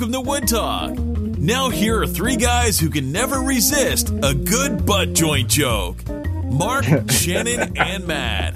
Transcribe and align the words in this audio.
Welcome 0.00 0.12
to 0.14 0.30
Wood 0.30 0.48
Talk. 0.48 0.98
Now, 1.38 1.68
here 1.68 2.00
are 2.00 2.06
three 2.06 2.36
guys 2.36 2.80
who 2.80 2.88
can 2.88 3.12
never 3.12 3.40
resist 3.40 4.08
a 4.22 4.32
good 4.32 4.86
butt 4.86 5.12
joint 5.12 5.50
joke 5.50 5.98
Mark, 6.46 6.86
Shannon, 7.10 7.76
and 7.76 8.06
Matt. 8.06 8.54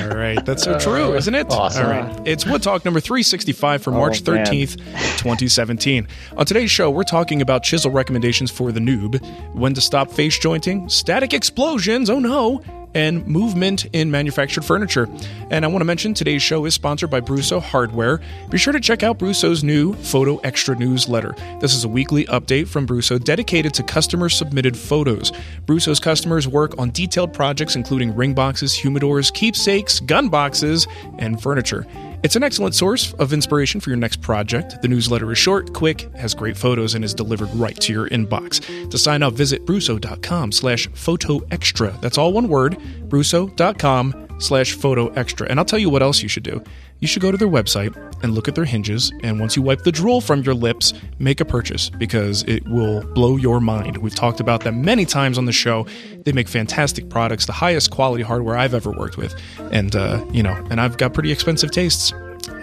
All 0.00 0.16
right, 0.16 0.42
that's 0.46 0.62
so 0.62 0.78
true, 0.78 1.12
uh, 1.12 1.16
isn't 1.16 1.34
it? 1.34 1.48
Awesome. 1.50 1.84
All 1.84 1.90
right, 1.90 2.26
it's 2.26 2.46
Wood 2.46 2.62
Talk 2.62 2.86
number 2.86 2.98
365 2.98 3.82
for 3.82 3.90
oh, 3.90 3.98
March 3.98 4.26
man. 4.26 4.46
13th, 4.46 4.78
2017. 5.18 6.08
On 6.38 6.46
today's 6.46 6.70
show, 6.70 6.90
we're 6.90 7.02
talking 7.02 7.42
about 7.42 7.62
chisel 7.62 7.90
recommendations 7.90 8.50
for 8.50 8.72
the 8.72 8.80
noob, 8.80 9.22
when 9.54 9.74
to 9.74 9.82
stop 9.82 10.10
face 10.10 10.38
jointing, 10.38 10.88
static 10.88 11.34
explosions, 11.34 12.08
oh 12.08 12.18
no, 12.18 12.62
and 12.96 13.26
movement 13.26 13.84
in 13.92 14.10
manufactured 14.10 14.64
furniture. 14.64 15.06
And 15.50 15.66
I 15.66 15.68
want 15.68 15.82
to 15.82 15.84
mention 15.84 16.14
today's 16.14 16.42
show 16.42 16.64
is 16.64 16.72
sponsored 16.72 17.10
by 17.10 17.20
Brusso 17.20 17.60
Hardware. 17.60 18.22
Be 18.48 18.56
sure 18.56 18.72
to 18.72 18.80
check 18.80 19.02
out 19.02 19.18
Brusso's 19.18 19.62
new 19.62 19.92
Photo 19.92 20.38
Extra 20.38 20.74
newsletter. 20.74 21.36
This 21.60 21.74
is 21.74 21.84
a 21.84 21.88
weekly 21.88 22.24
update 22.24 22.68
from 22.68 22.86
Brusso 22.86 23.22
dedicated 23.22 23.74
to 23.74 23.82
customer 23.82 24.30
submitted 24.30 24.78
photos. 24.78 25.30
Brusso's 25.66 26.00
customers 26.00 26.48
work 26.48 26.78
on 26.78 26.90
detailed 26.90 27.34
projects 27.34 27.76
including 27.76 28.16
ring 28.16 28.32
boxes, 28.32 28.74
humidors, 28.74 29.32
keepsakes, 29.32 30.00
gun 30.00 30.30
boxes, 30.30 30.86
and 31.18 31.42
furniture. 31.42 31.86
It's 32.26 32.34
an 32.34 32.42
excellent 32.42 32.74
source 32.74 33.12
of 33.20 33.32
inspiration 33.32 33.80
for 33.80 33.90
your 33.90 33.96
next 33.98 34.20
project. 34.20 34.82
The 34.82 34.88
newsletter 34.88 35.30
is 35.30 35.38
short, 35.38 35.72
quick, 35.72 36.12
has 36.16 36.34
great 36.34 36.56
photos, 36.56 36.96
and 36.96 37.04
is 37.04 37.14
delivered 37.14 37.54
right 37.54 37.78
to 37.82 37.92
your 37.92 38.08
inbox. 38.08 38.90
To 38.90 38.98
sign 38.98 39.22
up, 39.22 39.34
visit 39.34 39.64
brusso.com 39.64 40.50
slash 40.50 40.88
photo 40.88 41.40
extra. 41.52 41.96
That's 42.02 42.18
all 42.18 42.32
one 42.32 42.48
word, 42.48 42.78
brusso.com 43.06 44.25
slash 44.38 44.72
photo 44.74 45.08
extra. 45.14 45.46
And 45.48 45.58
I'll 45.58 45.64
tell 45.64 45.78
you 45.78 45.90
what 45.90 46.02
else 46.02 46.22
you 46.22 46.28
should 46.28 46.42
do. 46.42 46.62
You 47.00 47.08
should 47.08 47.20
go 47.22 47.30
to 47.30 47.36
their 47.36 47.48
website 47.48 47.94
and 48.22 48.34
look 48.34 48.48
at 48.48 48.54
their 48.54 48.64
hinges, 48.64 49.12
and 49.22 49.38
once 49.38 49.54
you 49.54 49.60
wipe 49.62 49.82
the 49.82 49.92
drool 49.92 50.22
from 50.22 50.42
your 50.42 50.54
lips, 50.54 50.94
make 51.18 51.40
a 51.40 51.44
purchase 51.44 51.90
because 51.90 52.42
it 52.44 52.66
will 52.66 53.02
blow 53.12 53.36
your 53.36 53.60
mind. 53.60 53.98
We've 53.98 54.14
talked 54.14 54.40
about 54.40 54.62
them 54.62 54.82
many 54.82 55.04
times 55.04 55.36
on 55.36 55.44
the 55.44 55.52
show. 55.52 55.86
They 56.24 56.32
make 56.32 56.48
fantastic 56.48 57.10
products, 57.10 57.44
the 57.44 57.52
highest 57.52 57.90
quality 57.90 58.22
hardware 58.22 58.56
I've 58.56 58.72
ever 58.72 58.90
worked 58.92 59.18
with, 59.18 59.34
and 59.70 59.94
uh, 59.94 60.24
you 60.32 60.42
know, 60.42 60.54
and 60.70 60.80
I've 60.80 60.96
got 60.96 61.12
pretty 61.12 61.30
expensive 61.32 61.70
tastes. 61.70 62.12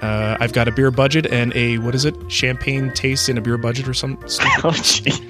Uh, 0.01 0.37
I've 0.39 0.53
got 0.53 0.67
a 0.67 0.71
beer 0.71 0.91
budget 0.91 1.27
and 1.27 1.53
a 1.55 1.77
what 1.77 1.93
is 1.93 2.03
it? 2.05 2.15
Champagne 2.29 2.91
taste 2.93 3.29
in 3.29 3.37
a 3.37 3.41
beer 3.41 3.57
budget 3.57 3.87
or 3.87 3.93
some 3.93 4.17
stupid, 4.27 4.61
Oh, 4.63 4.71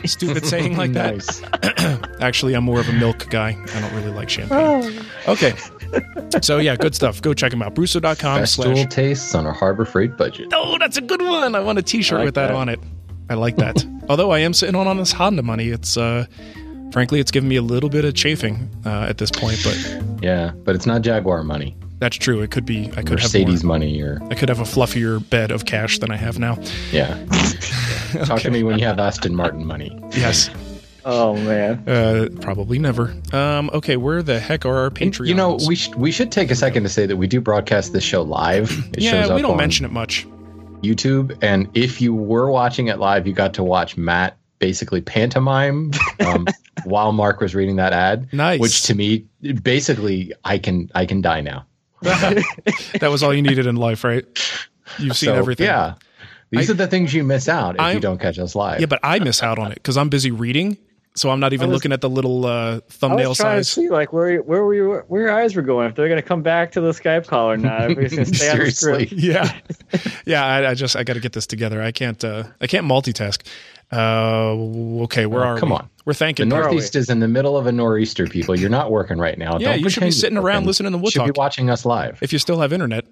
stupid 0.06 0.46
saying 0.46 0.78
like 0.78 0.94
that. 0.94 2.18
Actually, 2.22 2.53
I'm 2.53 2.64
more 2.64 2.80
of 2.80 2.88
a 2.88 2.94
milk 2.94 3.30
guy. 3.30 3.50
I 3.73 3.81
don't 3.81 3.94
really 3.94 4.12
like 4.12 4.30
champagne. 4.30 5.06
Okay. 5.28 5.53
So 6.42 6.58
yeah, 6.58 6.76
good 6.76 6.96
stuff. 6.96 7.22
Go 7.22 7.34
check 7.34 7.52
them 7.52 7.62
out. 7.62 7.76
Brusso.com 7.76 8.46
slash. 8.48 8.86
tastes 8.90 9.36
on 9.36 9.46
a 9.46 9.54
Harbor 9.54 9.86
Freight 9.86 10.18
budget. 10.18 10.48
Oh, 10.54 10.78
that's 10.80 10.98
a 10.98 11.02
good 11.02 11.22
one. 11.22 11.54
I 11.56 11.60
want 11.60 11.78
a 11.78 11.84
t-shirt 11.84 12.20
like 12.20 12.26
with 12.26 12.36
that, 12.36 12.48
that. 12.48 12.56
on 12.56 12.70
it. 12.70 12.80
I 13.30 13.36
like 13.36 13.56
that. 13.58 13.86
Although 14.10 14.32
I 14.32 14.40
am 14.40 14.54
sitting 14.54 14.76
on, 14.76 14.88
on 14.88 14.98
this 14.98 15.12
Honda 15.12 15.44
money, 15.44 15.70
it's 15.70 15.96
uh 15.96 16.26
frankly 16.92 17.20
it's 17.20 17.32
giving 17.32 17.48
me 17.50 17.56
a 17.56 17.62
little 17.62 17.90
bit 17.90 18.04
of 18.04 18.14
chafing 18.16 18.70
uh, 18.86 19.06
at 19.10 19.20
this 19.20 19.30
point, 19.32 19.60
but 19.64 20.24
Yeah, 20.24 20.52
but 20.64 20.76
it's 20.76 20.86
not 20.88 21.02
Jaguar 21.04 21.44
money. 21.44 21.76
that's 22.00 22.18
true. 22.18 22.42
It 22.42 22.50
could 22.52 22.66
be 22.66 22.90
I 22.98 23.04
could 23.04 23.12
Mercedes 23.22 23.62
have 23.62 23.64
more. 23.64 23.76
money 23.76 24.02
or 24.02 24.20
I 24.32 24.36
could 24.36 24.50
have 24.50 24.60
a 24.60 24.64
fluffier 24.64 25.28
bed 25.30 25.52
of 25.52 25.66
cash 25.66 26.00
than 26.00 26.12
I 26.12 26.18
have 26.18 26.40
now. 26.40 26.58
yeah. 26.92 27.24
Talk 28.26 28.42
to 28.42 28.52
me 28.52 28.64
when 28.64 28.78
you 28.80 28.86
have 28.86 29.00
Aston 29.00 29.36
Martin 29.36 29.66
money. 29.66 29.98
Yes. 30.12 30.50
Oh 31.06 31.36
man. 31.36 31.88
Uh, 31.88 32.30
probably 32.42 32.80
never. 32.80 33.14
Um, 33.32 33.70
okay, 33.73 33.98
where 33.98 34.23
the 34.23 34.40
heck 34.40 34.66
are 34.66 34.78
our 34.78 34.90
Patreons? 34.90 35.28
You 35.28 35.34
know, 35.36 35.58
we 35.68 35.76
should 35.76 35.96
we 35.96 36.12
should 36.12 36.32
take 36.32 36.52
a 36.52 36.56
second 36.56 36.84
to 36.84 36.90
say 36.90 37.06
that 37.06 37.18
we 37.18 37.28
do 37.28 37.42
broadcast 37.42 37.94
this 37.94 38.04
show 38.04 38.22
live. 38.22 38.72
It 38.94 39.02
shows 39.02 39.04
yeah, 39.04 39.28
up 39.28 39.36
we 39.36 39.42
don't 39.42 39.58
mention 39.58 39.86
it 39.86 39.92
much. 39.92 40.28
YouTube, 40.81 41.38
and 41.42 41.70
if 41.74 42.02
you 42.02 42.14
were 42.14 42.50
watching 42.52 42.88
it 42.88 43.00
live, 43.00 43.26
you 43.26 43.34
got 43.34 43.54
to 43.56 43.64
watch 43.64 43.96
Matt 43.96 44.38
basically 44.59 45.02
pantomime 45.02 45.92
um, 46.26 46.46
while 46.86 47.12
Mark 47.12 47.40
was 47.41 47.56
reading 47.56 47.78
that 47.78 47.94
ad. 47.94 48.31
Nice. 48.34 48.59
Which 48.59 48.84
to 48.84 48.96
me, 48.96 49.25
basically, 49.62 50.34
I 50.44 50.58
can 50.58 50.90
I 50.96 51.06
can 51.06 51.22
die 51.22 51.41
now. 51.41 51.66
that 52.02 53.09
was 53.09 53.24
all 53.24 53.34
you 53.34 53.41
needed 53.41 53.66
in 53.66 53.78
life, 53.78 54.03
right? 54.03 54.25
You've 55.00 55.16
seen 55.18 55.28
So, 55.28 55.35
everything. 55.35 55.68
Yeah. 55.68 55.96
These 56.52 56.70
I- 56.70 56.74
are 56.74 56.75
the 56.75 56.88
things 56.88 57.14
you 57.14 57.24
miss 57.24 57.47
out 57.47 57.75
if 57.75 57.81
I'm- 57.81 57.96
you 57.96 58.02
don't 58.02 58.20
catch 58.20 58.38
us 58.38 58.56
live. 58.56 58.80
Yeah, 58.81 58.85
but 58.88 59.00
I 59.03 59.20
miss 59.20 59.41
out 59.41 59.58
on 59.58 59.72
it 59.72 59.75
because 59.75 59.97
I'm 59.97 60.09
busy 60.09 60.31
reading, 60.31 60.78
so 61.16 61.29
I'm 61.29 61.40
not 61.40 61.53
even 61.53 61.69
was- 61.69 61.75
looking 61.75 61.91
at 61.91 62.01
the 62.01 62.09
little 62.09 62.46
uh, 62.46 62.78
I 62.78 62.81
thumbnail 62.90 63.29
was 63.29 63.38
trying 63.38 63.59
size. 63.63 63.68
to 63.75 63.81
see 63.81 63.90
like 63.90 64.12
where 64.13 64.38
where 64.41 64.66
we 64.66 64.81
were, 64.81 65.06
where 65.07 65.22
your 65.24 65.31
eyes 65.31 65.56
were 65.56 65.62
going. 65.62 65.90
If 65.90 65.96
they're 65.96 66.09
gonna 66.09 66.22
come 66.22 66.41
back 66.41 66.72
to 66.74 66.81
the 66.81 66.91
Skype 66.91 67.28
call 67.28 67.50
or 67.51 67.57
not. 67.57 67.91
If 67.91 67.97
we're 67.97 68.09
gonna 68.09 68.25
stay 68.34 68.50
on 68.51 68.59
the 68.59 68.72
Seriously. 68.72 69.06
script. 69.07 69.23
yeah, 69.23 69.59
yeah. 70.25 70.46
I, 70.46 70.69
I 70.72 70.73
just 70.73 70.96
I 70.96 71.03
got 71.03 71.13
to 71.13 71.19
get 71.19 71.34
this 71.34 71.46
together. 71.47 71.81
I 71.81 71.91
can't. 71.91 72.23
Uh, 72.23 72.44
I 72.62 72.68
can't 72.68 72.85
multitask. 72.88 73.46
Uh, 73.91 75.03
okay, 75.03 75.25
where 75.28 75.44
Oh, 75.44 75.50
are 75.50 75.57
come 75.59 75.69
we? 75.69 75.75
on. 75.75 75.90
We're 76.06 76.13
thanking. 76.13 76.50
the 76.50 76.56
thanking. 76.56 76.72
Northeast 76.72 76.96
is 76.96 77.09
in 77.09 77.19
the 77.19 77.28
middle 77.28 77.56
of 77.57 77.68
a 77.68 77.72
nor'easter, 77.72 78.25
people. 78.28 78.57
You're 78.59 78.69
not 78.72 78.90
working 78.91 79.18
right 79.19 79.38
now. 79.38 79.59
Yeah, 79.59 79.69
Don't 79.73 79.81
you 79.81 79.90
should 79.90 80.02
be 80.03 80.12
sitting 80.12 80.38
around 80.38 80.66
listening 80.66 80.91
to 80.94 80.97
Wood 80.97 81.12
should 81.13 81.19
Talk. 81.19 81.25
You 81.25 81.29
should 81.29 81.34
be 81.35 81.38
watching 81.40 81.69
us 81.69 81.85
live. 81.85 82.18
if 82.22 82.34
you 82.34 82.40
still 82.40 82.59
have 82.59 82.73
internet 82.73 83.06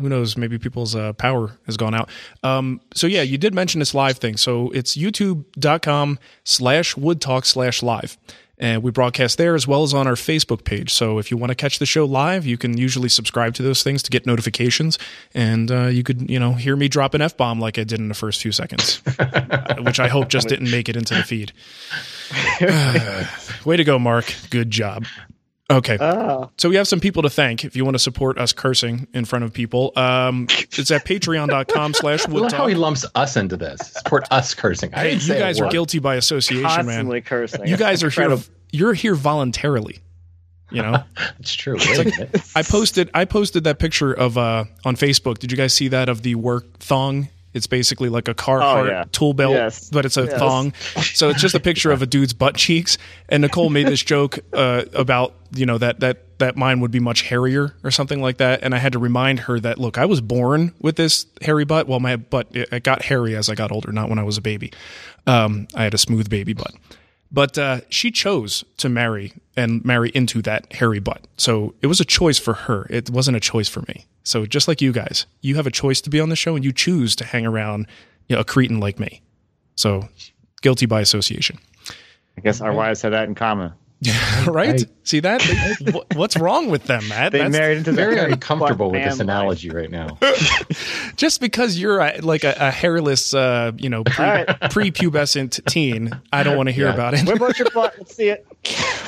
who 0.00 0.08
knows 0.08 0.36
maybe 0.36 0.58
people's 0.58 0.96
uh, 0.96 1.12
power 1.12 1.56
has 1.66 1.76
gone 1.76 1.94
out. 1.94 2.08
Um, 2.42 2.80
so 2.94 3.06
yeah 3.06 3.22
you 3.22 3.38
did 3.38 3.54
mention 3.54 3.78
this 3.78 3.94
live 3.94 4.18
thing. 4.18 4.36
So 4.36 4.70
it's 4.70 4.96
youtube.com 4.96 6.18
slash 6.44 6.96
wood 6.96 7.20
talk 7.20 7.44
slash 7.44 7.82
live. 7.82 8.18
And 8.56 8.84
we 8.84 8.92
broadcast 8.92 9.36
there 9.36 9.56
as 9.56 9.66
well 9.66 9.82
as 9.82 9.92
on 9.92 10.06
our 10.06 10.14
facebook 10.14 10.64
page. 10.64 10.92
So 10.92 11.18
if 11.18 11.30
you 11.30 11.36
want 11.36 11.50
to 11.50 11.54
catch 11.54 11.78
the 11.78 11.86
show 11.86 12.04
live 12.04 12.46
you 12.46 12.58
can 12.58 12.76
usually 12.76 13.08
subscribe 13.08 13.54
to 13.54 13.62
those 13.62 13.82
things 13.82 14.02
to 14.04 14.10
get 14.10 14.26
notifications. 14.26 14.98
And 15.32 15.70
uh, 15.70 15.86
you 15.86 16.02
could 16.02 16.28
you 16.28 16.38
know 16.38 16.54
hear 16.54 16.76
me 16.76 16.88
drop 16.88 17.14
an 17.14 17.22
f-bomb 17.22 17.60
like 17.60 17.78
i 17.78 17.84
did 17.84 18.00
in 18.00 18.08
the 18.08 18.14
first 18.14 18.42
few 18.42 18.52
seconds 18.52 19.00
which 19.80 20.00
i 20.00 20.08
hope 20.08 20.28
just 20.28 20.48
didn't 20.48 20.70
make 20.70 20.88
it 20.88 20.96
into 20.96 21.14
the 21.14 21.22
feed. 21.22 21.52
Way 23.64 23.76
to 23.76 23.84
go 23.84 23.98
mark. 23.98 24.34
Good 24.50 24.70
job 24.70 25.04
okay 25.70 25.96
Oh, 26.00 26.50
so 26.58 26.68
we 26.68 26.76
have 26.76 26.86
some 26.86 27.00
people 27.00 27.22
to 27.22 27.30
thank 27.30 27.64
if 27.64 27.74
you 27.76 27.84
want 27.84 27.94
to 27.94 27.98
support 27.98 28.38
us 28.38 28.52
cursing 28.52 29.06
in 29.14 29.24
front 29.24 29.44
of 29.44 29.52
people. 29.52 29.92
Um, 29.96 30.46
it's 30.50 30.90
at 30.90 31.04
patreon.com 31.06 31.94
slash 31.94 32.26
I 32.28 32.30
love 32.32 32.52
how 32.52 32.66
he 32.66 32.74
lumps 32.74 33.06
us 33.14 33.36
into 33.36 33.56
this. 33.56 33.80
Support 33.92 34.24
us 34.30 34.54
cursing. 34.54 34.92
I 34.94 34.98
Hey, 34.98 35.04
didn't 35.10 35.22
you 35.22 35.28
say 35.28 35.38
guys 35.38 35.60
are 35.60 35.70
guilty 35.70 35.98
by 36.00 36.16
association, 36.16 36.64
constantly 36.68 37.16
man. 37.16 37.22
cursing. 37.22 37.66
You 37.66 37.76
guys 37.76 38.02
are 38.02 38.10
here. 38.10 38.36
You're 38.72 38.94
here 38.94 39.14
voluntarily. 39.14 40.00
You 40.70 40.82
know, 40.82 41.04
It's 41.38 41.54
true. 41.54 41.76
Wait 41.76 41.98
a 41.98 42.04
minute. 42.04 42.42
I 42.56 42.62
posted 42.62 43.10
I 43.14 43.24
posted 43.24 43.64
that 43.64 43.78
picture 43.78 44.12
of 44.12 44.36
uh 44.36 44.64
on 44.84 44.96
Facebook. 44.96 45.38
Did 45.38 45.50
you 45.52 45.56
guys 45.56 45.72
see 45.72 45.88
that 45.88 46.08
of 46.08 46.22
the 46.22 46.34
work 46.34 46.78
thong? 46.80 47.28
It's 47.54 47.66
basically 47.66 48.08
like 48.08 48.28
a 48.28 48.34
Carhartt 48.34 48.82
Oh, 48.82 48.84
yeah. 48.84 49.04
tool 49.12 49.32
belt, 49.32 49.52
Yes. 49.54 49.88
but 49.90 50.04
it's 50.04 50.16
a 50.16 50.24
Yes. 50.24 50.38
thong. 50.38 50.72
So 51.14 51.28
it's 51.30 51.40
just 51.40 51.54
a 51.54 51.60
picture 51.60 51.92
of 51.92 52.02
a 52.02 52.06
dude's 52.06 52.32
butt 52.32 52.56
cheeks. 52.56 52.98
And 53.28 53.40
Nicole 53.42 53.70
made 53.70 53.86
this 53.86 54.02
joke 54.02 54.40
uh, 54.52 54.82
about 54.94 55.34
you 55.54 55.64
know 55.64 55.78
that 55.78 56.00
that 56.00 56.38
that 56.38 56.56
mine 56.56 56.80
would 56.80 56.90
be 56.90 56.98
much 56.98 57.22
hairier 57.22 57.74
or 57.84 57.90
something 57.92 58.20
like 58.20 58.38
that. 58.38 58.60
And 58.64 58.74
I 58.74 58.78
had 58.78 58.92
to 58.94 58.98
remind 58.98 59.40
her 59.40 59.60
that 59.60 59.78
look, 59.78 59.96
I 59.98 60.04
was 60.04 60.20
born 60.20 60.72
with 60.80 60.96
this 60.96 61.26
hairy 61.42 61.64
butt. 61.64 61.86
Well, 61.86 62.00
my 62.00 62.16
butt 62.16 62.48
it, 62.52 62.68
it 62.72 62.82
got 62.82 63.02
hairy 63.02 63.36
as 63.36 63.48
I 63.48 63.54
got 63.54 63.70
older, 63.70 63.92
not 63.92 64.08
when 64.08 64.18
I 64.18 64.24
was 64.24 64.36
a 64.36 64.42
baby. 64.42 64.72
Um, 65.26 65.68
I 65.76 65.84
had 65.84 65.94
a 65.94 65.98
smooth 65.98 66.28
baby 66.28 66.52
butt. 66.52 66.74
But 67.34 67.58
uh, 67.58 67.80
she 67.88 68.12
chose 68.12 68.64
to 68.76 68.88
marry 68.88 69.32
and 69.56 69.84
marry 69.84 70.10
into 70.10 70.40
that 70.42 70.72
hairy 70.72 71.00
butt. 71.00 71.26
So 71.36 71.74
it 71.82 71.88
was 71.88 72.00
a 72.00 72.04
choice 72.04 72.38
for 72.38 72.54
her. 72.54 72.86
It 72.88 73.10
wasn't 73.10 73.36
a 73.36 73.40
choice 73.40 73.68
for 73.68 73.80
me. 73.88 74.06
So 74.22 74.46
just 74.46 74.68
like 74.68 74.80
you 74.80 74.92
guys, 74.92 75.26
you 75.40 75.56
have 75.56 75.66
a 75.66 75.70
choice 75.72 76.00
to 76.02 76.10
be 76.10 76.20
on 76.20 76.28
the 76.28 76.36
show 76.36 76.54
and 76.54 76.64
you 76.64 76.72
choose 76.72 77.16
to 77.16 77.24
hang 77.24 77.44
around 77.44 77.88
you 78.28 78.36
know, 78.36 78.40
a 78.40 78.44
cretin 78.44 78.78
like 78.78 79.00
me. 79.00 79.20
So 79.74 80.08
guilty 80.62 80.86
by 80.86 81.00
association. 81.00 81.58
I 82.38 82.40
guess 82.40 82.60
our 82.60 82.72
wives 82.72 83.02
have 83.02 83.10
that 83.10 83.26
in 83.26 83.34
common. 83.34 83.72
right? 84.46 84.80
I- 84.82 84.86
See 85.06 85.20
that? 85.20 85.42
Wh- 85.42 86.16
What's 86.16 86.34
wrong 86.38 86.70
with 86.70 86.84
them, 86.84 87.06
Matt? 87.08 87.32
They 87.32 87.38
That's- 87.38 87.52
married 87.52 87.76
into 87.78 87.90
the 87.92 87.96
Very 87.96 88.18
uncomfortable 88.32 88.90
with 88.90 89.02
this 89.04 89.18
man 89.18 89.26
life. 89.26 89.36
analogy 89.36 89.68
right 89.68 89.90
now. 89.90 90.16
just 91.16 91.42
because 91.42 91.78
you're 91.78 91.98
a, 92.00 92.20
like 92.22 92.42
a, 92.42 92.54
a 92.58 92.70
hairless, 92.70 93.34
uh, 93.34 93.72
you 93.76 93.90
know, 93.90 94.02
pre, 94.04 94.24
All 94.24 94.30
right. 94.32 94.46
prepubescent 94.48 95.62
teen, 95.66 96.18
I 96.32 96.42
don't 96.42 96.56
want 96.56 96.68
to 96.68 96.72
hear 96.72 96.86
Yeah. 96.86 96.94
about 96.94 97.12
it. 97.14 97.26
Whip 97.26 97.42
out 97.42 97.58
your 97.58 97.68
butt. 97.70 97.94
Let's 97.98 98.16
see 98.16 98.30
it. 98.30 98.46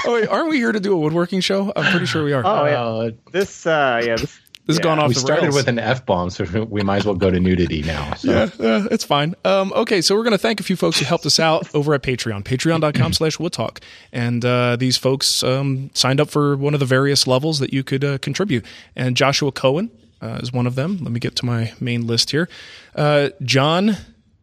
Oh, 0.05 0.13
wait, 0.15 0.29
aren't 0.29 0.51
we 0.51 0.59
here 0.59 0.73
to 0.73 0.81
do 0.81 0.93
a 0.93 0.99
woodworking 0.99 1.41
show? 1.41 1.73
I'm 1.75 1.91
pretty 1.91 2.05
sure 2.07 2.23
we 2.23 2.35
are. 2.35 2.43
Oh 2.45 2.67
yeah. 2.67 2.83
Uh, 2.85 3.11
This 3.33 3.67
uh 3.67 4.03
yeah. 4.05 4.17
This, 4.17 4.39
this 4.67 4.77
has 4.77 4.79
yeah. 4.79 4.83
gone 4.83 4.99
off 4.99 5.09
we 5.09 5.15
started 5.15 5.45
rails. 5.45 5.55
with 5.55 5.69
an 5.69 5.79
F 5.79 6.05
bomb, 6.05 6.29
so 6.29 6.65
we 6.65 6.83
might 6.83 6.99
as 6.99 7.05
well 7.07 7.15
go 7.15 7.31
to 7.31 7.39
nudity 7.39 7.83
now. 7.83 8.15
So. 8.15 8.31
yeah, 8.31 8.67
uh, 8.67 8.89
it's 8.91 9.05
fine. 9.05 9.37
Um, 9.45 9.73
okay, 9.75 10.01
so 10.01 10.17
we're 10.17 10.25
going 10.25 10.33
to 10.33 10.39
thank 10.39 10.59
a 10.59 10.65
few 10.65 10.75
folks 10.75 10.99
who 10.99 11.05
helped 11.05 11.25
us 11.25 11.39
out 11.39 11.69
over 11.75 11.95
at 11.95 12.03
Patreon, 12.03 12.43
patreon.com 12.43 13.13
slash 13.13 13.37
woodtalk. 13.37 13.79
And 14.13 14.45
uh, 14.45 14.75
these 14.75 14.97
folks 14.97 15.45
um, 15.45 15.91
signed 15.95 16.21
up 16.21 16.29
for 16.29 16.57
one 16.57 16.75
of 16.75 16.81
the 16.81 16.87
various 16.87 17.29
levels 17.29 17.61
that 17.61 17.73
you 17.73 17.85
could 17.85 18.03
uh, 18.03 18.19
contribute. 18.19 18.65
And 18.97 19.17
Joshua 19.17 19.53
Cohen 19.53 19.89
uh, 20.21 20.41
is 20.43 20.53
one 20.53 20.67
of 20.67 20.75
them. 20.75 20.99
Let 21.01 21.13
me 21.13 21.21
get 21.21 21.37
to 21.37 21.47
my 21.47 21.73
main 21.79 22.09
list 22.09 22.33
here. 22.33 22.49
Uh, 22.97 23.31
John 23.43 23.97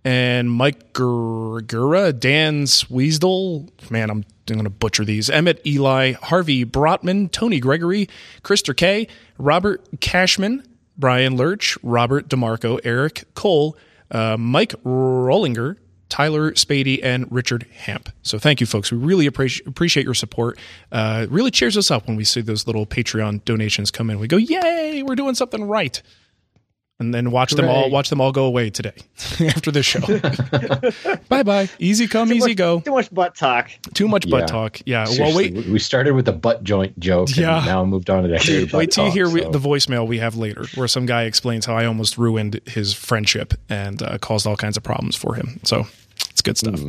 and 0.05 0.49
Mike 0.49 0.93
Gura, 0.93 2.17
Dan 2.17 2.63
Sweesdel, 2.63 3.69
man, 3.91 4.09
I'm 4.09 4.25
going 4.47 4.63
to 4.63 4.69
butcher 4.69 5.05
these. 5.05 5.29
Emmett 5.29 5.65
Eli, 5.65 6.13
Harvey 6.13 6.65
Brotman, 6.65 7.31
Tony 7.31 7.59
Gregory, 7.59 8.09
Krister 8.43 8.75
K, 8.75 9.07
Robert 9.37 9.87
Cashman, 9.99 10.63
Brian 10.97 11.37
Lurch, 11.37 11.77
Robert 11.83 12.27
DeMarco, 12.29 12.79
Eric 12.83 13.23
Cole, 13.33 13.77
uh, 14.11 14.37
Mike 14.37 14.73
Rollinger, 14.83 15.77
Tyler 16.09 16.51
Spady, 16.51 16.99
and 17.01 17.25
Richard 17.31 17.65
Hamp. 17.75 18.09
So 18.21 18.37
thank 18.37 18.61
you, 18.61 18.67
folks. 18.67 18.91
We 18.91 18.99
really 18.99 19.25
appreciate 19.25 19.67
appreciate 19.67 20.03
your 20.03 20.13
support. 20.13 20.59
Uh, 20.91 21.21
it 21.23 21.31
really 21.31 21.49
cheers 21.49 21.75
us 21.75 21.89
up 21.89 22.07
when 22.07 22.15
we 22.15 22.23
see 22.23 22.41
those 22.41 22.67
little 22.67 22.85
Patreon 22.85 23.43
donations 23.45 23.89
come 23.89 24.11
in. 24.11 24.19
We 24.19 24.27
go, 24.27 24.37
"Yay, 24.37 25.01
we're 25.01 25.15
doing 25.15 25.33
something 25.33 25.63
right!" 25.63 26.01
And 27.03 27.13
then 27.13 27.31
watch 27.31 27.51
them 27.53 27.67
all 27.67 27.89
watch 27.89 28.09
them 28.09 28.21
all 28.21 28.31
go 28.31 28.45
away 28.45 28.69
today 28.69 28.93
after 29.41 29.71
this 29.71 29.85
show. 29.85 29.99
bye 31.29 31.43
bye. 31.43 31.69
Easy 31.79 32.07
come, 32.07 32.29
Too 32.29 32.35
easy 32.35 32.49
much- 32.49 32.57
go. 32.57 32.79
Too 32.79 32.91
much 32.91 33.13
butt 33.13 33.35
talk. 33.35 33.69
Too 33.93 34.07
much 34.07 34.29
butt 34.29 34.47
talk. 34.47 34.79
Yeah. 34.85 35.05
Well, 35.19 35.35
wait. 35.35 35.53
we- 35.53 35.73
we 35.73 35.79
started 35.79 36.13
with 36.13 36.27
a 36.27 36.31
butt 36.31 36.63
joint 36.63 36.97
joke, 36.99 37.29
and 37.29 37.37
Yeah. 37.37 37.63
now 37.65 37.83
moved 37.85 38.09
on 38.09 38.23
to 38.23 38.29
the 38.29 38.35
actual 38.35 38.65
butt 38.65 38.73
Wait 38.73 38.91
till 38.91 39.05
you 39.05 39.09
talk, 39.09 39.15
hear 39.15 39.29
we, 39.29 39.41
the 39.41 39.59
voicemail 39.59 40.07
we 40.07 40.19
have 40.19 40.35
later, 40.35 40.65
where 40.75 40.87
some 40.87 41.05
guy 41.05 41.23
explains 41.23 41.65
how 41.65 41.75
I 41.75 41.85
almost 41.85 42.17
ruined 42.17 42.59
his 42.65 42.93
friendship 42.93 43.53
and 43.69 44.01
uh, 44.01 44.17
caused 44.19 44.47
all 44.47 44.55
kinds 44.55 44.77
of 44.77 44.83
problems 44.83 45.15
for 45.15 45.35
him. 45.35 45.59
So 45.63 45.85
it's 46.29 46.41
good 46.41 46.57
stuff. 46.57 46.79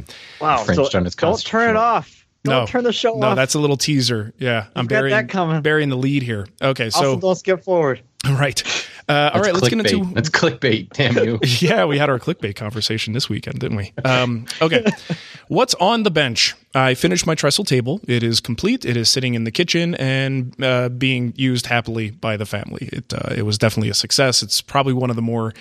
Wow. 0.40 0.58
Frenched 0.64 0.92
so 0.92 1.02
his 1.02 1.14
don't 1.14 1.40
turn 1.44 1.70
it 1.70 1.76
off. 1.76 2.24
Don't 2.44 2.60
no, 2.60 2.66
turn 2.66 2.84
the 2.84 2.92
show 2.92 3.14
off. 3.14 3.20
no, 3.20 3.26
off. 3.28 3.36
that's 3.36 3.54
a 3.54 3.58
little 3.58 3.78
teaser. 3.78 4.34
Yeah, 4.38 4.66
I'm 4.76 4.82
You've 4.82 4.88
got 4.90 4.96
burying 4.96 5.16
that 5.16 5.28
coming. 5.30 5.62
burying 5.62 5.88
the 5.88 5.96
lead 5.96 6.22
here. 6.22 6.46
Okay, 6.60 6.90
so 6.90 6.98
also, 6.98 7.20
don't 7.20 7.36
skip 7.36 7.64
forward. 7.64 8.02
right, 8.28 8.62
uh, 9.08 9.30
all 9.34 9.40
let's 9.40 9.68
get 9.68 9.78
clickbait. 9.78 9.92
into 9.92 10.14
That's 10.14 10.30
clickbait. 10.30 10.90
Damn 10.92 11.16
you. 11.18 11.38
yeah, 11.44 11.84
we 11.84 11.98
had 11.98 12.08
our 12.08 12.18
clickbait 12.18 12.56
conversation 12.56 13.12
this 13.12 13.28
weekend, 13.28 13.60
didn't 13.60 13.76
we? 13.76 13.92
Um, 14.04 14.46
okay. 14.62 14.84
What's 15.48 15.74
on 15.74 16.04
the 16.04 16.10
bench? 16.10 16.54
I 16.74 16.94
finished 16.94 17.26
my 17.26 17.34
trestle 17.34 17.64
table. 17.64 18.00
It 18.08 18.22
is 18.22 18.40
complete. 18.40 18.84
It 18.84 18.96
is 18.96 19.10
sitting 19.10 19.34
in 19.34 19.44
the 19.44 19.50
kitchen 19.50 19.94
and 19.96 20.54
uh, 20.62 20.88
being 20.88 21.34
used 21.36 21.66
happily 21.66 22.10
by 22.10 22.36
the 22.36 22.46
family. 22.46 22.88
It, 22.92 23.12
uh, 23.12 23.34
it 23.34 23.42
was 23.42 23.58
definitely 23.58 23.90
a 23.90 23.94
success. 23.94 24.42
It's 24.42 24.60
probably 24.62 24.94
one 24.94 25.10
of 25.10 25.16
the 25.16 25.22
more 25.22 25.52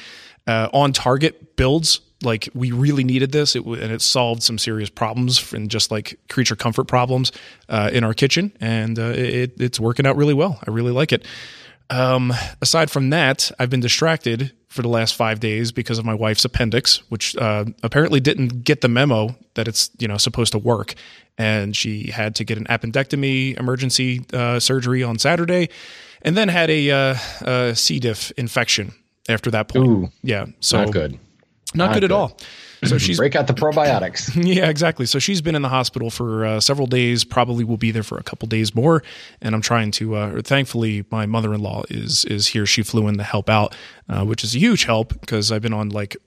uh, 0.48 0.70
on 0.74 0.94
target 0.94 1.56
builds. 1.56 2.00
Like 2.22 2.48
we 2.54 2.72
really 2.72 3.04
needed 3.04 3.34
this, 3.34 3.54
it, 3.54 3.60
w- 3.66 3.82
and 3.82 3.92
it 3.92 4.02
solved 4.02 4.44
some 4.44 4.58
serious 4.58 4.90
problems 4.90 5.52
and 5.52 5.70
just 5.70 5.92
like 5.92 6.18
creature 6.30 6.56
comfort 6.56 6.86
problems 6.86 7.34
uh, 7.68 7.90
in 7.92 8.06
our 8.06 8.14
kitchen, 8.14 8.54
and 8.62 8.98
uh, 8.98 9.12
it, 9.14 9.60
it's 9.60 9.78
working 9.78 10.08
out 10.08 10.16
really 10.16 10.34
well. 10.34 10.58
I 10.66 10.72
really 10.72 10.94
like 10.94 11.12
it. 11.12 11.26
Um, 11.90 12.34
aside 12.62 12.90
from 12.90 13.10
that, 13.12 13.52
I've 13.60 13.70
been 13.70 13.80
distracted 13.80 14.52
for 14.68 14.82
the 14.82 14.88
last 14.88 15.16
five 15.16 15.40
days 15.40 15.72
because 15.72 16.00
of 16.00 16.06
my 16.06 16.14
wife's 16.16 16.44
appendix, 16.46 16.98
which 17.10 17.36
uh, 17.38 17.66
apparently 17.84 18.20
didn't 18.20 18.64
get 18.64 18.82
the 18.82 18.88
memo 18.88 19.36
that 19.54 19.68
it's 19.68 19.92
you 20.00 20.08
know 20.08 20.18
supposed 20.18 20.52
to 20.54 20.58
work, 20.58 20.96
and 21.38 21.76
she 21.76 22.10
had 22.10 22.36
to 22.36 22.44
get 22.44 22.58
an 22.58 22.66
appendectomy 22.66 23.58
emergency 23.60 24.26
uh, 24.34 24.60
surgery 24.60 25.04
on 25.04 25.20
Saturday, 25.20 25.70
and 26.24 26.36
then 26.36 26.48
had 26.48 26.70
a, 26.70 26.90
uh, 26.90 27.16
a 27.42 27.76
C. 27.76 28.00
diff 28.00 28.32
infection 28.32 28.94
after 29.30 29.52
that 29.52 29.68
point. 29.68 29.88
Ooh. 29.88 30.10
yeah, 30.24 30.48
so 30.60 30.84
Not 30.84 30.92
good. 30.92 31.12
not, 31.76 31.86
Not 31.88 31.94
good, 31.94 32.04
at 32.06 32.12
all. 32.12 32.38
So 32.86 32.98
she's 32.98 33.18
Break 33.18 33.36
out 33.36 33.48
the 33.48 33.54
probiotics. 33.54 34.32
yeah, 34.56 34.70
exactly. 34.70 35.06
So 35.06 35.20
she's 35.20 35.42
been 35.42 35.56
in 35.56 35.62
the 35.62 35.70
hospital 35.70 36.10
for 36.10 36.46
uh, 36.46 36.60
several 36.60 36.88
days. 36.88 37.24
Probably 37.24 37.64
will 37.64 37.78
be 37.78 37.92
there 37.92 38.04
for 38.04 38.18
a 38.18 38.24
couple 38.24 38.48
days 38.48 38.76
more. 38.76 39.04
And 39.42 39.56
I'm 39.56 39.62
trying 39.62 39.92
to. 39.92 40.16
Uh, 40.16 40.42
thankfully, 40.42 41.06
my 41.12 41.26
mother-in-law 41.26 41.84
is 41.90 42.26
is 42.26 42.48
here. 42.48 42.66
She 42.66 42.84
flew 42.84 43.08
in 43.08 43.18
to 43.18 43.24
help 43.24 43.50
out, 43.50 43.76
uh, 44.10 44.26
which 44.26 44.44
is 44.44 44.56
a 44.56 44.60
huge 44.60 44.86
help 44.86 45.20
because 45.20 45.52
I've 45.52 45.62
been 45.62 45.74
on 45.74 45.90
like 45.90 46.18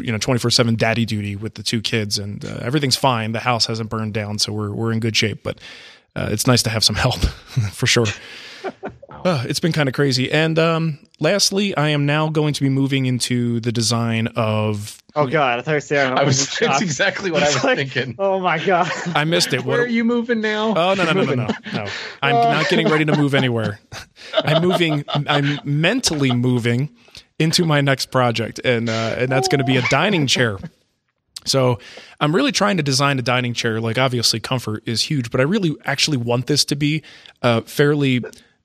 you 0.00 0.10
know 0.10 0.18
24 0.18 0.50
seven 0.50 0.74
daddy 0.74 1.04
duty 1.04 1.36
with 1.36 1.54
the 1.54 1.62
two 1.62 1.80
kids, 1.80 2.18
and 2.18 2.44
uh, 2.44 2.58
everything's 2.60 2.96
fine. 2.96 3.32
The 3.32 3.40
house 3.40 3.66
hasn't 3.66 3.90
burned 3.90 4.14
down, 4.14 4.38
so 4.38 4.52
we're 4.52 4.72
we're 4.72 4.92
in 4.92 5.00
good 5.00 5.16
shape. 5.16 5.42
But 5.42 5.58
uh, 6.16 6.28
it's 6.30 6.46
nice 6.46 6.62
to 6.62 6.70
have 6.70 6.84
some 6.84 6.96
help 6.96 7.18
for 7.72 7.86
sure. 7.86 8.06
Uh, 9.24 9.42
it's 9.48 9.60
been 9.60 9.72
kind 9.72 9.88
of 9.88 9.94
crazy. 9.94 10.30
And 10.30 10.58
um, 10.58 10.98
lastly, 11.18 11.74
I 11.76 11.88
am 11.88 12.04
now 12.04 12.28
going 12.28 12.52
to 12.54 12.60
be 12.62 12.68
moving 12.68 13.06
into 13.06 13.58
the 13.60 13.72
design 13.72 14.26
of. 14.36 15.00
Oh 15.16 15.26
God, 15.26 15.60
I 15.60 15.62
thought 15.62 15.70
you 15.70 15.76
were 15.76 15.80
saying 15.80 16.18
I 16.18 16.24
was. 16.24 16.46
shocked. 16.46 16.60
That's 16.60 16.82
exactly 16.82 17.30
what 17.30 17.42
I 17.42 17.46
was 17.46 17.64
like, 17.64 17.76
thinking. 17.78 18.16
Oh 18.18 18.38
my 18.40 18.62
God. 18.64 18.90
I 19.14 19.24
missed 19.24 19.52
it. 19.54 19.64
Where 19.64 19.78
What- 19.78 19.86
are 19.86 19.90
you 19.90 20.04
moving 20.04 20.40
now? 20.40 20.74
Oh 20.76 20.94
no 20.94 21.04
no 21.04 21.12
no 21.12 21.22
no 21.22 21.34
no 21.34 21.46
no! 21.72 21.86
I'm 22.22 22.34
not 22.34 22.68
getting 22.68 22.88
ready 22.88 23.04
to 23.06 23.16
move 23.16 23.34
anywhere. 23.34 23.80
I'm 24.44 24.60
moving. 24.62 25.04
I'm 25.08 25.58
mentally 25.64 26.32
moving 26.32 26.90
into 27.38 27.64
my 27.64 27.80
next 27.80 28.10
project, 28.10 28.60
and 28.64 28.88
uh, 28.90 29.14
and 29.16 29.30
that's 29.30 29.48
going 29.48 29.60
to 29.60 29.64
be 29.64 29.76
a 29.76 29.82
dining 29.88 30.26
chair. 30.26 30.58
So 31.46 31.78
I'm 32.20 32.34
really 32.34 32.52
trying 32.52 32.78
to 32.78 32.82
design 32.82 33.18
a 33.18 33.22
dining 33.22 33.54
chair. 33.54 33.80
Like 33.80 33.98
obviously, 33.98 34.40
comfort 34.40 34.82
is 34.86 35.02
huge, 35.02 35.30
but 35.30 35.40
I 35.40 35.44
really 35.44 35.76
actually 35.84 36.16
want 36.16 36.46
this 36.46 36.64
to 36.66 36.76
be 36.76 37.02
uh, 37.42 37.60
fairly 37.62 38.22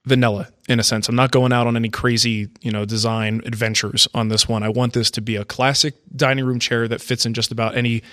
vanilla 0.09 0.49
in 0.67 0.79
a 0.79 0.83
sense. 0.83 1.07
I'm 1.07 1.15
not 1.15 1.31
going 1.31 1.53
out 1.53 1.67
on 1.67 1.75
any 1.75 1.89
crazy, 1.89 2.49
you 2.61 2.71
know, 2.71 2.85
design 2.85 3.41
adventures 3.45 4.07
on 4.13 4.27
this 4.27 4.47
one. 4.47 4.63
I 4.63 4.69
want 4.69 4.93
this 4.93 5.09
to 5.11 5.21
be 5.21 5.35
a 5.35 5.45
classic 5.45 5.95
dining 6.15 6.45
room 6.45 6.59
chair 6.59 6.87
that 6.87 7.01
fits 7.01 7.25
in 7.25 7.33
just 7.33 7.51
about 7.51 7.77
any 7.77 8.03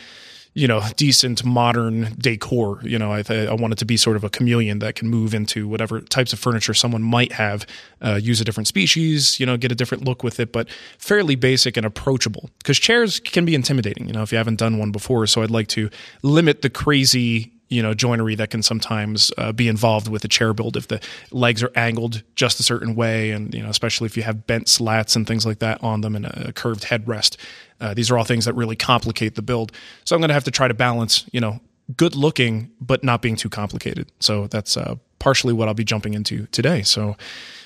you 0.57 0.67
know, 0.67 0.83
decent 0.97 1.45
modern 1.45 2.15
decor. 2.19 2.81
You 2.83 2.99
know, 2.99 3.13
I, 3.13 3.23
I 3.29 3.53
want 3.53 3.75
it 3.75 3.79
to 3.81 3.85
be 3.85 3.99
sort 3.99 4.17
of 4.17 4.25
a 4.25 4.31
chameleon 4.31 4.79
that 4.79 4.95
can 4.95 5.07
move 5.07 5.35
into 5.35 5.69
whatever 5.69 6.01
types 6.01 6.33
of 6.33 6.39
furniture 6.39 6.73
someone 6.73 7.03
might 7.03 7.33
have, 7.33 7.67
uh, 8.01 8.15
use 8.15 8.41
a 8.41 8.45
different 8.45 8.67
species, 8.67 9.39
you 9.39 9.45
know, 9.45 9.59
get 9.59 9.71
a 9.71 9.75
different 9.75 10.07
look 10.07 10.23
with 10.23 10.41
it, 10.41 10.53
but 10.53 10.71
fairly 10.97 11.35
basic 11.37 11.77
and 11.77 11.85
approachable. 11.85 12.49
Because 12.57 12.79
chairs 12.79 13.21
can 13.21 13.45
be 13.45 13.55
intimidating, 13.55 14.07
you 14.07 14.15
know, 14.15 14.23
if 14.23 14.33
you 14.33 14.39
haven't 14.39 14.57
done 14.57 14.79
one 14.79 14.93
before. 14.93 15.27
So 15.27 15.43
I'd 15.43 15.51
like 15.51 15.69
to 15.69 15.91
limit 16.23 16.63
the 16.63 16.71
crazy 16.71 17.53
you 17.69 17.83
know 17.83 17.95
joinery 17.95 18.35
that 18.35 18.51
can 18.51 18.63
sometimes 18.63 19.33
uh, 19.39 19.53
be 19.53 19.69
involved 19.69 20.09
with 20.09 20.25
a 20.25 20.29
chair 20.29 20.53
build 20.53 20.77
if 20.77 20.89
the 20.89 21.01
legs 21.31 21.63
are 21.63 21.73
angled 21.75 22.23
just 22.35 22.61
a 22.61 22.63
certain 22.63 22.95
way 22.95 23.31
and 23.31 23.55
you 23.55 23.63
know 23.63 23.69
especially 23.69 24.07
if 24.07 24.17
you 24.17 24.23
have 24.23 24.47
bent 24.47 24.69
slats 24.69 25.17
and 25.17 25.27
things 25.27 25.45
like 25.45 25.59
that 25.59 25.83
on 25.83 26.01
them 26.01 26.17
and 26.17 26.27
a, 26.27 26.53
curved 26.53 26.85
headrest. 26.85 27.37
Uh, 27.81 27.93
these 27.93 28.11
are 28.11 28.17
all 28.17 28.25
things 28.25 28.47
that 28.47 28.55
really 28.55 28.77
complicate 28.77 29.35
the 29.35 29.43
build. 29.43 29.73
So 30.05 30.15
i'm 30.15 30.21
going 30.21 30.29
to 30.29 30.35
have 30.35 30.45
to 30.45 30.51
try 30.51 30.69
to 30.69 30.75
balance 30.75 31.25
you 31.33 31.41
know 31.41 31.61
good 31.97 32.17
looking 32.17 32.71
but 32.81 33.05
not 33.05 33.23
being 33.23 33.37
too 33.37 33.49
complicated. 33.49 34.11
So 34.21 34.47
that's 34.47 34.77
uh, 34.77 34.97
partially 35.19 35.53
what 35.53 35.69
i'll 35.69 35.75
be 35.75 35.85
jumping 35.85 36.15
into 36.15 36.47
today. 36.47 36.83
So 36.83 37.17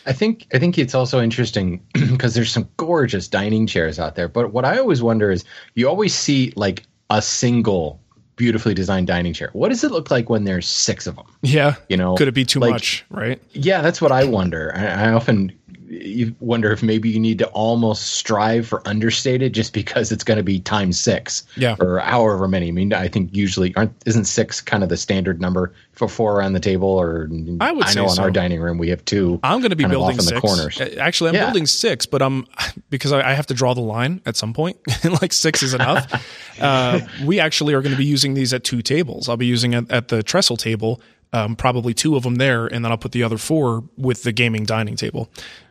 I 0.06 0.12
think 0.12 0.46
I 0.54 0.58
think 0.58 0.78
it's 0.78 0.94
also 0.94 1.20
interesting 1.20 1.84
because 1.92 2.34
there's 2.34 2.52
some 2.52 2.68
gorgeous 2.78 3.28
dining 3.28 3.66
chairs 3.66 3.98
out 3.98 4.14
there. 4.14 4.28
But 4.28 4.52
what 4.52 4.64
I 4.64 4.78
always 4.78 5.02
wonder 5.02 5.30
is 5.30 5.44
you 5.74 5.88
always 5.88 6.14
see 6.14 6.52
like 6.56 6.84
a 7.10 7.20
single 7.20 8.00
beautifully 8.40 8.72
designed 8.72 9.06
dining 9.06 9.34
chair. 9.34 9.50
What 9.52 9.68
does 9.68 9.84
it 9.84 9.90
look 9.92 10.10
like 10.10 10.30
when 10.30 10.44
there's 10.44 10.66
six 10.66 11.06
of 11.06 11.14
them? 11.14 11.26
yeah 11.42 11.74
You 11.90 11.96
know, 11.98 12.14
could 12.16 12.26
it 12.26 12.32
be 12.34 12.46
too 12.46 12.58
like- 12.58 12.72
much 12.72 13.04
right 13.10 13.38
Yeah, 13.52 13.82
that's 13.82 14.00
what 14.00 14.10
I 14.12 14.24
wonder. 14.24 14.72
I, 14.74 14.86
I 14.86 15.12
often 15.12 15.52
you 15.92 16.32
wonder 16.38 16.70
if 16.70 16.84
maybe 16.84 17.08
you 17.10 17.18
need 17.18 17.36
to 17.40 17.46
almost 17.48 18.12
strive 18.12 18.68
for 18.68 18.80
understated 18.86 19.52
just 19.52 19.72
because 19.72 20.12
it's 20.12 20.22
going 20.22 20.36
to 20.36 20.42
be 20.44 20.60
times 20.60 21.00
six, 21.00 21.42
Yeah. 21.56 21.74
or 21.80 21.98
however 21.98 22.46
many. 22.46 22.68
I 22.68 22.70
mean, 22.70 22.92
I 22.92 23.08
think 23.08 23.34
usually 23.34 23.74
aren't 23.74 23.92
isn't 24.06 24.26
six 24.26 24.60
kind 24.60 24.84
of 24.84 24.88
the 24.88 24.96
standard 24.96 25.40
number 25.40 25.72
for 25.92 26.06
four 26.08 26.36
around 26.38 26.52
the 26.52 26.60
table? 26.60 26.88
Or 26.88 27.28
I 27.60 27.72
would 27.72 27.86
I 27.86 27.94
know 27.94 28.04
in 28.04 28.10
so. 28.10 28.22
our 28.22 28.30
dining 28.30 28.60
room 28.60 28.78
we 28.78 28.88
have 28.90 29.04
two. 29.04 29.40
I'm 29.42 29.58
going 29.58 29.70
to 29.70 29.76
be 29.76 29.84
building 29.84 30.14
off 30.18 30.20
in 30.20 30.20
six. 30.20 30.34
the 30.34 30.40
corners. 30.40 30.80
Actually, 30.98 31.30
I'm 31.30 31.34
Yeah. 31.34 31.46
building 31.46 31.66
six, 31.66 32.06
but 32.06 32.22
I'm 32.22 32.46
because 32.88 33.10
I, 33.10 33.30
I 33.30 33.34
have 33.34 33.48
to 33.48 33.54
draw 33.54 33.74
the 33.74 33.80
line 33.80 34.20
at 34.26 34.36
some 34.36 34.52
point. 34.52 34.76
like 35.20 35.32
six 35.32 35.60
is 35.64 35.74
enough. 35.74 36.06
uh, 36.60 37.00
we 37.24 37.40
actually 37.40 37.74
are 37.74 37.82
going 37.82 37.92
to 37.92 37.98
be 37.98 38.04
using 38.06 38.34
these 38.34 38.54
at 38.54 38.62
two 38.62 38.80
tables. 38.80 39.28
I'll 39.28 39.36
be 39.36 39.46
using 39.46 39.72
it 39.72 39.90
at 39.90 40.06
the 40.06 40.22
trestle 40.22 40.56
table, 40.56 41.00
um, 41.32 41.56
probably 41.56 41.94
two 41.94 42.14
of 42.14 42.22
them 42.22 42.36
there, 42.36 42.66
and 42.66 42.84
then 42.84 42.92
I'll 42.92 42.98
put 42.98 43.10
the 43.12 43.24
other 43.24 43.38
four 43.38 43.82
with 43.96 44.22
the 44.22 44.30
gaming 44.30 44.64
dining 44.64 44.94
table. 44.94 45.28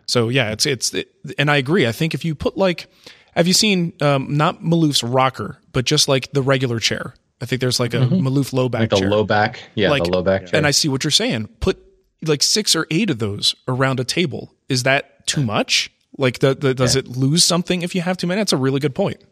So 0.10 0.30
yeah, 0.30 0.52
it's 0.52 0.66
it's 0.66 0.94
it, 0.94 1.12
and 1.38 1.52
I 1.52 1.58
agree. 1.58 1.86
I 1.86 1.92
think 1.92 2.14
if 2.16 2.26
you 2.26 2.34
put 2.34 2.58
like, 2.58 2.88
have 3.36 3.48
you 3.48 3.54
seen 3.54 3.94
um, 4.02 4.36
not 4.38 4.64
Maloof's 4.64 5.04
rocker, 5.04 5.60
but 5.72 5.86
just 5.86 6.08
like 6.08 6.32
the 6.32 6.42
regular 6.42 6.80
chair? 6.80 7.14
I 7.42 7.46
think 7.46 7.62
there's 7.62 7.80
like 7.80 7.94
a 7.94 8.00
Maloof 8.00 8.52
low 8.52 8.68
back 8.70 8.82
Mm-hmm. 8.90 8.96
the 8.96 9.00
chair 9.02 9.10
low 9.10 9.24
back, 9.24 9.60
yeah, 9.76 9.92
like 9.92 10.04
the 10.06 10.10
low 10.10 10.24
back 10.24 10.48
chair. 10.48 10.58
and 10.58 10.66
I 10.68 10.72
see 10.72 10.90
what 10.90 11.04
you're 11.04 11.12
saying. 11.12 11.48
Put 11.60 11.78
like 12.24 12.42
six 12.42 12.76
or 12.76 12.88
eight 12.90 13.10
of 13.12 13.20
those 13.20 13.56
around 13.68 14.00
a 14.00 14.04
table. 14.04 14.54
Is 14.68 14.84
that 14.84 15.28
too 15.28 15.44
much? 15.44 15.92
Like, 16.18 16.40
the, 16.40 16.54
the, 16.54 16.74
does 16.74 16.98
it 16.98 17.08
lose 17.08 17.46
something 17.46 17.82
if 17.82 17.96
you 17.96 18.02
have 18.02 18.18
too 18.18 18.28
many? 18.28 18.42
That's 18.42 18.52
a 18.52 18.58
really 18.58 18.82
good 18.82 18.94
point. 18.94 19.24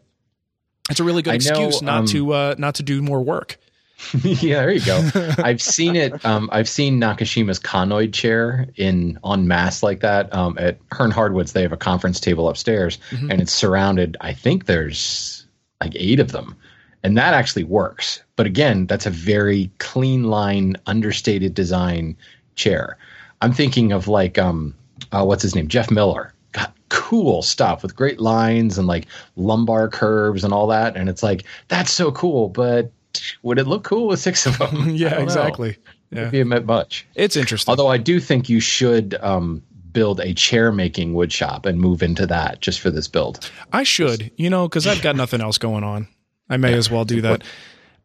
It's 0.88 1.00
a 1.00 1.04
really 1.04 1.20
good 1.20 1.34
I 1.34 1.36
know, 1.36 1.66
excuse 1.66 1.82
not 1.82 1.98
um, 1.98 2.06
to 2.06 2.32
uh, 2.32 2.54
not 2.56 2.76
to 2.76 2.82
do 2.82 3.02
more 3.02 3.20
work. 3.20 3.58
yeah, 4.22 4.60
there 4.60 4.70
you 4.70 4.84
go. 4.84 5.10
I've 5.38 5.60
seen 5.60 5.96
it. 5.96 6.24
Um, 6.24 6.48
I've 6.52 6.68
seen 6.68 7.00
Nakashima's 7.00 7.58
conoid 7.58 8.12
chair 8.12 8.68
in 8.76 9.18
on 9.24 9.48
mass 9.48 9.82
like 9.82 10.00
that. 10.00 10.32
Um, 10.32 10.56
at 10.58 10.78
Hearn 10.92 11.10
Hardwoods, 11.10 11.52
they 11.52 11.62
have 11.62 11.72
a 11.72 11.76
conference 11.76 12.20
table 12.20 12.48
upstairs, 12.48 12.98
Mm-hmm. 13.10 13.30
and 13.30 13.40
it's 13.40 13.52
surrounded. 13.52 14.16
I 14.20 14.32
think 14.32 14.66
there's 14.66 15.46
like 15.80 15.92
eight 15.96 16.20
of 16.20 16.32
them, 16.32 16.56
and 17.02 17.16
that 17.18 17.34
actually 17.34 17.64
works. 17.64 18.22
But 18.36 18.46
again, 18.46 18.86
that's 18.86 19.06
a 19.06 19.10
very 19.10 19.70
clean 19.78 20.24
line, 20.24 20.76
understated 20.86 21.54
design 21.54 22.16
chair. 22.54 22.96
I'm 23.40 23.52
thinking 23.52 23.92
of 23.92 24.06
like 24.08 24.38
um, 24.38 24.74
uh, 25.12 25.24
what's 25.24 25.42
his 25.42 25.54
name, 25.54 25.68
Jeff 25.68 25.90
Miller. 25.90 26.32
Got 26.52 26.72
cool 26.88 27.42
stuff 27.42 27.82
with 27.82 27.94
great 27.96 28.20
lines 28.20 28.78
and 28.78 28.86
like 28.86 29.06
lumbar 29.36 29.88
curves 29.88 30.44
and 30.44 30.52
all 30.54 30.68
that, 30.68 30.96
and 30.96 31.08
it's 31.08 31.22
like 31.22 31.44
that's 31.66 31.90
so 31.92 32.12
cool, 32.12 32.48
but 32.48 32.92
would 33.42 33.58
it 33.58 33.66
look 33.66 33.84
cool 33.84 34.08
with 34.08 34.20
six 34.20 34.46
of 34.46 34.58
them? 34.58 34.90
Yeah, 34.94 35.20
exactly. 35.20 35.76
Yeah, 36.10 36.24
Maybe 36.24 36.40
it 36.40 36.46
meant 36.46 36.64
much. 36.66 37.06
it's 37.14 37.36
interesting. 37.36 37.70
Although 37.70 37.88
I 37.88 37.98
do 37.98 38.18
think 38.20 38.48
you 38.48 38.60
should 38.60 39.14
um, 39.20 39.62
build 39.92 40.20
a 40.20 40.32
chair 40.34 40.72
making 40.72 41.12
wood 41.14 41.32
shop 41.32 41.66
and 41.66 41.78
move 41.78 42.02
into 42.02 42.26
that 42.26 42.60
just 42.60 42.80
for 42.80 42.90
this 42.90 43.08
build. 43.08 43.50
I 43.72 43.82
should, 43.82 44.30
you 44.36 44.48
know, 44.48 44.68
because 44.68 44.86
I've 44.86 45.02
got 45.02 45.16
nothing 45.22 45.40
else 45.40 45.58
going 45.58 45.84
on. 45.84 46.08
I 46.48 46.56
may 46.56 46.72
as 46.72 46.90
well 46.90 47.04
do 47.04 47.20
that. 47.22 47.42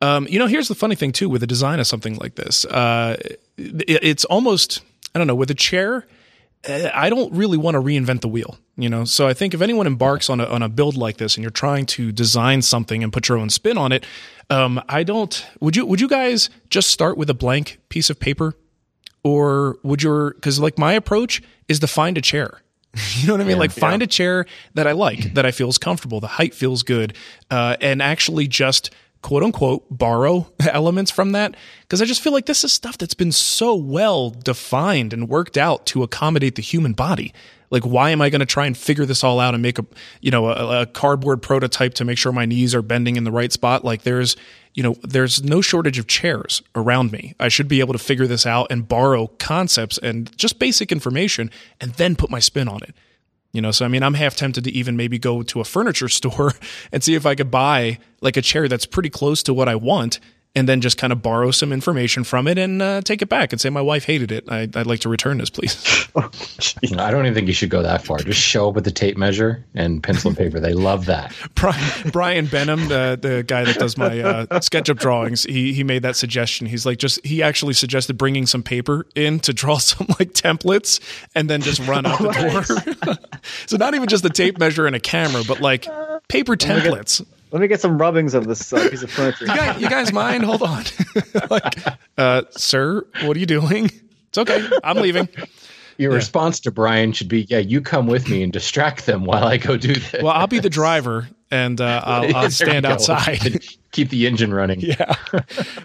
Um, 0.02 0.28
you 0.30 0.38
know, 0.38 0.48
here's 0.48 0.68
the 0.68 0.76
funny 0.76 0.96
thing 0.96 1.14
too 1.14 1.30
with 1.30 1.40
the 1.42 1.48
design 1.48 1.80
of 1.80 1.88
something 1.88 2.16
like 2.18 2.36
this. 2.36 2.66
Uh, 2.66 3.16
it, 3.58 4.00
it's 4.04 4.26
almost 4.26 4.82
I 5.16 5.18
don't 5.18 5.28
know 5.28 5.36
with 5.36 5.50
a 5.52 5.56
chair. 5.56 6.06
Uh, 6.68 6.90
I 6.94 7.10
don't 7.10 7.34
really 7.34 7.58
want 7.58 7.76
to 7.76 7.82
reinvent 7.82 8.22
the 8.22 8.28
wheel, 8.28 8.58
you 8.78 8.90
know. 8.90 9.04
So 9.06 9.28
I 9.28 9.34
think 9.34 9.54
if 9.54 9.62
anyone 9.62 9.88
embarks 9.88 10.30
on 10.30 10.40
a 10.40 10.46
on 10.46 10.62
a 10.62 10.70
build 10.70 10.96
like 10.96 11.18
this 11.18 11.36
and 11.36 11.44
you're 11.44 11.52
trying 11.52 11.86
to 11.88 12.12
design 12.12 12.62
something 12.62 13.04
and 13.04 13.12
put 13.12 13.28
your 13.30 13.38
own 13.38 13.50
spin 13.50 13.78
on 13.78 13.92
it, 13.92 14.06
um, 14.50 14.82
I 14.88 15.04
don't. 15.04 15.46
Would 15.60 15.76
you 15.76 15.86
Would 15.86 16.00
you 16.02 16.08
guys 16.08 16.50
just 16.70 16.90
start 16.90 17.18
with 17.18 17.30
a 17.30 17.34
blank 17.34 17.80
piece 17.90 18.10
of 18.10 18.20
paper, 18.20 18.56
or 19.24 19.78
would 19.84 20.02
your 20.04 20.34
because 20.36 20.60
like 20.60 20.78
my 20.78 20.94
approach 20.94 21.42
is 21.68 21.80
to 21.80 21.88
find 21.88 22.18
a 22.18 22.22
chair. 22.22 22.60
You 23.18 23.28
know 23.28 23.34
what 23.34 23.42
I 23.42 23.46
mean? 23.46 23.58
like 23.58 23.72
find 23.72 24.04
a 24.04 24.08
chair 24.08 24.46
that 24.76 24.86
I 24.86 24.92
like, 24.92 25.34
that 25.34 25.46
I 25.48 25.52
feel 25.52 25.68
is 25.68 25.80
comfortable, 25.80 26.20
the 26.20 26.28
height 26.28 26.54
feels 26.54 26.84
good, 26.84 27.16
uh, 27.50 27.76
and 27.82 28.02
actually 28.02 28.48
just 28.48 28.92
quote 29.24 29.42
unquote 29.42 29.86
borrow 29.90 30.52
elements 30.60 31.10
from 31.10 31.32
that. 31.32 31.56
Because 31.82 32.02
I 32.02 32.06
just 32.06 32.22
feel 32.22 32.34
like 32.34 32.46
this 32.46 32.64
is 32.64 32.72
stuff 32.72 33.00
that's 33.00 33.16
been 33.16 33.32
so 33.32 33.74
well 33.74 34.30
defined 34.30 35.14
and 35.14 35.28
worked 35.28 35.58
out 35.58 35.88
to 35.88 36.04
accommodate 36.04 36.54
the 36.56 36.62
human 36.62 36.94
body. 36.94 37.34
Like, 37.72 37.88
why 37.88 38.12
am 38.12 38.22
I 38.22 38.30
going 38.30 38.42
to 38.42 38.46
try 38.46 38.68
and 38.68 38.78
figure 38.78 39.04
this 39.04 39.24
all 39.24 39.40
out 39.40 39.56
and 39.56 39.64
make 39.64 39.80
a, 39.80 39.86
you 40.22 40.30
know, 40.30 40.48
a, 40.48 40.82
a 40.82 40.86
cardboard 40.86 41.42
prototype 41.42 41.96
to 41.96 42.06
make 42.06 42.20
sure 42.20 42.32
my 42.32 42.46
knees 42.46 42.76
are 42.76 42.84
bending 42.84 43.16
in 43.16 43.24
the 43.24 43.32
right 43.32 43.52
spot? 43.52 43.84
Like, 43.84 44.04
there's, 44.04 44.36
you 44.76 44.84
know, 44.84 44.96
there's 45.02 45.44
no 45.44 45.60
shortage 45.60 45.98
of 45.98 46.06
chairs 46.06 46.62
around 46.76 47.12
me. 47.12 47.34
I 47.40 47.48
should 47.48 47.68
be 47.68 47.80
able 47.80 47.94
to 47.94 48.00
figure 48.00 48.28
this 48.28 48.46
out 48.46 48.68
and 48.70 48.88
borrow 48.88 49.26
concepts 49.40 49.98
and 49.98 50.36
just 50.38 50.60
basic 50.60 50.92
information 50.92 51.50
and 51.82 51.94
then 51.94 52.16
put 52.16 52.30
my 52.30 52.40
spin 52.40 52.68
on 52.68 52.84
it. 52.84 52.94
You 53.54 53.62
know, 53.62 53.72
so 53.72 53.86
I 53.86 53.88
mean, 53.88 54.02
I'm 54.02 54.16
half 54.16 54.36
tempted 54.36 54.64
to 54.64 54.72
even 54.72 54.98
maybe 54.98 55.20
go 55.20 55.44
to 55.44 55.62
a 55.62 55.64
furniture 55.64 56.10
store 56.10 56.54
and 56.92 57.04
see 57.04 57.16
if 57.16 57.26
I 57.26 57.36
could 57.36 57.52
buy 57.52 58.00
like 58.22 58.36
a 58.36 58.42
chair 58.42 58.68
that's 58.68 58.86
pretty 58.86 59.10
close 59.10 59.44
to 59.44 59.54
what 59.54 59.70
I 59.70 59.76
want 59.76 60.20
and 60.56 60.70
then 60.70 60.82
just 60.82 60.98
kind 60.98 61.12
of 61.12 61.22
borrow 61.22 61.50
some 61.50 61.74
information 61.74 62.24
from 62.24 62.48
it 62.48 62.60
and 62.60 62.82
uh, 62.82 63.02
take 63.02 63.22
it 63.24 63.30
back 63.30 63.52
and 63.52 63.60
say, 63.60 63.70
my 63.70 63.82
wife 63.82 64.06
hated 64.06 64.32
it. 64.32 64.46
I, 64.48 64.62
I'd 64.62 64.86
like 64.86 65.00
to 65.02 65.10
return 65.10 65.40
this, 65.40 65.50
please. 65.50 66.08
I 66.16 67.12
don't 67.12 67.26
even 67.26 67.34
think 67.34 67.48
you 67.48 67.54
should 67.54 67.72
go 67.72 67.82
that 67.82 68.06
far. 68.06 68.20
Just 68.20 68.40
show 68.40 68.70
up 68.70 68.76
with 68.76 68.84
the 68.84 68.92
tape 68.92 69.18
measure 69.18 69.66
and 69.74 70.04
pencil 70.04 70.30
and 70.30 70.38
paper. 70.38 70.60
They 70.60 70.74
love 70.74 71.06
that. 71.08 71.34
Brian, 71.56 72.10
Brian 72.12 72.46
Benham, 72.46 72.88
the, 72.88 73.18
the 73.20 73.44
guy 73.44 73.66
that 73.66 73.78
does 73.78 73.98
my 73.98 74.20
uh, 74.20 74.46
SketchUp 74.60 75.00
drawings, 75.00 75.44
he, 75.44 75.74
he 75.74 75.84
made 75.84 76.04
that 76.04 76.16
suggestion. 76.16 76.68
He's 76.68 76.86
like, 76.86 77.00
just, 77.00 77.26
he 77.26 77.42
actually 77.42 77.74
suggested 77.74 78.18
bringing 78.18 78.46
some 78.46 78.62
paper 78.62 79.08
in 79.16 79.40
to 79.42 79.54
draw 79.54 79.78
some 79.80 80.06
like 80.20 80.34
templates 80.34 81.00
and 81.34 81.50
then 81.50 81.62
just 81.62 81.86
run 81.88 82.06
out 82.06 82.20
the 82.20 82.32
door. 83.06 83.18
so 83.66 83.78
not 83.78 83.96
even 83.96 84.08
just 84.08 84.22
the 84.22 84.30
tape 84.30 84.60
measure 84.60 84.86
and 84.86 84.96
a 84.96 85.00
camera, 85.00 85.42
but 85.48 85.62
like 85.62 85.88
paper 86.28 86.56
templates. 86.56 87.26
Let 87.54 87.62
me 87.62 87.68
get 87.68 87.80
some 87.80 88.00
rubbings 88.00 88.34
of 88.34 88.48
this 88.48 88.74
uh, 88.74 88.90
piece 88.90 89.04
of 89.04 89.12
furniture. 89.12 89.46
You 89.46 89.56
guys, 89.56 89.82
you 89.82 89.88
guys 89.88 90.12
mind? 90.12 90.44
Hold 90.44 90.64
on. 90.64 90.84
like, 91.52 91.86
uh, 92.18 92.42
sir, 92.50 93.06
what 93.22 93.38
are 93.38 93.40
you 93.40 93.46
doing? 93.46 93.92
It's 94.30 94.40
okay. 94.40 94.68
I'm 94.84 94.98
leaving. 94.98 95.30
Your 96.00 96.12
response 96.12 96.60
to 96.62 96.72
Brian 96.72 97.12
should 97.12 97.28
be, 97.28 97.44
"Yeah, 97.44 97.60
you 97.60 97.80
come 97.80 98.08
with 98.08 98.28
me 98.28 98.42
and 98.42 98.52
distract 98.52 99.06
them 99.06 99.26
while 99.26 99.44
I 99.44 99.58
go 99.58 99.78
do 99.78 99.94
this." 99.94 100.24
Well, 100.24 100.34
I'll 100.34 100.48
be 100.48 100.58
the 100.58 100.72
driver 100.72 101.30
and 101.52 101.80
uh, 101.80 102.02
I'll, 102.04 102.36
I'll 102.36 102.50
stand 102.50 102.86
go. 102.86 102.92
outside. 102.94 103.64
Keep 103.92 104.10
the 104.10 104.26
engine 104.26 104.52
running. 104.52 104.80
yeah, 104.80 105.14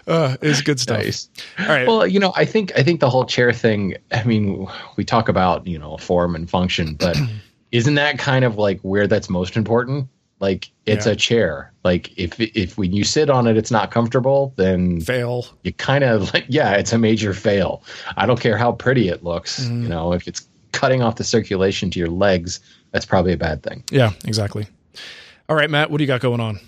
uh, 0.07 0.37
it's 0.41 0.61
good 0.61 0.79
stuff. 0.79 0.97
Nice. 0.97 1.29
All 1.59 1.67
right. 1.67 1.87
Well, 1.87 2.07
you 2.07 2.19
know, 2.19 2.33
I 2.35 2.45
think 2.45 2.71
I 2.75 2.81
think 2.81 2.99
the 2.99 3.11
whole 3.11 3.25
chair 3.25 3.53
thing. 3.53 3.93
I 4.11 4.23
mean, 4.23 4.67
we 4.95 5.05
talk 5.05 5.29
about 5.29 5.67
you 5.67 5.77
know 5.77 5.97
form 5.97 6.35
and 6.35 6.49
function, 6.49 6.95
but 6.95 7.15
isn't 7.71 7.93
that 7.93 8.17
kind 8.17 8.43
of 8.43 8.57
like 8.57 8.79
where 8.81 9.05
that's 9.05 9.29
most 9.29 9.55
important? 9.55 10.07
Like 10.39 10.69
it's 10.85 11.05
Yeah. 11.05 11.11
a 11.11 11.15
chair. 11.15 11.73
Like 11.83 12.17
if 12.17 12.39
if 12.39 12.77
when 12.77 12.93
you 12.93 13.03
sit 13.03 13.29
on 13.29 13.45
it, 13.47 13.57
it's 13.57 13.71
not 13.71 13.91
comfortable, 13.91 14.53
then 14.55 15.01
Fail. 15.01 15.45
you 15.63 15.73
kind 15.73 16.03
of 16.03 16.33
like 16.33 16.45
yeah, 16.47 16.73
it's 16.73 16.93
a 16.93 16.97
major 16.97 17.33
fail. 17.33 17.83
I 18.15 18.25
don't 18.25 18.39
care 18.39 18.57
how 18.57 18.71
pretty 18.71 19.09
it 19.09 19.23
looks. 19.23 19.61
Mm-hmm. 19.65 19.83
You 19.83 19.89
know, 19.89 20.13
if 20.13 20.27
it's 20.27 20.47
cutting 20.71 21.01
off 21.01 21.15
the 21.15 21.23
circulation 21.23 21.89
to 21.91 21.99
your 21.99 22.09
legs, 22.09 22.59
that's 22.91 23.05
probably 23.05 23.33
a 23.33 23.37
bad 23.37 23.63
thing. 23.63 23.83
Yeah, 23.91 24.11
exactly. 24.25 24.67
All 25.49 25.55
right, 25.55 25.69
Matt, 25.69 25.89
what 25.91 25.97
do 25.97 26.03
you 26.03 26.07
got 26.07 26.21
going 26.21 26.39
on? 26.39 26.59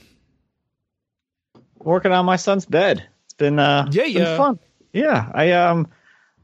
Working 1.79 2.11
on 2.11 2.25
my 2.25 2.35
son's 2.35 2.65
bed. 2.65 3.05
It's 3.25 3.33
been 3.33 3.57
uh, 3.59 3.87
Yeah, 3.91 4.03
it's 4.03 4.13
been 4.13 4.23
yeah. 4.23 4.37
fun. 4.37 4.59
Yeah, 4.93 5.31
I 5.33 5.51
um, 5.53 5.87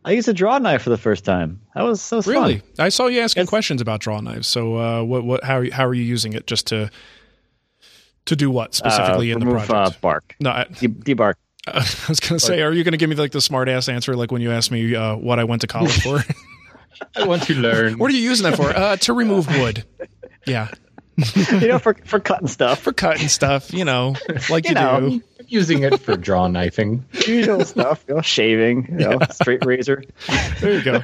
I 0.05 0.11
used 0.11 0.27
a 0.29 0.33
draw 0.33 0.57
knife 0.57 0.81
for 0.83 0.89
the 0.89 0.97
first 0.97 1.25
time. 1.25 1.61
That 1.75 1.83
was 1.83 2.09
that 2.09 2.15
was 2.15 2.27
Really? 2.27 2.59
fun. 2.59 2.69
I 2.79 2.89
saw 2.89 3.07
you 3.07 3.19
asking 3.21 3.41
It's- 3.41 3.49
questions 3.49 3.81
about 3.81 3.99
draw 3.99 4.19
knives. 4.21 4.47
So, 4.47 4.77
uh, 4.77 5.03
what, 5.03 5.23
what, 5.25 5.43
how, 5.43 5.69
how 5.71 5.85
are 5.85 5.93
you 5.93 6.03
using 6.03 6.33
it? 6.33 6.47
Just 6.47 6.67
to, 6.67 6.89
to 8.27 8.35
do 8.35 8.49
what 8.49 8.73
specifically 8.73 9.31
uh, 9.31 9.35
in 9.35 9.39
the 9.41 9.45
remove, 9.47 9.65
project? 9.65 9.97
Uh, 9.97 9.99
bark, 10.01 10.35
no, 10.39 10.51
I, 10.51 10.65
De- 10.65 10.87
debark. 10.87 11.33
I 11.67 11.79
was 12.07 12.19
going 12.21 12.39
to 12.39 12.39
say, 12.39 12.61
are 12.61 12.71
you 12.71 12.83
going 12.83 12.93
to 12.93 12.97
give 12.97 13.09
me 13.09 13.15
like 13.15 13.31
the 13.31 13.41
smart 13.41 13.67
ass 13.67 13.89
answer, 13.89 14.15
like 14.15 14.31
when 14.31 14.41
you 14.41 14.51
asked 14.51 14.71
me 14.71 14.95
uh, 14.95 15.15
what 15.17 15.39
I 15.39 15.43
went 15.43 15.61
to 15.61 15.67
college 15.67 16.01
for? 16.01 16.23
I 17.15 17.25
want 17.27 17.43
to 17.43 17.53
learn. 17.55 17.97
what 17.97 18.09
are 18.09 18.13
you 18.13 18.21
using 18.21 18.49
that 18.49 18.55
for? 18.55 18.69
Uh, 18.69 18.95
to 18.97 19.13
remove 19.13 19.47
wood. 19.47 19.83
Yeah, 20.45 20.69
you 21.35 21.67
know, 21.67 21.79
for 21.79 21.95
for 22.05 22.19
cutting 22.19 22.47
stuff, 22.47 22.79
for 22.79 22.93
cutting 22.93 23.27
stuff. 23.27 23.73
You 23.73 23.85
know, 23.85 24.15
like 24.49 24.65
you, 24.65 24.69
You 24.69 24.75
know. 24.75 25.09
do. 25.09 25.23
using 25.47 25.83
it 25.83 25.99
for 25.99 26.15
draw 26.15 26.47
knifing. 26.47 27.03
usual 27.27 27.65
stuff. 27.65 28.05
You 28.07 28.15
know, 28.15 28.21
shaving, 28.21 28.87
you 28.99 29.09
know, 29.09 29.19
straight 29.31 29.65
razor. 29.65 30.03
There 30.59 30.73
you 30.73 30.83
go. 30.83 31.01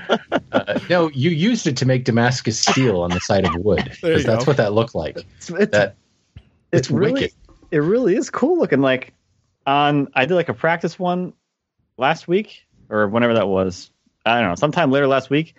Uh, 0.52 0.80
no, 0.90 1.10
you 1.10 1.30
used 1.32 1.68
it 1.68 1.76
to 1.78 1.86
make 1.86 2.06
Damascus 2.06 2.60
steel 2.60 3.02
on 3.02 3.10
the 3.10 3.20
side 3.20 3.46
of 3.46 3.56
wood 3.56 3.84
because 4.02 4.24
that's 4.24 4.46
go. 4.46 4.50
what 4.52 4.58
that 4.58 4.74
looked 4.74 4.96
like. 4.96 5.18
It's, 5.38 5.50
it's, 5.50 5.72
That 5.72 5.96
it's 6.74 6.92
really, 6.92 7.14
wicked. 7.14 7.34
It 7.72 7.78
really 7.80 8.16
is 8.16 8.30
cool 8.30 8.58
looking. 8.58 8.82
Like 8.82 9.14
on, 9.66 10.10
I 10.14 10.26
did 10.26 10.36
like 10.36 10.50
a 10.50 10.54
practice 10.54 11.00
one 11.00 11.34
last 11.98 12.28
week 12.28 12.66
or 12.90 13.08
whenever 13.08 13.36
that 13.36 13.48
was. 13.48 13.90
I 14.26 14.40
don't 14.40 14.50
know, 14.50 14.56
sometime 14.56 14.92
later 14.92 15.08
last 15.08 15.30
week 15.30 15.56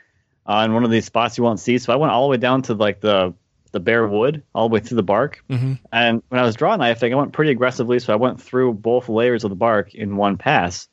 on 0.47 0.73
one 0.73 0.85
of 0.85 0.91
these 0.91 1.05
spots 1.05 1.37
you 1.39 1.45
won't 1.45 1.61
see. 1.61 1.79
So 1.79 1.93
I 1.93 1.97
went 1.97 2.13
all 2.13 2.27
the 2.27 2.31
way 2.31 2.37
down 2.37 2.63
to 2.63 2.75
like 2.75 3.01
the 3.01 3.35
the 3.73 3.81
bare 3.81 4.07
wood, 4.07 4.43
all 4.55 4.69
the 4.69 4.75
way 4.75 4.81
through 4.81 4.97
the 4.97 5.03
bark. 5.03 5.43
Mhm. 5.51 5.81
And 5.93 6.23
when 6.29 6.41
I 6.41 6.45
was 6.45 6.55
drawing 6.55 6.79
knifing, 6.79 7.13
I 7.13 7.17
went 7.17 7.33
pretty 7.33 7.51
aggressively. 7.51 7.99
So 7.99 8.13
I 8.13 8.17
went 8.17 8.41
through 8.41 8.75
both 8.75 9.09
layers 9.09 9.43
of 9.45 9.51
the 9.51 9.57
bark 9.57 9.95
in 9.95 10.17
one 10.17 10.37
pass. 10.37 10.89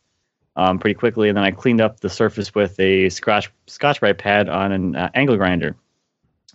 Um, 0.53 0.79
pretty 0.79 0.95
quickly, 0.95 1.29
and 1.29 1.37
then 1.37 1.45
I 1.45 1.51
cleaned 1.51 1.79
up 1.79 2.01
the 2.01 2.09
surface 2.09 2.53
with 2.53 2.77
a 2.77 3.07
scotch 3.07 3.49
scotch 3.67 4.01
brite 4.01 4.17
pad 4.17 4.49
on 4.49 4.73
an 4.73 4.95
uh, 4.97 5.09
angle 5.13 5.37
grinder. 5.37 5.77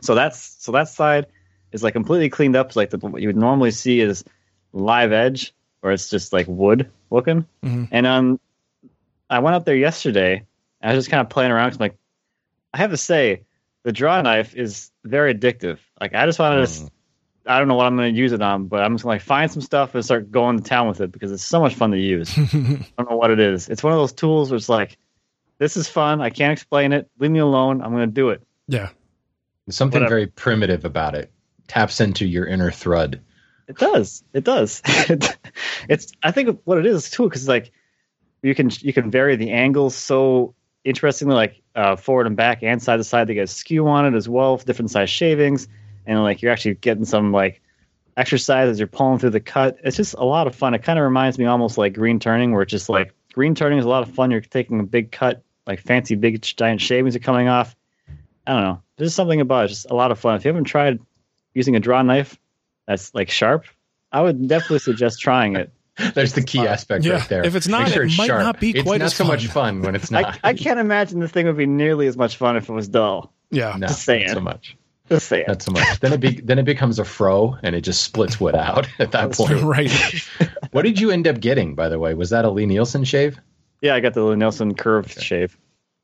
So 0.03 0.15
that's 0.15 0.57
so 0.63 0.73
that 0.73 0.91
side 0.91 1.29
is 1.73 1.83
like 1.83 1.93
completely 1.95 2.29
cleaned 2.29 2.57
up. 2.57 2.75
Like 2.77 2.91
the, 2.91 2.99
what 2.99 3.21
you 3.23 3.29
would 3.29 3.37
normally 3.37 3.71
see 3.71 4.01
is 4.01 4.25
live 4.73 5.13
edge, 5.13 5.55
or 5.83 5.93
it's 5.93 6.09
just 6.11 6.33
like 6.33 6.47
wood 6.49 6.91
looking. 7.11 7.47
Mhm. 7.63 7.89
And 7.91 8.07
um, 8.07 8.41
I 9.31 9.39
went 9.41 9.57
up 9.57 9.65
there 9.65 9.77
yesterday. 9.77 10.45
And 10.81 10.91
I 10.93 10.95
was 10.95 11.05
just 11.05 11.11
kind 11.11 11.21
of 11.21 11.29
playing 11.31 11.53
around. 11.53 11.71
'cause 11.71 11.77
I'm 11.79 11.85
like, 11.85 11.97
I 12.75 12.79
have 12.79 12.91
to 12.91 12.97
say, 12.97 13.43
the 13.85 13.93
draw 13.93 14.21
knife 14.21 14.55
is 14.55 14.91
very 15.05 15.35
addictive. 15.35 15.79
Like 16.01 16.15
I 16.15 16.27
just 16.27 16.39
wanted 16.39 16.67
to. 16.69 16.91
I 17.49 17.59
don't 17.61 17.69
know 17.69 17.77
what 17.77 17.87
I'm 17.87 17.97
going 17.97 18.13
to 18.13 18.21
use 18.21 18.33
it 18.33 18.43
on, 18.43 18.67
but 18.67 18.83
I'm 18.83 18.95
just 18.95 19.05
going 19.05 19.19
to 19.19 19.23
like 19.23 19.27
find 19.27 19.49
some 19.49 19.63
stuff 19.63 19.95
and 19.95 20.05
start 20.05 20.33
going 20.33 20.59
to 20.59 20.65
town 20.65 20.89
with 20.89 21.01
it 21.01 21.13
because 21.13 21.31
it's 21.31 21.45
so 21.45 21.61
much 21.61 21.77
fun 21.77 21.93
to 21.93 21.97
use. 21.99 22.37
I 22.39 22.43
don't 22.99 23.09
know 23.09 23.17
what 23.17 23.31
it 23.31 23.39
is. 23.39 23.69
It's 23.69 23.85
one 23.85 23.93
of 23.93 24.01
those 24.01 24.13
tools 24.13 24.51
where 24.51 24.57
it's 24.57 24.69
like, 24.69 24.99
this 25.59 25.77
is 25.77 25.89
fun. 25.89 26.21
I 26.21 26.31
can't 26.31 26.53
explain 26.53 26.93
it. 26.93 27.09
Leave 27.21 27.31
me 27.31 27.39
alone. 27.39 27.83
I'm 27.83 27.93
going 27.93 28.09
to 28.09 28.13
do 28.13 28.31
it. 28.31 28.43
Yeah. 28.67 28.89
There's 29.65 29.77
something 29.77 30.01
Whatever. 30.01 30.17
very 30.17 30.27
primitive 30.27 30.85
about 30.85 31.15
it. 31.15 31.31
Taps 31.69 32.01
into 32.01 32.27
your 32.27 32.47
inner 32.47 32.71
thread. 32.71 33.23
It 33.69 33.79
does. 33.79 34.23
It 34.33 34.45
does. 34.45 34.83
it's. 35.89 36.13
I 36.23 36.31
think 36.31 36.61
what 36.65 36.79
it 36.79 36.87
is 36.87 37.11
too, 37.11 37.25
because 37.25 37.49
like 37.49 37.73
you 38.43 38.55
can 38.55 38.71
you 38.81 38.93
can 38.93 39.11
vary 39.11 39.37
the 39.37 39.51
angles 39.51 39.97
so 39.97 40.55
interestingly, 40.85 41.35
like 41.35 41.63
uh, 41.75 41.97
forward 41.97 42.27
and 42.27 42.37
back 42.37 42.63
and 42.63 42.81
side 42.81 42.99
to 42.99 43.05
side. 43.05 43.27
They 43.27 43.35
get 43.35 43.49
skew 43.49 43.89
on 43.89 44.07
it 44.07 44.17
as 44.17 44.29
well, 44.29 44.57
different 44.57 44.91
size 44.93 45.11
shavings, 45.11 45.69
and 46.07 46.23
like 46.23 46.43
you're 46.43 46.53
actually 46.53 46.75
getting 46.75 47.05
some 47.05 47.33
like 47.33 47.61
exercise 48.17 48.69
as 48.69 48.79
you're 48.79 48.87
pulling 48.87 49.19
through 49.19 49.31
the 49.31 49.41
cut. 49.41 49.79
It's 49.83 49.97
just 49.97 50.15
a 50.15 50.25
lot 50.25 50.47
of 50.47 50.55
fun. 50.55 50.75
It 50.75 50.85
kind 50.85 50.99
of 50.99 51.05
reminds 51.05 51.39
me 51.39 51.47
almost 51.47 51.77
like 51.77 51.93
green 51.95 52.21
turning, 52.21 52.53
where 52.53 52.63
it's 52.63 52.71
just 52.71 52.89
like 52.89 53.13
green 53.33 53.57
turning 53.57 53.79
is 53.79 53.85
a 53.85 53.89
lot 53.89 54.07
of 54.07 54.15
fun. 54.15 54.31
You're 54.31 54.41
taking 54.41 54.79
a 54.79 54.85
big 54.85 55.11
cut, 55.11 55.43
like 55.67 55.81
fancy 55.81 56.15
big 56.15 56.41
giant 56.41 56.81
shavings 56.81 57.17
are 57.17 57.21
coming 57.21 57.49
off. 57.49 57.75
I 58.47 58.53
don't 58.53 58.63
know. 58.63 58.83
There's 58.97 59.15
something 59.15 59.41
about 59.41 59.67
it. 59.67 59.69
Just 59.69 59.91
a 59.91 59.95
lot 59.95 60.13
of 60.13 60.21
fun. 60.21 60.37
If 60.37 60.45
you 60.45 60.51
haven't 60.51 60.65
tried 60.65 61.01
using 61.57 61.75
a 61.77 61.81
draw 61.81 62.03
knife 62.03 62.39
that's 62.87 63.15
like 63.15 63.31
sharp, 63.31 63.65
I 64.13 64.21
would 64.23 64.47
definitely 64.49 64.79
suggest 64.81 65.21
trying 65.21 65.57
it. 65.57 65.73
There's 66.15 66.35
the 66.35 66.43
key 66.43 66.61
aspect 66.67 67.05
Yeah, 67.05 67.15
right 67.15 67.29
there. 67.29 67.45
if 67.47 67.55
it's 67.57 67.67
not, 67.69 67.85
Make 67.85 67.95
sure 67.95 68.03
it 68.03 68.07
it's 68.09 68.19
might 68.19 68.27
sharp. 68.27 68.43
not 68.43 68.61
be 68.61 68.71
it's 68.71 68.83
quite 68.83 68.99
not 68.99 69.07
as 69.07 69.15
so 69.15 69.25
much 69.25 69.47
fun. 69.47 69.81
fun 69.81 69.83
when 69.83 69.95
it's 69.95 70.11
not. 70.13 70.39
I, 70.45 70.51
I 70.51 70.55
can't 70.55 70.79
imagine 70.79 71.21
the 71.21 71.29
thing 71.29 71.47
would 71.47 71.57
be 71.57 71.67
nearly 71.67 72.07
as 72.07 72.17
much 72.17 72.37
fun 72.37 72.57
if 72.57 72.69
it 72.69 72.73
was 72.73 72.87
dull. 72.89 73.33
Yeah. 73.51 73.75
no, 73.79 73.87
just 73.87 74.03
saying. 74.05 74.27
not 74.27 74.35
so 74.35 74.41
much. 74.41 74.77
Just 75.09 75.29
saying. 75.29 75.45
Not 75.49 75.63
so 75.63 75.73
much. 75.73 76.01
Then 76.01 76.13
it 76.13 76.21
be, 76.21 76.41
then 76.45 76.59
it 76.59 76.65
becomes 76.65 76.99
a 76.99 77.05
froe, 77.05 77.57
and 77.63 77.75
it 77.75 77.81
just 77.83 78.03
splits 78.03 78.39
wood 78.41 78.55
out 78.57 78.89
at 78.99 79.13
that 79.13 79.33
point. 79.33 79.63
right. 79.63 79.91
What 80.73 80.83
did 80.83 81.01
you 81.01 81.11
end 81.11 81.27
up 81.27 81.41
getting, 81.41 81.75
by 81.77 81.89
the 81.89 81.99
way? 81.99 82.13
Was 82.15 82.31
that 82.31 82.45
a 82.45 82.51
Lie-Nielsen 82.51 83.05
shave? 83.05 83.39
yeah, 83.81 83.95
I 83.95 84.01
got 84.01 84.15
the 84.15 84.23
Lie-Nielsen 84.23 84.75
curved 84.75 85.19
shave. 85.23 85.57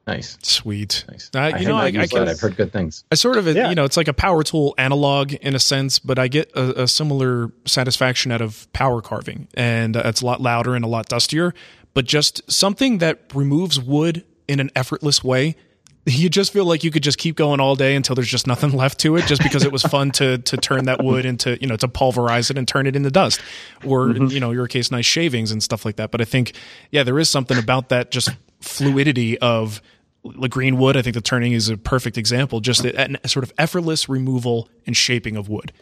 Nice. 0.06 0.36
Sweet. 0.42 1.04
Nice. 1.08 1.30
Uh, 1.34 1.38
I 1.38 1.48
you 1.48 1.52
have 1.54 1.62
know, 1.62 1.72
not 1.76 1.82
I, 1.84 2.02
I 2.02 2.06
can, 2.08 2.28
I've 2.28 2.40
heard 2.40 2.56
good 2.56 2.72
things. 2.72 3.04
I 3.12 3.14
sort 3.14 3.36
of, 3.36 3.46
Yeah. 3.46 3.68
you 3.68 3.74
know, 3.76 3.84
it's 3.84 3.96
like 3.96 4.08
a 4.08 4.12
power 4.12 4.42
tool 4.42 4.74
analog 4.76 5.32
in 5.34 5.54
a 5.54 5.60
sense, 5.60 5.98
but 6.00 6.18
I 6.18 6.26
get 6.28 6.50
a, 6.56 6.82
a 6.82 6.88
similar 6.88 7.52
satisfaction 7.66 8.32
out 8.32 8.40
of 8.40 8.70
power 8.72 9.00
carving, 9.00 9.46
and 9.54 9.96
uh, 9.96 10.02
it's 10.06 10.20
a 10.20 10.26
lot 10.26 10.40
louder 10.40 10.74
and 10.74 10.84
a 10.84 10.88
lot 10.88 11.08
dustier. 11.08 11.54
But 11.94 12.04
just 12.04 12.50
something 12.50 12.98
that 12.98 13.20
removes 13.32 13.78
wood 13.78 14.24
in 14.48 14.58
an 14.58 14.70
effortless 14.74 15.22
way, 15.22 15.54
you 16.06 16.28
just 16.28 16.52
feel 16.52 16.64
like 16.64 16.82
you 16.82 16.90
could 16.90 17.04
just 17.04 17.18
keep 17.18 17.36
going 17.36 17.60
all 17.60 17.76
day 17.76 17.94
until 17.94 18.16
there's 18.16 18.26
just 18.28 18.48
nothing 18.48 18.72
left 18.76 18.98
to 19.00 19.14
it, 19.14 19.26
just 19.26 19.40
because 19.40 19.62
it 19.62 19.70
was 19.70 19.82
fun 19.84 20.10
to 20.12 20.38
to 20.38 20.56
turn 20.56 20.86
that 20.86 21.04
wood 21.04 21.24
into, 21.24 21.56
you 21.60 21.68
know, 21.68 21.76
to 21.76 21.86
pulverize 21.86 22.50
it 22.50 22.58
and 22.58 22.66
turn 22.66 22.88
it 22.88 22.96
into 22.96 23.10
dust, 23.12 23.40
or 23.84 24.10
you 24.10 24.40
know, 24.40 24.50
in 24.50 24.56
your 24.56 24.66
case, 24.66 24.90
nice 24.90 25.06
shavings 25.06 25.52
and 25.52 25.62
stuff 25.62 25.84
like 25.84 25.94
that. 25.96 26.10
But 26.10 26.20
I 26.20 26.24
think, 26.24 26.54
yeah, 26.90 27.04
there 27.04 27.20
is 27.20 27.28
something 27.30 27.56
about 27.56 27.90
that 27.90 28.10
just 28.10 28.30
fluidity 28.62 29.38
of 29.38 29.82
like 30.24 30.50
green 30.50 30.78
wood. 30.78 30.96
I 30.96 31.02
think 31.02 31.14
the 31.14 31.20
turning 31.20 31.52
is 31.52 31.68
a 31.68 31.76
perfect 31.76 32.16
example. 32.16 32.60
Just 32.60 32.84
a, 32.84 33.18
a 33.24 33.28
sort 33.28 33.44
of 33.44 33.52
effortless 33.58 34.08
removal 34.08 34.68
and 34.86 34.96
shaping 34.96 35.36
of 35.36 35.48
wood. 35.48 35.72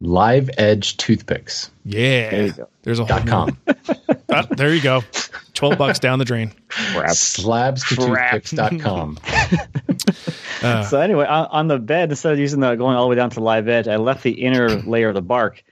Live 0.00 0.50
Edge 0.58 0.96
Toothpicks. 0.96 1.70
Yeah, 1.84 2.30
There 2.30 2.46
you 2.46 2.52
go. 2.52 2.68
there's 2.82 2.98
a 2.98 3.04
whole 3.04 3.18
Dot 3.18 3.26
com. 3.26 3.58
Ah, 4.36 4.46
there 4.50 4.74
you 4.74 4.80
go. 4.82 5.02
Twelve 5.52 5.78
bucks 5.78 6.00
down 6.00 6.18
the 6.18 6.24
drain. 6.24 6.50
Crap. 6.68 7.10
Slabs 7.12 7.86
to 7.88 7.94
toothpicks.com. 7.94 9.18
so 10.88 11.00
anyway, 11.00 11.24
on, 11.26 11.46
on 11.46 11.68
the 11.68 11.78
bed, 11.78 12.10
instead 12.10 12.32
of 12.32 12.38
using 12.40 12.58
the 12.58 12.74
going 12.74 12.96
all 12.96 13.04
the 13.04 13.10
way 13.10 13.14
down 13.16 13.30
to 13.30 13.40
live 13.40 13.68
edge, 13.68 13.86
I 13.86 13.94
left 13.96 14.24
the 14.24 14.32
inner 14.32 14.68
layer 14.70 15.08
of 15.10 15.14
the 15.14 15.22
bark 15.22 15.62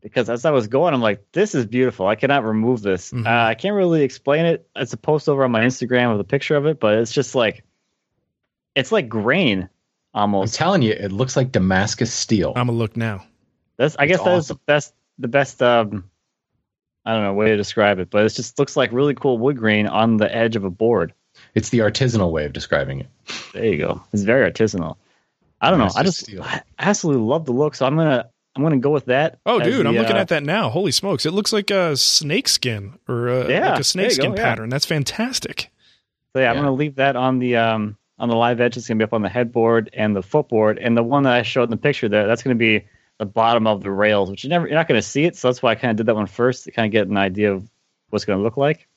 because 0.00 0.30
as 0.30 0.44
I 0.44 0.50
was 0.50 0.66
going, 0.68 0.94
I'm 0.94 1.00
like, 1.00 1.24
this 1.32 1.54
is 1.54 1.66
beautiful. 1.66 2.06
I 2.06 2.14
cannot 2.14 2.44
remove 2.44 2.82
this. 2.82 3.12
Mhm. 3.12 3.26
Uh, 3.26 3.48
I 3.48 3.54
can't 3.54 3.74
really 3.74 4.02
explain 4.02 4.46
it. 4.46 4.68
It's 4.76 4.92
a 4.92 4.96
post 4.96 5.28
over 5.28 5.44
on 5.44 5.50
my 5.50 5.62
Instagram 5.62 6.12
with 6.12 6.20
a 6.20 6.24
picture 6.24 6.56
of 6.56 6.66
it, 6.66 6.80
but 6.80 6.98
it's 6.98 7.12
just 7.12 7.34
like, 7.34 7.64
it's 8.74 8.92
like 8.92 9.08
grain 9.08 9.68
almost. 10.14 10.54
I'm 10.54 10.64
telling 10.64 10.82
you, 10.82 10.92
it 10.92 11.12
looks 11.12 11.36
like 11.36 11.52
Damascus 11.52 12.12
steel. 12.12 12.52
I'm 12.56 12.66
gonna 12.66 12.78
look 12.78 12.96
now. 12.96 13.24
That's 13.76 13.96
I 13.98 14.04
It's 14.04 14.12
guess 14.16 14.24
that 14.24 14.36
is 14.36 14.48
the 14.48 14.54
best 14.54 14.94
the 15.18 15.28
best 15.28 15.62
um 15.62 16.04
I 17.04 17.14
don't 17.14 17.24
know 17.24 17.32
way 17.34 17.48
to 17.48 17.56
describe 17.56 17.98
it, 17.98 18.10
but 18.10 18.24
it 18.24 18.30
just 18.30 18.58
looks 18.58 18.76
like 18.76 18.92
really 18.92 19.14
cool 19.14 19.38
wood 19.38 19.56
grain 19.56 19.86
on 19.86 20.18
the 20.18 20.34
edge 20.34 20.56
of 20.56 20.64
a 20.64 20.70
board. 20.70 21.14
It's 21.54 21.70
the 21.70 21.78
artisanal 21.78 22.30
way 22.30 22.44
of 22.44 22.52
describing 22.52 23.00
it. 23.00 23.08
There 23.52 23.64
you 23.64 23.78
go. 23.78 24.02
It's 24.12 24.22
very 24.22 24.50
artisanal. 24.50 24.96
I 25.60 25.70
don't 25.70 25.78
know. 25.78 25.90
I 25.94 26.02
just 26.02 26.20
steel. 26.20 26.42
I 26.42 26.62
absolutely 26.78 27.22
love 27.22 27.44
the 27.46 27.52
look, 27.52 27.74
so 27.74 27.86
I'm 27.86 27.96
gonna 27.96 28.28
I'm 28.56 28.62
gonna 28.62 28.78
go 28.78 28.90
with 28.90 29.06
that. 29.06 29.38
Oh, 29.46 29.60
as 29.60 29.66
dude, 29.66 29.86
I'm 29.86 29.94
looking 29.94 30.16
uh, 30.16 30.20
at 30.20 30.28
that 30.28 30.42
now. 30.42 30.70
Holy 30.70 30.90
smokes! 30.90 31.24
It 31.24 31.30
looks 31.32 31.52
like 31.52 31.70
a 31.70 31.96
snake 31.96 32.48
skin 32.48 32.98
or 33.08 33.28
a, 33.28 33.48
Yeah, 33.48 33.70
like 33.70 33.80
a 33.80 33.84
snake 33.84 34.08
there 34.08 34.10
you 34.12 34.16
go, 34.16 34.22
skin 34.22 34.36
yeah. 34.36 34.42
pattern. 34.42 34.68
That's 34.68 34.86
fantastic. 34.86 35.70
So 36.32 36.40
yeah, 36.40 36.50
I'm 36.50 36.56
gonna 36.56 36.72
leave 36.72 36.96
that 36.96 37.16
on 37.16 37.38
the 37.38 37.56
um 37.56 37.96
on 38.18 38.28
the 38.28 38.36
live 38.36 38.60
edge. 38.60 38.76
It's 38.76 38.88
gonna 38.88 38.98
be 38.98 39.04
up 39.04 39.12
on 39.12 39.22
the 39.22 39.28
headboard 39.28 39.90
and 39.92 40.14
the 40.14 40.22
footboard, 40.22 40.78
and 40.78 40.96
the 40.96 41.02
one 41.02 41.22
that 41.24 41.32
I 41.32 41.42
showed 41.42 41.64
in 41.64 41.70
the 41.70 41.76
picture 41.76 42.08
there, 42.08 42.26
that's 42.26 42.42
gonna 42.42 42.56
be 42.56 42.84
the 43.18 43.26
bottom 43.26 43.66
of 43.66 43.82
the 43.82 43.90
rails, 43.90 44.30
which 44.30 44.44
you 44.44 44.50
never 44.50 44.66
you're 44.66 44.76
not 44.76 44.88
gonna 44.88 45.02
see 45.02 45.24
it. 45.24 45.36
So 45.36 45.48
that's 45.48 45.62
why 45.62 45.72
I 45.72 45.74
kind 45.74 45.92
of 45.92 45.96
did 45.96 46.06
that 46.06 46.16
one 46.16 46.26
first 46.26 46.64
to 46.64 46.70
kind 46.72 46.86
of 46.86 46.92
get 46.92 47.06
an 47.06 47.16
idea 47.16 47.52
of 47.52 47.68
what's 48.10 48.24
gonna 48.24 48.42
look 48.42 48.56
like. 48.56 48.88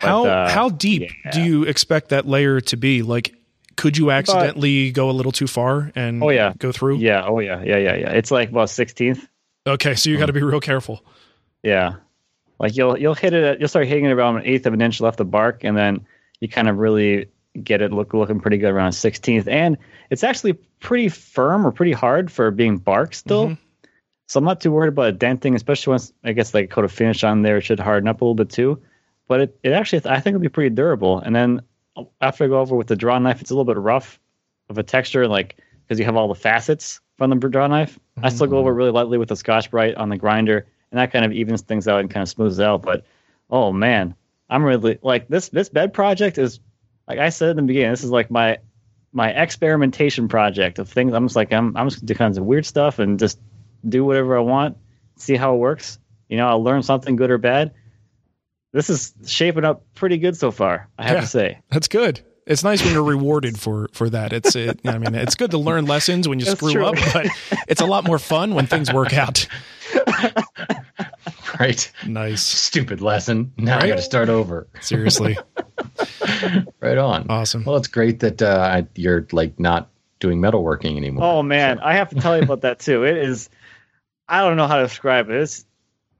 But, 0.00 0.08
How 0.08 0.26
uh, 0.26 0.48
how 0.50 0.68
deep 0.68 1.10
yeah. 1.24 1.30
do 1.30 1.42
you 1.42 1.62
expect 1.64 2.10
that 2.10 2.26
layer 2.26 2.60
to 2.60 2.76
be? 2.76 3.02
Like, 3.02 3.34
could 3.76 3.96
you 3.98 4.10
accidentally 4.10 4.90
go 4.90 5.10
a 5.10 5.12
little 5.12 5.32
too 5.32 5.46
far 5.46 5.92
and 5.94 6.22
Oh, 6.22 6.30
yeah. 6.30 6.52
go 6.58 6.72
through? 6.72 6.96
Yeah. 6.98 7.24
Oh 7.26 7.38
yeah. 7.40 7.62
Yeah. 7.62 7.76
Yeah. 7.76 7.94
Yeah. 7.96 8.10
It's 8.12 8.30
like 8.30 8.48
about 8.50 8.70
sixteenth. 8.70 9.26
Okay, 9.66 9.94
so 9.94 10.10
you 10.10 10.16
got 10.18 10.26
to 10.26 10.32
be 10.32 10.42
real 10.42 10.60
careful. 10.60 11.04
Yeah. 11.62 11.94
Like 12.58 12.76
you'll 12.76 12.98
you'll 12.98 13.14
hit 13.14 13.34
it. 13.34 13.44
At, 13.44 13.60
you'll 13.60 13.68
start 13.68 13.86
hitting 13.86 14.06
it 14.06 14.12
around 14.12 14.36
an 14.36 14.42
eighth 14.46 14.66
of 14.66 14.72
an 14.74 14.80
inch 14.80 15.00
left 15.00 15.20
of 15.20 15.30
bark, 15.30 15.64
and 15.64 15.76
then 15.76 16.06
you 16.40 16.48
kind 16.48 16.68
of 16.68 16.78
really 16.78 17.26
get 17.62 17.82
it 17.82 17.92
look 17.92 18.14
looking 18.14 18.40
pretty 18.40 18.58
good 18.58 18.70
around 18.70 18.92
sixteenth. 18.92 19.46
And 19.48 19.76
it's 20.10 20.24
actually 20.24 20.54
pretty 20.80 21.08
firm 21.08 21.66
or 21.66 21.72
pretty 21.72 21.92
hard 21.92 22.30
for 22.32 22.50
being 22.50 22.78
bark 22.78 23.14
still. 23.14 23.48
Mhm. 23.48 23.58
So 24.28 24.38
I'm 24.38 24.44
not 24.44 24.60
too 24.60 24.72
worried 24.72 24.88
about 24.88 25.18
denting, 25.18 25.54
especially 25.54 25.92
once 25.92 26.12
I 26.24 26.32
guess 26.32 26.54
like 26.54 26.70
coat 26.70 26.84
of 26.84 26.92
finish 26.92 27.22
on 27.24 27.42
there. 27.42 27.58
It 27.58 27.62
should 27.62 27.78
harden 27.80 28.08
up 28.08 28.20
a 28.20 28.24
little 28.24 28.34
bit 28.34 28.50
too. 28.50 28.80
But 29.28 29.40
it, 29.40 29.58
it 29.62 29.70
actually 29.72 30.02
I 30.06 30.20
think 30.20 30.34
it'll 30.34 30.40
be 30.42 30.48
pretty 30.48 30.74
durable. 30.74 31.18
And 31.18 31.34
then 31.34 31.60
after 32.20 32.44
I 32.44 32.48
go 32.48 32.60
over 32.60 32.76
with 32.76 32.86
the 32.86 32.96
draw 32.96 33.18
knife, 33.18 33.40
it's 33.40 33.50
a 33.50 33.54
little 33.54 33.72
bit 33.72 33.80
rough 33.80 34.20
of 34.68 34.78
a 34.78 34.82
texture, 34.82 35.28
like 35.28 35.56
because 35.82 35.98
you 35.98 36.04
have 36.04 36.16
all 36.16 36.28
the 36.28 36.34
facets 36.34 37.00
from 37.16 37.30
the 37.30 37.36
draw 37.36 37.66
knife. 37.66 37.98
I 38.22 38.30
still 38.30 38.46
go 38.46 38.58
over 38.58 38.70
mm-hmm. 38.70 38.78
really 38.78 38.90
lightly 38.90 39.18
with 39.18 39.28
the 39.28 39.36
Scotch 39.36 39.70
Brite 39.70 39.94
on 39.94 40.08
the 40.08 40.16
grinder, 40.16 40.66
and 40.90 40.98
that 40.98 41.12
kind 41.12 41.24
of 41.24 41.32
evens 41.32 41.62
things 41.62 41.86
out 41.88 42.00
and 42.00 42.10
kind 42.10 42.22
of 42.22 42.28
smooths 42.28 42.58
it 42.58 42.64
out. 42.64 42.82
But 42.82 43.04
oh 43.50 43.72
man, 43.72 44.14
I'm 44.48 44.64
really 44.64 44.98
like 45.02 45.28
this. 45.28 45.48
This 45.48 45.68
bed 45.68 45.92
project 45.92 46.38
is 46.38 46.60
like 47.08 47.18
I 47.18 47.28
said 47.30 47.50
in 47.50 47.56
the 47.56 47.62
beginning. 47.62 47.90
This 47.90 48.04
is 48.04 48.10
like 48.10 48.30
my 48.30 48.58
my 49.12 49.30
experimentation 49.30 50.28
project 50.28 50.78
of 50.78 50.88
things. 50.88 51.12
I'm 51.12 51.26
just 51.26 51.36
like 51.36 51.52
I'm 51.52 51.76
I'm 51.76 51.88
just 51.88 52.04
do 52.04 52.14
kinds 52.14 52.38
of 52.38 52.44
weird 52.44 52.66
stuff 52.66 52.98
and 52.98 53.18
just 53.18 53.38
do 53.86 54.04
whatever 54.04 54.36
I 54.36 54.40
want, 54.40 54.76
see 55.16 55.36
how 55.36 55.54
it 55.54 55.58
works. 55.58 55.98
You 56.28 56.36
know, 56.36 56.48
I'll 56.48 56.62
learn 56.62 56.82
something 56.82 57.16
good 57.16 57.30
or 57.30 57.38
bad. 57.38 57.72
This 58.76 58.90
is 58.90 59.14
shaping 59.26 59.64
up 59.64 59.82
pretty 59.94 60.18
good 60.18 60.36
so 60.36 60.50
far. 60.50 60.86
I 60.98 61.04
have 61.04 61.14
Yeah. 61.14 61.20
to 61.22 61.26
say. 61.26 61.58
That's 61.70 61.88
good. 61.88 62.20
It's 62.46 62.62
nice 62.62 62.84
when 62.84 62.92
you're 62.92 63.02
rewarded 63.02 63.58
for 63.58 63.88
for 63.92 64.10
that. 64.10 64.34
It's 64.34 64.54
it, 64.54 64.80
I 64.84 64.98
mean, 64.98 65.14
it's 65.14 65.34
good 65.34 65.50
to 65.52 65.58
learn 65.58 65.86
lessons 65.86 66.28
when 66.28 66.38
you 66.38 66.44
That's 66.44 66.58
screw 66.60 66.72
true. 66.72 66.86
up, 66.86 66.94
but 67.14 67.26
it's 67.68 67.80
a 67.80 67.86
lot 67.86 68.04
more 68.04 68.18
fun 68.18 68.54
when 68.54 68.66
things 68.66 68.92
work 68.92 69.14
out. 69.14 69.48
Right? 71.58 71.90
Nice. 72.06 72.42
Stupid 72.42 73.00
lesson. 73.00 73.50
Now 73.56 73.78
I 73.78 73.88
got 73.88 73.96
to 73.96 74.02
start 74.02 74.28
over. 74.28 74.68
Seriously. 74.80 75.38
Right 76.80 76.98
on. 76.98 77.26
Awesome. 77.30 77.64
Well, 77.64 77.76
it's 77.76 77.88
great 77.88 78.20
that 78.20 78.42
uh, 78.42 78.82
you're 78.94 79.26
like 79.32 79.58
not 79.58 79.88
doing 80.20 80.38
metalworking 80.40 80.96
anymore. 80.96 81.24
Oh 81.24 81.42
man, 81.42 81.78
I 81.80 81.94
have 81.94 82.10
to 82.10 82.16
tell 82.16 82.36
you 82.36 82.42
about 82.42 82.60
that 82.62 82.78
too. 82.78 83.04
It 83.04 83.16
is 83.16 83.48
I 84.28 84.42
don't 84.42 84.56
know 84.56 84.66
how 84.66 84.76
to 84.76 84.82
describe 84.86 85.30
it. 85.30 85.36
It's 85.36 85.64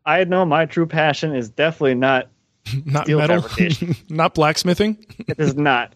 I 0.06 0.24
know 0.24 0.44
my 0.44 0.64
true 0.66 0.86
passion 0.86 1.34
is 1.34 1.50
definitely 1.50 1.94
not 1.94 2.28
Not 2.84 3.04
steel 3.04 3.18
metal. 3.18 3.42
fabrication. 3.42 3.96
Not 4.08 4.34
blacksmithing. 4.34 5.04
it 5.28 5.38
is 5.38 5.54
not. 5.56 5.94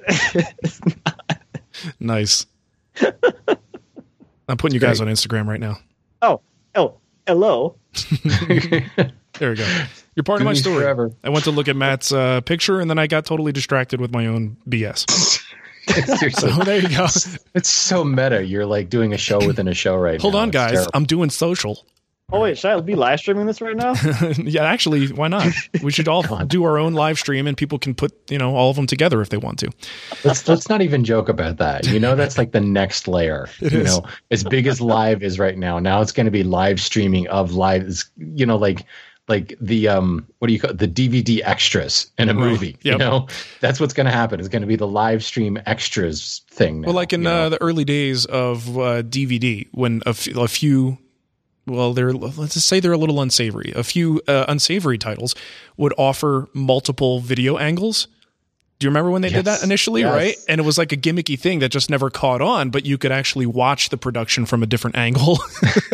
Nice. 1.98 2.46
I'm 4.48 4.56
putting 4.56 4.74
you 4.74 4.80
guys 4.80 5.00
on 5.00 5.06
Instagram 5.06 5.46
right 5.46 5.60
now. 5.60 5.78
oh, 6.22 6.40
oh, 6.74 6.94
hello. 7.26 7.76
There 9.38 9.50
we 9.50 9.56
go. 9.56 9.84
You're 10.16 10.24
part 10.24 10.40
of 10.40 10.44
my 10.44 10.52
story. 10.54 10.82
forever. 10.82 11.10
I 11.24 11.30
went 11.30 11.44
to 11.44 11.50
look 11.50 11.68
at 11.68 11.76
Matt's 11.76 12.12
uh, 12.12 12.40
picture 12.42 12.80
and 12.80 12.90
then 12.90 12.98
I 12.98 13.06
got 13.06 13.24
totally 13.24 13.52
distracted 13.52 14.00
with 14.00 14.10
my 14.12 14.26
own 14.26 14.56
BS. 14.68 15.08
Seriously. 15.88 16.30
So 16.30 16.62
there 16.62 16.78
you 16.80 16.88
go. 16.88 17.06
It's 17.54 17.72
so 17.72 18.04
meta. 18.04 18.44
You're 18.44 18.66
like 18.66 18.90
doing 18.90 19.12
a 19.14 19.18
show 19.18 19.44
within 19.44 19.66
a 19.68 19.74
show 19.74 19.96
right 19.96 20.20
Hold 20.20 20.34
now. 20.34 20.40
on, 20.40 20.48
It's 20.48 20.54
guys. 20.54 20.72
terrible. 20.72 20.90
I'm 20.94 21.04
doing 21.04 21.30
social. 21.30 21.84
Oh 22.32 22.40
wait, 22.40 22.58
should 22.58 22.70
I 22.70 22.80
be 22.80 22.94
live 22.94 23.18
streaming 23.20 23.46
this 23.46 23.60
right 23.60 23.76
now? 23.76 23.94
yeah, 24.38 24.64
actually, 24.64 25.08
why 25.08 25.28
not? 25.28 25.46
We 25.82 25.90
should 25.90 26.08
all 26.08 26.22
do 26.46 26.64
our 26.64 26.78
own 26.78 26.94
live 26.94 27.18
stream 27.18 27.46
and 27.46 27.56
people 27.56 27.78
can 27.78 27.94
put, 27.94 28.12
you 28.30 28.38
know, 28.38 28.54
all 28.54 28.70
of 28.70 28.76
them 28.76 28.86
together 28.86 29.20
if 29.20 29.28
they 29.30 29.36
want 29.36 29.58
to. 29.60 29.70
Let's 30.24 30.46
let's 30.48 30.68
not 30.68 30.80
even 30.82 31.04
joke 31.04 31.28
about 31.28 31.56
that. 31.58 31.86
You 31.86 31.98
know, 32.00 32.14
that's 32.16 32.38
like 32.38 32.52
the 32.52 32.60
next 32.60 33.08
layer. 33.08 33.48
It 33.60 33.72
you 33.72 33.80
is. 33.80 33.84
know, 33.98 34.04
as 34.30 34.44
big 34.44 34.66
as 34.66 34.80
live 34.80 35.22
is 35.22 35.38
right 35.38 35.56
now. 35.58 35.78
Now 35.78 36.00
it's 36.02 36.12
going 36.12 36.26
to 36.26 36.30
be 36.30 36.42
live 36.42 36.80
streaming 36.80 37.26
of 37.28 37.52
live. 37.52 38.02
You 38.16 38.46
know, 38.46 38.56
like 38.56 38.84
like 39.28 39.54
the 39.60 39.86
um 39.88 40.26
what 40.38 40.48
do 40.48 40.54
you 40.54 40.58
call 40.60 40.70
it? 40.70 40.78
the 40.78 40.88
DVD 40.88 41.40
extras 41.44 42.10
in 42.18 42.28
a 42.28 42.34
Right. 42.34 42.40
movie. 42.40 42.76
You 42.82 42.96
know, 42.98 43.28
that's 43.60 43.78
what's 43.80 43.92
going 43.94 44.06
to 44.06 44.12
happen. 44.12 44.40
It's 44.40 44.48
going 44.48 44.62
to 44.62 44.68
be 44.68 44.76
the 44.76 44.86
live 44.88 45.22
stream 45.24 45.58
extras 45.66 46.42
thing. 46.50 46.80
Now, 46.80 46.86
Well, 46.86 46.94
like 46.96 47.12
in 47.12 47.26
uh, 47.26 47.48
the 47.50 47.60
early 47.62 47.84
days 47.84 48.24
of 48.26 48.68
uh, 48.78 49.02
DVD, 49.02 49.68
when 49.72 50.02
a, 50.06 50.10
f- 50.10 50.26
a 50.28 50.48
few, 50.48 50.98
well, 51.66 51.92
they're 51.92 52.12
let's 52.12 52.54
just 52.54 52.66
say 52.66 52.80
they're 52.80 52.92
a 52.92 52.98
little 52.98 53.20
unsavory. 53.20 53.72
A 53.74 53.84
few 53.84 54.20
uh, 54.26 54.44
unsavory 54.48 54.98
titles 54.98 55.34
would 55.76 55.92
offer 55.98 56.48
multiple 56.54 57.20
video 57.20 57.58
angles. 57.58 58.08
Do 58.78 58.86
you 58.86 58.90
remember 58.90 59.10
when 59.10 59.20
they 59.20 59.28
did 59.28 59.44
that 59.44 59.62
initially? 59.62 60.00
Yes. 60.00 60.14
Right, 60.14 60.36
and 60.48 60.58
it 60.58 60.64
was 60.64 60.78
like 60.78 60.90
a 60.90 60.96
gimmicky 60.96 61.38
thing 61.38 61.58
that 61.58 61.68
just 61.68 61.90
never 61.90 62.08
caught 62.08 62.40
on, 62.40 62.70
but 62.70 62.86
you 62.86 62.96
could 62.96 63.12
actually 63.12 63.44
watch 63.44 63.90
the 63.90 63.98
production 63.98 64.46
from 64.46 64.62
a 64.62 64.66
different 64.66 64.96
angle. 64.96 65.38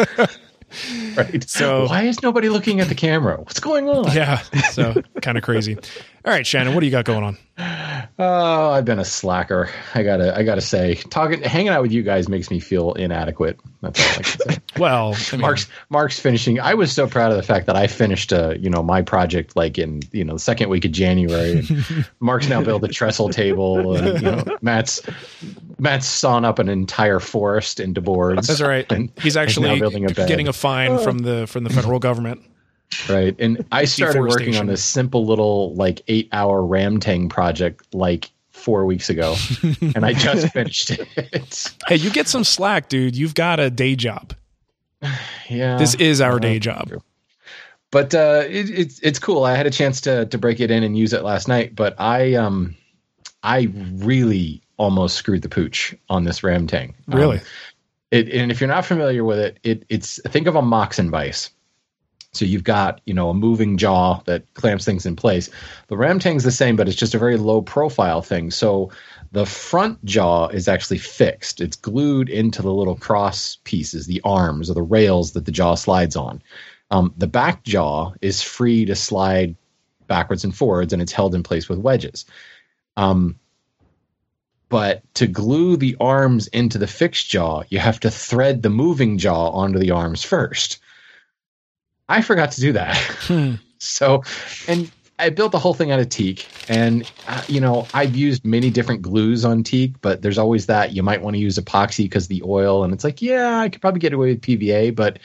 right. 1.16 1.48
so- 1.48 1.88
why 1.88 2.02
is 2.04 2.22
nobody 2.22 2.48
looking 2.48 2.78
at 2.80 2.88
the 2.88 2.94
camera? 2.94 3.38
What's 3.38 3.58
going 3.58 3.88
on? 3.88 4.12
yeah, 4.14 4.38
so 4.70 5.02
kind 5.20 5.36
of 5.36 5.42
crazy. 5.42 5.76
All 6.26 6.32
right, 6.32 6.44
Shannon, 6.44 6.74
what 6.74 6.80
do 6.80 6.86
you 6.86 6.90
got 6.92 7.04
going 7.04 7.22
on? 7.22 7.38
Oh, 8.18 8.70
I've 8.70 8.84
been 8.84 8.98
a 8.98 9.04
slacker. 9.04 9.70
I 9.94 10.02
gotta, 10.02 10.36
I 10.36 10.42
gotta 10.42 10.60
say, 10.60 10.96
talking, 10.96 11.40
hanging 11.40 11.68
out 11.68 11.82
with 11.82 11.92
you 11.92 12.02
guys 12.02 12.28
makes 12.28 12.50
me 12.50 12.58
feel 12.58 12.94
inadequate. 12.94 13.60
That's 13.80 14.00
all 14.00 14.10
I 14.10 14.22
can 14.22 14.40
say. 14.40 14.58
Well, 14.76 15.14
I 15.14 15.36
mean, 15.36 15.40
Mark's, 15.40 15.68
Mark's 15.88 16.18
finishing. 16.20 16.60
I 16.60 16.74
was 16.74 16.92
so 16.92 17.06
proud 17.06 17.30
of 17.30 17.38
the 17.38 17.42
fact 17.42 17.64
that 17.66 17.76
I 17.76 17.86
finished, 17.86 18.30
uh, 18.30 18.54
you 18.58 18.68
know, 18.68 18.82
my 18.82 19.00
project 19.00 19.56
like 19.56 19.78
in, 19.78 20.02
you 20.12 20.22
know, 20.22 20.34
the 20.34 20.38
second 20.38 20.68
week 20.68 20.84
of 20.84 20.92
January. 20.92 21.62
Mark's 22.20 22.48
now 22.50 22.60
built 22.60 22.84
a 22.84 22.88
trestle 22.88 23.30
table. 23.30 23.96
And, 23.96 24.20
you 24.20 24.30
know, 24.30 24.44
Matt's, 24.60 25.00
Matt's 25.78 26.06
sawn 26.06 26.44
up 26.44 26.58
an 26.58 26.68
entire 26.68 27.20
forest 27.20 27.80
into 27.80 28.02
boards. 28.02 28.48
that's 28.48 28.60
right. 28.60 28.90
And 28.92 29.10
He's 29.18 29.36
actually 29.36 29.78
building 29.80 30.04
a 30.04 30.12
bed. 30.12 30.28
getting 30.28 30.48
a 30.48 30.52
fine 30.52 30.98
from 30.98 31.20
the 31.20 31.46
from 31.46 31.64
the 31.64 31.70
federal 31.70 31.98
government. 31.98 32.42
Right. 33.08 33.34
And 33.38 33.64
I 33.72 33.84
started 33.84 34.20
working 34.22 34.56
on 34.56 34.66
this 34.66 34.82
simple 34.84 35.26
little 35.26 35.74
like 35.74 36.02
eight 36.08 36.28
hour 36.32 36.62
Ramtang 36.62 37.28
project 37.30 37.94
like 37.94 38.30
four 38.50 38.84
weeks 38.86 39.10
ago, 39.10 39.34
and 39.94 40.04
I 40.04 40.12
just 40.12 40.52
finished 40.52 40.90
it. 40.90 41.74
Hey, 41.86 41.96
you 41.96 42.10
get 42.10 42.26
some 42.26 42.42
slack, 42.44 42.88
dude. 42.88 43.14
You've 43.16 43.34
got 43.34 43.60
a 43.60 43.70
day 43.70 43.96
job. 43.96 44.34
Yeah, 45.48 45.76
This 45.78 45.94
is 45.94 46.20
our 46.20 46.40
day 46.40 46.58
job. 46.58 46.90
but 47.92 48.12
uh, 48.14 48.42
it, 48.48 48.68
it's 48.70 48.98
it's 49.00 49.18
cool. 49.20 49.44
I 49.44 49.54
had 49.54 49.66
a 49.66 49.70
chance 49.70 50.00
to 50.02 50.26
to 50.26 50.38
break 50.38 50.58
it 50.60 50.70
in 50.72 50.82
and 50.82 50.96
use 50.98 51.12
it 51.12 51.22
last 51.22 51.46
night, 51.48 51.76
but 51.76 51.94
I 52.00 52.34
um 52.34 52.74
I 53.44 53.68
really 53.96 54.62
almost 54.78 55.14
screwed 55.16 55.42
the 55.42 55.48
pooch 55.48 55.94
on 56.08 56.24
this 56.24 56.42
ram 56.42 56.66
tang. 56.66 56.94
Um, 57.12 57.18
Really? 57.18 57.40
it, 58.10 58.28
and 58.30 58.50
if 58.50 58.60
you're 58.60 58.68
not 58.68 58.84
familiar 58.84 59.22
with 59.22 59.38
it, 59.38 59.58
it 59.62 59.84
it's 59.88 60.20
think 60.28 60.46
of 60.48 60.56
a 60.56 60.62
Moxon 60.62 61.10
vise. 61.10 61.50
So 62.36 62.44
you've 62.44 62.64
got 62.64 63.00
you 63.04 63.14
know 63.14 63.30
a 63.30 63.34
moving 63.34 63.76
jaw 63.76 64.20
that 64.26 64.52
clamps 64.54 64.84
things 64.84 65.06
in 65.06 65.16
place. 65.16 65.50
The 65.88 65.96
ram 65.96 66.18
tang's 66.18 66.44
the 66.44 66.50
same, 66.50 66.76
but 66.76 66.88
it's 66.88 66.96
just 66.96 67.14
a 67.14 67.18
very 67.18 67.36
low 67.36 67.62
profile 67.62 68.22
thing. 68.22 68.50
So 68.50 68.90
the 69.32 69.46
front 69.46 70.04
jaw 70.04 70.48
is 70.48 70.68
actually 70.68 70.98
fixed. 70.98 71.60
It's 71.60 71.76
glued 71.76 72.28
into 72.28 72.62
the 72.62 72.72
little 72.72 72.96
cross 72.96 73.58
pieces, 73.64 74.06
the 74.06 74.20
arms 74.24 74.70
or 74.70 74.74
the 74.74 74.82
rails 74.82 75.32
that 75.32 75.44
the 75.44 75.52
jaw 75.52 75.74
slides 75.74 76.16
on. 76.16 76.42
Um, 76.90 77.12
the 77.16 77.26
back 77.26 77.64
jaw 77.64 78.12
is 78.20 78.42
free 78.42 78.84
to 78.84 78.94
slide 78.94 79.56
backwards 80.06 80.44
and 80.44 80.56
forwards, 80.56 80.92
and 80.92 81.02
it's 81.02 81.12
held 81.12 81.34
in 81.34 81.42
place 81.42 81.68
with 81.68 81.78
wedges. 81.78 82.24
Um, 82.96 83.38
but 84.68 85.02
to 85.14 85.26
glue 85.26 85.76
the 85.76 85.96
arms 86.00 86.48
into 86.48 86.78
the 86.78 86.86
fixed 86.86 87.28
jaw, 87.28 87.62
you 87.68 87.78
have 87.78 88.00
to 88.00 88.10
thread 88.10 88.62
the 88.62 88.70
moving 88.70 89.18
jaw 89.18 89.50
onto 89.50 89.78
the 89.78 89.92
arms 89.92 90.24
first. 90.24 90.78
I 92.08 92.22
forgot 92.22 92.52
to 92.52 92.60
do 92.60 92.72
that. 92.72 92.96
Hmm. 92.96 93.54
So, 93.78 94.22
and 94.66 94.90
I 95.18 95.28
built 95.28 95.52
the 95.52 95.58
whole 95.58 95.74
thing 95.74 95.92
out 95.92 96.00
of 96.00 96.08
teak. 96.08 96.46
And, 96.68 97.10
uh, 97.28 97.42
you 97.46 97.60
know, 97.60 97.86
I've 97.92 98.16
used 98.16 98.44
many 98.44 98.70
different 98.70 99.02
glues 99.02 99.44
on 99.44 99.62
teak, 99.62 100.00
but 100.00 100.22
there's 100.22 100.38
always 100.38 100.64
that 100.66 100.94
you 100.94 101.02
might 101.02 101.22
want 101.22 101.36
to 101.36 101.40
use 101.40 101.58
epoxy 101.58 102.04
because 102.04 102.28
the 102.28 102.42
oil. 102.44 102.84
And 102.84 102.94
it's 102.94 103.04
like, 103.04 103.20
yeah, 103.20 103.58
I 103.58 103.68
could 103.68 103.80
probably 103.80 104.00
get 104.00 104.14
away 104.14 104.28
with 104.28 104.40
PVA, 104.40 104.94
but 104.94 105.18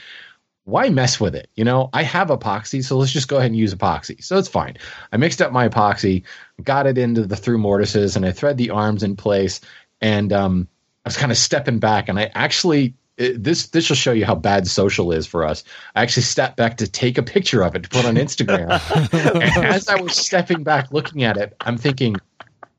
why 0.65 0.89
mess 0.89 1.19
with 1.19 1.35
it? 1.35 1.49
You 1.55 1.63
know, 1.63 1.89
I 1.93 2.03
have 2.03 2.27
epoxy, 2.27 2.83
so 2.83 2.97
let's 2.97 3.11
just 3.11 3.27
go 3.27 3.37
ahead 3.37 3.51
and 3.51 3.57
use 3.57 3.73
epoxy. 3.73 4.23
So 4.23 4.37
it's 4.37 4.47
fine. 4.47 4.77
I 5.11 5.17
mixed 5.17 5.41
up 5.41 5.51
my 5.51 5.67
epoxy, 5.67 6.23
got 6.63 6.87
it 6.87 6.97
into 6.97 7.25
the 7.25 7.35
through 7.35 7.57
mortises, 7.57 8.15
and 8.15 8.25
I 8.25 8.31
thread 8.31 8.57
the 8.57 8.69
arms 8.69 9.03
in 9.03 9.15
place. 9.15 9.59
And 10.01 10.31
um, 10.31 10.67
I 11.05 11.09
was 11.09 11.17
kind 11.17 11.31
of 11.31 11.37
stepping 11.37 11.79
back, 11.79 12.09
and 12.09 12.19
I 12.19 12.31
actually 12.35 12.93
it, 13.17 13.43
this 13.43 13.67
this 13.67 13.89
will 13.89 13.95
show 13.95 14.11
you 14.11 14.25
how 14.25 14.35
bad 14.35 14.67
social 14.67 15.11
is 15.11 15.27
for 15.27 15.45
us. 15.45 15.63
I 15.95 16.01
actually 16.01 16.23
stepped 16.23 16.57
back 16.57 16.77
to 16.77 16.87
take 16.87 17.17
a 17.17 17.23
picture 17.23 17.61
of 17.63 17.75
it 17.75 17.83
to 17.83 17.89
put 17.89 18.05
on 18.05 18.15
Instagram. 18.15 18.69
and 19.55 19.65
as 19.65 19.87
I 19.87 19.99
was 19.99 20.15
stepping 20.15 20.63
back 20.63 20.91
looking 20.91 21.23
at 21.23 21.37
it, 21.37 21.55
I'm 21.61 21.77
thinking 21.77 22.15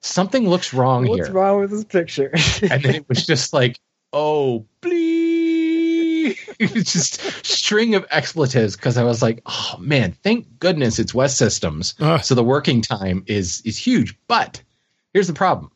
something 0.01 0.49
looks 0.49 0.75
wrong 0.75 1.07
What's 1.07 1.14
here. 1.14 1.25
What's 1.25 1.35
wrong 1.35 1.61
with 1.61 1.71
this 1.71 1.85
picture? 1.85 2.31
And 2.62 2.83
then 2.83 2.95
it 2.97 3.09
was 3.09 3.27
just 3.27 3.53
like, 3.53 3.81
oh. 4.12 4.66
It's 6.59 6.92
just 6.92 7.21
string 7.45 7.97
of 7.97 8.07
expletives 8.11 8.77
because 8.77 8.97
I 8.97 9.03
was 9.03 9.23
like, 9.23 9.42
oh 9.47 9.77
man, 9.81 10.12
thank 10.23 10.61
goodness 10.61 11.01
it's 11.01 11.12
West 11.12 11.37
Systems. 11.37 11.95
So 12.23 12.35
the 12.35 12.45
working 12.45 12.81
time 12.83 13.25
is 13.27 13.61
is 13.64 13.77
huge. 13.77 14.16
But 14.29 14.62
here's 15.12 15.27
the 15.27 15.33
problem. 15.33 15.73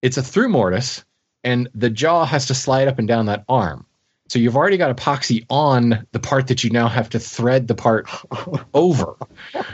It's 0.00 0.16
a 0.16 0.22
through 0.22 0.48
mortise, 0.48 1.04
and 1.48 1.66
the 1.74 1.88
jaw 1.88 2.26
has 2.26 2.44
to 2.46 2.54
slide 2.54 2.88
up 2.88 2.98
and 2.98 3.08
down 3.08 3.24
that 3.24 3.44
arm. 3.48 3.86
So 4.28 4.38
you've 4.38 4.56
already 4.56 4.76
got 4.76 4.94
epoxy 4.94 5.46
on 5.48 6.06
the 6.12 6.18
part 6.18 6.48
that 6.48 6.62
you 6.62 6.68
now 6.68 6.88
have 6.88 7.08
to 7.10 7.18
thread 7.18 7.66
the 7.66 7.74
part 7.74 8.06
over. 8.74 9.16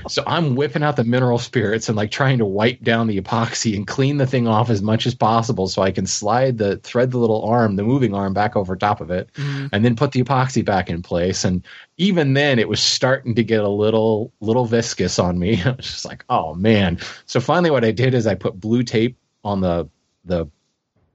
So 0.07 0.23
I'm 0.25 0.55
whipping 0.55 0.85
out 0.85 0.95
the 0.95 1.03
mineral 1.03 1.39
spirits 1.39 1.89
and 1.89 1.97
like 1.97 2.13
trying 2.13 2.39
to 2.39 2.45
wipe 2.45 2.81
down 2.81 3.09
the 3.09 3.21
epoxy 3.21 3.75
and 3.75 3.85
clean 3.85 4.19
the 4.19 4.27
thing 4.29 4.47
off 4.47 4.71
as 4.71 4.81
much 4.81 5.07
as 5.07 5.17
possible 5.17 5.67
so 5.67 5.83
I 5.83 5.91
can 5.91 6.07
slide 6.07 6.59
the 6.59 6.77
thread 6.77 7.11
the 7.11 7.19
little 7.19 7.43
arm, 7.43 7.75
the 7.75 7.83
moving 7.83 8.15
arm 8.15 8.33
back 8.33 8.55
over 8.55 8.77
top 8.77 9.01
of 9.01 9.11
it 9.11 9.29
mm-hmm. 9.33 9.67
and 9.73 9.85
then 9.85 9.97
put 9.97 10.13
the 10.13 10.23
epoxy 10.23 10.65
back 10.65 10.89
in 10.89 11.03
place. 11.03 11.43
And 11.43 11.67
even 11.97 12.35
then 12.35 12.61
it 12.61 12.69
was 12.69 12.81
starting 12.81 13.35
to 13.35 13.43
get 13.43 13.65
a 13.65 13.69
little 13.69 14.33
little 14.39 14.67
viscous 14.67 15.19
on 15.19 15.41
me. 15.41 15.61
I 15.65 15.73
was 15.73 15.87
just 15.87 16.05
like, 16.05 16.25
oh 16.29 16.55
man. 16.55 17.01
So 17.27 17.41
finally 17.41 17.73
what 17.73 17.85
I 17.85 17.91
did 17.91 18.15
is 18.15 18.29
I 18.29 18.37
put 18.37 18.61
blue 18.61 18.85
tape 18.85 19.19
on 19.43 19.63
the 19.63 19.89
the 20.25 20.47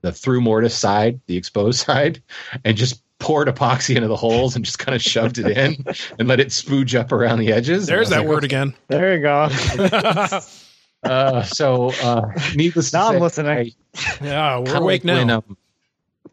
the 0.02 0.12
through 0.12 0.42
mortise 0.42 0.74
side, 0.74 1.20
the 1.28 1.38
exposed 1.38 1.80
side, 1.86 2.22
and 2.64 2.78
just 2.78 3.02
poured 3.20 3.48
epoxy 3.50 3.96
into 3.96 4.08
the 4.08 4.16
holes 4.16 4.56
and 4.56 4.64
just 4.64 4.80
kind 4.80 4.96
of 4.96 5.02
shoved 5.02 5.38
it 5.40 5.58
in 5.58 5.84
and 6.18 6.28
let 6.28 6.40
it 6.40 6.48
spooge 6.50 6.98
up 6.98 7.12
around 7.12 7.40
the 7.40 7.52
edges. 7.52 7.86
There's 7.86 8.10
that 8.10 8.20
like, 8.20 8.28
word 8.28 8.44
again. 8.46 8.74
there 8.88 9.16
you 9.16 9.22
go. 9.22 9.50
Uh, 11.02 11.42
so, 11.44 11.94
uh, 12.04 12.30
needless 12.56 12.92
to 12.92 12.98
Now 12.98 13.08
I'm 13.08 13.14
say, 13.14 13.20
listening. 13.22 13.52
I- 13.52 13.72
yeah, 14.22 14.60
we're 14.60 14.76
awake 14.76 15.06
like 15.06 15.16
when, 15.16 15.28
now. 15.28 15.38
um, 15.48 15.58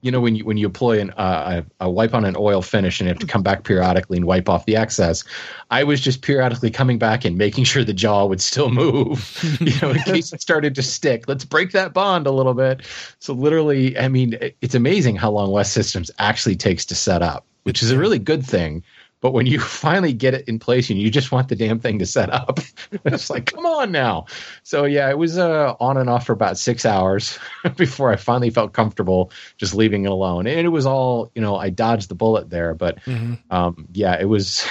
you 0.06 0.12
know, 0.12 0.20
when 0.20 0.36
you 0.36 0.44
when 0.44 0.56
you 0.56 0.68
apply 0.68 0.98
an, 0.98 1.10
uh, 1.16 1.62
a, 1.80 1.90
wipe 1.90 2.14
on 2.14 2.24
an 2.24 2.36
oil 2.38 2.62
finish 2.62 3.00
and 3.00 3.08
you 3.08 3.12
have 3.12 3.18
to 3.18 3.26
come 3.26 3.42
back 3.42 3.64
periodically 3.64 4.16
and 4.18 4.24
wipe 4.24 4.48
off 4.48 4.64
the 4.64 4.76
excess, 4.76 5.24
I 5.72 5.82
was 5.82 6.00
just 6.00 6.22
periodically 6.22 6.70
coming 6.70 6.96
back 6.96 7.24
and 7.24 7.36
making 7.36 7.64
sure 7.64 7.82
the 7.82 7.92
jaw 7.92 8.24
would 8.24 8.40
still 8.40 8.70
move, 8.70 9.36
you 9.60 9.72
know, 9.82 9.90
in 9.90 9.98
case 10.04 10.32
it 10.32 10.40
started 10.40 10.76
to 10.76 10.82
stick. 10.82 11.26
Let's 11.26 11.44
break 11.44 11.72
that 11.72 11.92
bond 11.92 12.28
a 12.28 12.30
little 12.30 12.54
bit. 12.54 12.82
So 13.18 13.34
literally, 13.34 13.98
I 13.98 14.06
mean, 14.06 14.38
it's 14.62 14.76
amazing 14.76 15.16
how 15.16 15.32
long 15.32 15.50
West 15.50 15.72
Systems 15.72 16.08
actually 16.20 16.54
takes 16.54 16.84
to 16.86 16.94
set 16.94 17.20
up, 17.20 17.44
which 17.64 17.82
is 17.82 17.90
a 17.90 17.98
really 17.98 18.20
good 18.20 18.46
thing. 18.46 18.84
But 19.20 19.32
when 19.32 19.46
you 19.46 19.58
finally 19.82 20.12
get 20.12 20.34
it 20.34 20.48
in 20.48 20.58
place 20.58 20.90
and 20.90 20.98
you 20.98 21.10
just 21.10 21.32
want 21.32 21.48
the 21.48 21.56
damn 21.56 21.80
thing 21.80 21.98
to 22.00 22.06
set 22.06 22.30
up, 22.30 22.60
it's 23.04 23.30
like, 23.30 23.46
come 23.46 23.66
on 23.66 23.90
now. 23.92 24.26
So 24.62 24.84
yeah, 24.84 25.08
it 25.10 25.18
was 25.18 25.38
uh, 25.38 25.74
on 25.80 25.96
and 25.96 26.08
off 26.10 26.26
for 26.26 26.32
about 26.32 26.58
six 26.58 26.84
hours 26.84 27.38
before 27.76 28.12
I 28.12 28.16
finally 28.16 28.50
felt 28.50 28.72
comfortable 28.72 29.30
just 29.56 29.74
leaving 29.74 30.04
it 30.04 30.10
alone. 30.10 30.46
And 30.46 30.66
it 30.66 30.70
was 30.70 30.86
all, 30.86 31.30
you 31.34 31.42
know, 31.42 31.56
I 31.56 31.70
dodged 31.70 32.08
the 32.08 32.14
bullet 32.14 32.50
there, 32.50 32.74
but 32.74 32.98
Mhm. 33.04 33.38
um, 33.50 33.88
yeah, 33.92 34.18
it 34.20 34.26
was 34.26 34.66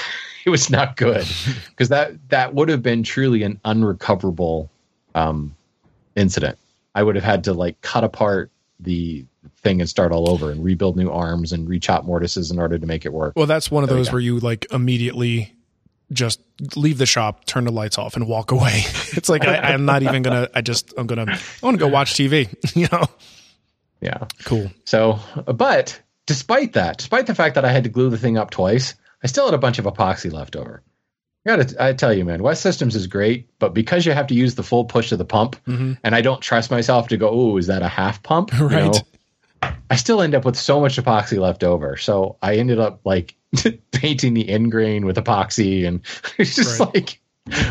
it 0.45 0.49
was 0.51 0.69
not 0.69 0.95
good 0.95 1.25
because 1.69 1.89
that 1.89 2.13
that 2.29 2.53
would 2.53 2.69
have 2.69 2.83
been 2.83 3.03
truly 3.03 3.43
an 3.43 3.59
unrecoverable 3.65 4.69
um, 5.15 5.55
incident. 6.15 6.57
I 6.93 7.03
would 7.03 7.15
have 7.15 7.23
had 7.25 7.45
to 7.45 7.53
like 7.53 7.81
cut 7.81 8.03
apart 8.03 8.51
the 8.79 9.25
thing 9.65 9.81
and 9.81 9.89
start 9.89 10.13
all 10.13 10.29
over 10.29 10.49
and 10.51 10.63
rebuild 10.63 10.95
new 10.95 11.09
arms 11.09 11.51
and 11.51 11.67
rechop 11.67 12.05
mortises 12.05 12.51
in 12.51 12.59
order 12.59 12.79
to 12.79 12.85
make 12.85 13.05
it 13.05 13.11
work. 13.11 13.33
Well, 13.35 13.47
that's 13.47 13.69
one 13.69 13.83
of 13.83 13.89
There 13.89 13.97
those 13.97 14.11
where 14.13 14.21
you 14.21 14.39
like 14.39 14.65
immediately 14.71 15.51
just 16.13 16.39
leave 16.77 16.99
the 16.99 17.05
shop, 17.07 17.45
turn 17.45 17.65
the 17.65 17.71
lights 17.71 17.97
off, 17.97 18.15
and 18.15 18.27
walk 18.27 18.51
away. 18.51 18.83
It's 19.17 19.27
like 19.29 19.45
I, 19.45 19.57
I'm 19.73 19.85
not 19.85 20.03
even 20.03 20.21
gonna. 20.23 20.49
I 20.53 20.61
just 20.61 20.93
I'm 20.97 21.07
gonna. 21.07 21.25
I 21.29 21.39
want 21.65 21.75
to 21.75 21.79
go 21.79 21.87
watch 21.87 22.13
TV. 22.13 22.47
You 22.75 22.87
know, 22.91 23.03
Yeah. 24.01 24.27
cool. 24.43 24.69
So, 24.85 25.19
but 25.45 25.99
despite 26.27 26.73
that, 26.73 26.97
despite 26.97 27.27
the 27.27 27.35
fact 27.35 27.55
that 27.55 27.65
I 27.65 27.71
had 27.71 27.83
to 27.85 27.89
glue 27.89 28.09
the 28.09 28.17
thing 28.17 28.37
up 28.37 28.51
twice, 28.51 28.93
I 29.23 29.27
still 29.27 29.45
had 29.45 29.53
a 29.53 29.57
bunch 29.57 29.79
of 29.79 29.85
epoxy 29.85 30.31
left 30.31 30.55
over. 30.55 30.83
I 31.47 31.55
gotta, 31.57 31.83
I 31.83 31.93
tell 31.93 32.11
you, 32.13 32.25
man, 32.25 32.43
West 32.43 32.61
Systems 32.61 32.95
is 32.95 33.07
great, 33.07 33.47
but 33.59 33.73
because 33.73 34.05
you 34.05 34.11
have 34.11 34.27
to 34.27 34.33
use 34.33 34.55
the 34.55 34.63
full 34.63 34.83
push 34.85 35.11
of 35.11 35.17
the 35.19 35.25
pump, 35.25 35.55
Mhm. 35.67 35.97
and 36.03 36.13
I 36.15 36.21
don't 36.21 36.41
trust 36.41 36.71
myself 36.71 37.07
to 37.09 37.17
go, 37.17 37.29
oh, 37.29 37.57
is 37.57 37.67
that 37.67 37.81
a 37.83 37.87
half 37.87 38.21
pump? 38.23 38.51
You 38.53 38.67
Right. 38.67 38.85
know, 38.85 38.99
I 39.89 39.95
still 39.95 40.21
end 40.21 40.35
up 40.35 40.45
with 40.45 40.55
so 40.57 40.79
much 40.81 40.97
epoxy 40.97 41.37
left 41.39 41.63
over. 41.63 41.97
So 41.97 42.37
I 42.41 42.55
ended 42.55 42.79
up 42.79 43.01
like 43.05 43.35
painting 43.91 44.33
the 44.33 44.49
end 44.49 44.71
grain 44.71 45.05
with 45.05 45.17
epoxy, 45.17 45.85
and 45.87 46.01
it's 46.37 46.55
just 46.55 46.79
Right. 46.79 46.93
like, 46.95 47.19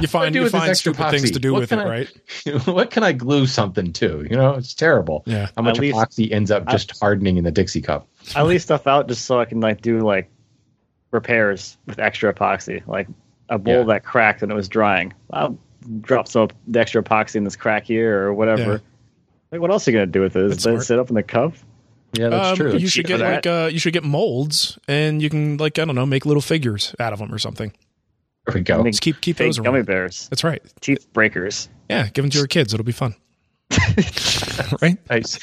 You 0.00 0.06
find 0.06 0.32
do 0.32 0.38
you 0.38 0.42
with 0.44 0.52
find 0.52 0.70
extra 0.70 0.94
stupid 0.94 1.10
things 1.10 1.30
epoxy? 1.30 1.32
to 1.34 1.38
do 1.40 1.52
What 1.52 1.60
with 1.60 1.68
can 1.70 1.80
it, 1.80 1.82
I- 1.84 1.88
right? 1.88 2.66
what 2.66 2.90
can 2.90 3.02
I 3.02 3.12
glue 3.12 3.46
something 3.46 3.92
to? 3.94 4.26
You 4.28 4.36
know, 4.36 4.54
it's 4.54 4.72
terrible. 4.74 5.24
Yeah. 5.26 5.48
How 5.56 5.62
much 5.62 5.76
At 5.76 5.80
least- 5.82 5.96
epoxy 5.98 6.30
ends 6.32 6.50
up 6.50 6.68
just 6.68 6.98
hardening 7.00 7.36
in 7.36 7.44
the 7.44 7.50
Dixie 7.50 7.80
cup. 7.82 8.06
I 8.36 8.42
leave 8.44 8.62
stuff 8.62 8.86
out 8.86 9.08
just 9.08 9.24
so 9.24 9.40
I 9.40 9.44
can 9.44 9.60
like 9.60 9.80
do 9.82 10.00
like 10.00 10.30
repairs 11.10 11.76
with 11.86 11.98
extra 11.98 12.32
epoxy. 12.32 12.86
Like 12.86 13.08
a 13.48 13.58
bowl 13.58 13.78
Yeah. 13.78 13.82
that 13.94 14.04
cracked 14.04 14.42
and 14.42 14.50
it 14.50 14.54
was 14.54 14.68
drying. 14.68 15.12
I'll 15.32 15.58
drop 16.00 16.28
some 16.28 16.48
the 16.66 16.80
extra 16.80 17.02
epoxy 17.02 17.36
in 17.36 17.44
this 17.44 17.56
crack 17.56 17.84
here 17.84 18.22
or 18.26 18.32
whatever. 18.34 18.62
Yeah. 18.74 18.78
Like 19.52 19.60
what 19.60 19.70
else 19.70 19.86
are 19.86 19.90
you 19.90 19.96
gonna 19.98 20.06
do 20.06 20.20
with 20.20 20.36
it? 20.36 20.48
That's 20.48 20.64
let 20.66 20.74
it 20.76 20.82
sit 20.82 20.98
up 20.98 21.08
in 21.10 21.14
the 21.14 21.22
cup? 21.22 21.52
Yeah, 22.16 22.28
that's 22.28 22.50
Um, 22.50 22.56
true. 22.56 22.76
You 22.76 22.88
should 22.88 23.06
get 23.06 23.20
like 23.20 23.46
uh, 23.46 23.68
you 23.72 23.78
should 23.78 23.92
get 23.92 24.04
molds, 24.04 24.78
and 24.88 25.20
you 25.22 25.30
can 25.30 25.56
like 25.56 25.78
I 25.78 25.84
don't 25.84 25.94
know, 25.94 26.06
make 26.06 26.26
little 26.26 26.42
figures 26.42 26.94
out 26.98 27.12
of 27.12 27.18
them 27.18 27.32
or 27.34 27.38
something. 27.38 27.72
There 28.46 28.54
we 28.54 28.60
go. 28.60 28.82
Make 28.82 28.92
Just 28.92 29.02
keep 29.02 29.20
keep 29.20 29.36
fake 29.38 29.48
those 29.48 29.58
gummy 29.58 29.82
bears, 29.82 30.28
That's 30.28 30.44
right. 30.44 30.62
teeth 30.80 31.10
breakers. 31.12 31.68
Yeah, 31.88 32.04
give 32.08 32.22
them 32.24 32.30
to 32.30 32.38
your 32.38 32.46
kids. 32.46 32.74
It'll 32.74 32.84
be 32.84 32.92
fun. 32.92 33.14
right? 34.82 34.98
Nice. 35.10 35.38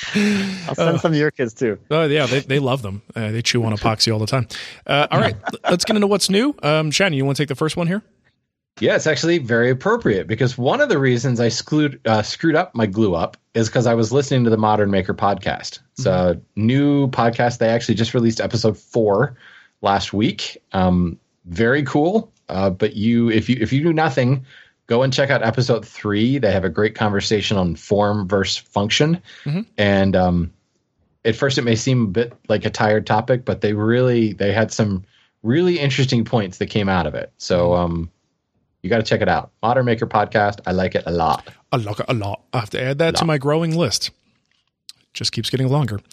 I'll 0.68 0.76
send 0.76 1.02
some 1.02 1.12
to 1.12 1.18
your 1.18 1.32
kids 1.32 1.54
too. 1.54 1.80
Oh 1.90 2.06
yeah, 2.06 2.28
they, 2.28 2.40
they 2.42 2.60
love 2.60 2.82
them. 2.84 3.02
Uh, 3.16 3.32
they 3.32 3.42
chew 3.42 3.64
on 3.64 3.74
epoxy 3.76 4.14
all 4.14 4.20
the 4.20 4.28
time. 4.28 4.48
Uh, 4.86 5.08
all 5.10 5.20
right, 5.20 5.36
let's 5.70 5.86
get 5.86 5.96
into 5.96 6.08
what's 6.08 6.30
new. 6.30 6.56
Um, 6.62 6.92
Shannon, 6.92 7.14
you 7.18 7.26
want 7.26 7.38
to 7.38 7.42
take 7.44 7.50
the 7.50 7.56
first 7.56 7.76
one 7.76 7.88
here? 7.88 8.04
Yeah, 8.80 8.96
it's 8.96 9.06
actually 9.08 9.38
very 9.38 9.70
appropriate 9.70 10.28
because 10.28 10.58
one 10.58 10.82
of 10.82 10.90
the 10.90 10.98
reasons 10.98 11.40
I 11.40 11.50
screwed 11.50 12.00
uh, 12.06 12.24
screwed 12.24 12.56
up 12.56 12.74
my 12.74 12.86
glue 12.86 13.14
up 13.16 13.38
is 13.54 13.68
because 13.68 13.86
I 13.86 13.94
was 13.94 14.12
listening 14.12 14.44
to 14.46 14.50
the 14.50 14.58
Modern 14.58 14.90
Maker 14.90 15.14
podcast. 15.14 15.80
It's 15.94 16.06
a 16.06 16.42
new 16.56 17.08
podcast. 17.10 17.60
They 17.60 17.70
actually 17.70 17.96
just 17.96 18.14
released 18.14 18.42
episode 18.42 18.78
four 18.78 19.36
last 19.82 20.14
week. 20.14 20.58
Um, 20.72 21.20
very 21.46 21.84
cool. 21.84 22.32
Uh, 22.50 22.70
but 22.70 22.96
you, 22.96 23.30
if 23.30 23.50
you 23.50 23.58
if 23.60 23.72
you 23.72 23.84
do 23.84 23.94
nothing, 23.94 24.46
go 24.88 25.04
and 25.04 25.14
check 25.14 25.30
out 25.30 25.44
episode 25.44 25.86
three. 25.86 26.38
They 26.38 26.52
have 26.52 26.66
a 26.66 26.70
great 26.70 26.96
conversation 26.96 27.58
on 27.58 27.76
form 27.76 28.28
versus 28.28 28.58
function. 28.58 29.22
Mhm. 29.44 29.66
And 29.78 30.16
um, 30.16 30.54
at 31.24 31.36
first, 31.36 31.58
it 31.58 31.64
may 31.64 31.76
seem 31.76 32.06
a 32.06 32.10
bit 32.10 32.34
like 32.50 32.66
a 32.66 32.70
tired 32.70 33.06
topic, 33.06 33.46
but 33.46 33.62
they 33.62 33.74
really 33.74 34.34
they 34.34 34.52
had 34.54 34.72
some 34.72 35.04
really 35.44 35.80
interesting 35.80 36.26
points 36.26 36.58
that 36.58 36.68
came 36.68 36.90
out 36.90 37.06
of 37.06 37.16
it. 37.16 37.32
So 37.38 37.74
um, 37.74 38.10
you 38.84 38.89
got 38.89 38.98
to 38.98 39.04
check 39.04 39.22
it 39.22 39.30
out. 39.30 39.52
Modern 39.62 39.86
Maker 39.86 40.08
podcast. 40.08 40.60
I 40.65 40.72
like 40.72 40.96
it 40.96 41.04
a 41.06 41.12
lot. 41.12 41.48
A 41.72 41.78
lot, 41.78 42.02
a 42.08 42.13
lot. 42.13 42.41
I 42.54 42.60
have 42.60 42.70
to 42.72 42.82
add 42.84 42.98
that 43.00 43.15
to 43.17 43.26
my 43.26 43.38
growing 43.38 43.76
list. 43.76 44.12
Just 45.13 45.32
keeps 45.32 45.50
getting 45.50 45.67
longer. 45.70 46.00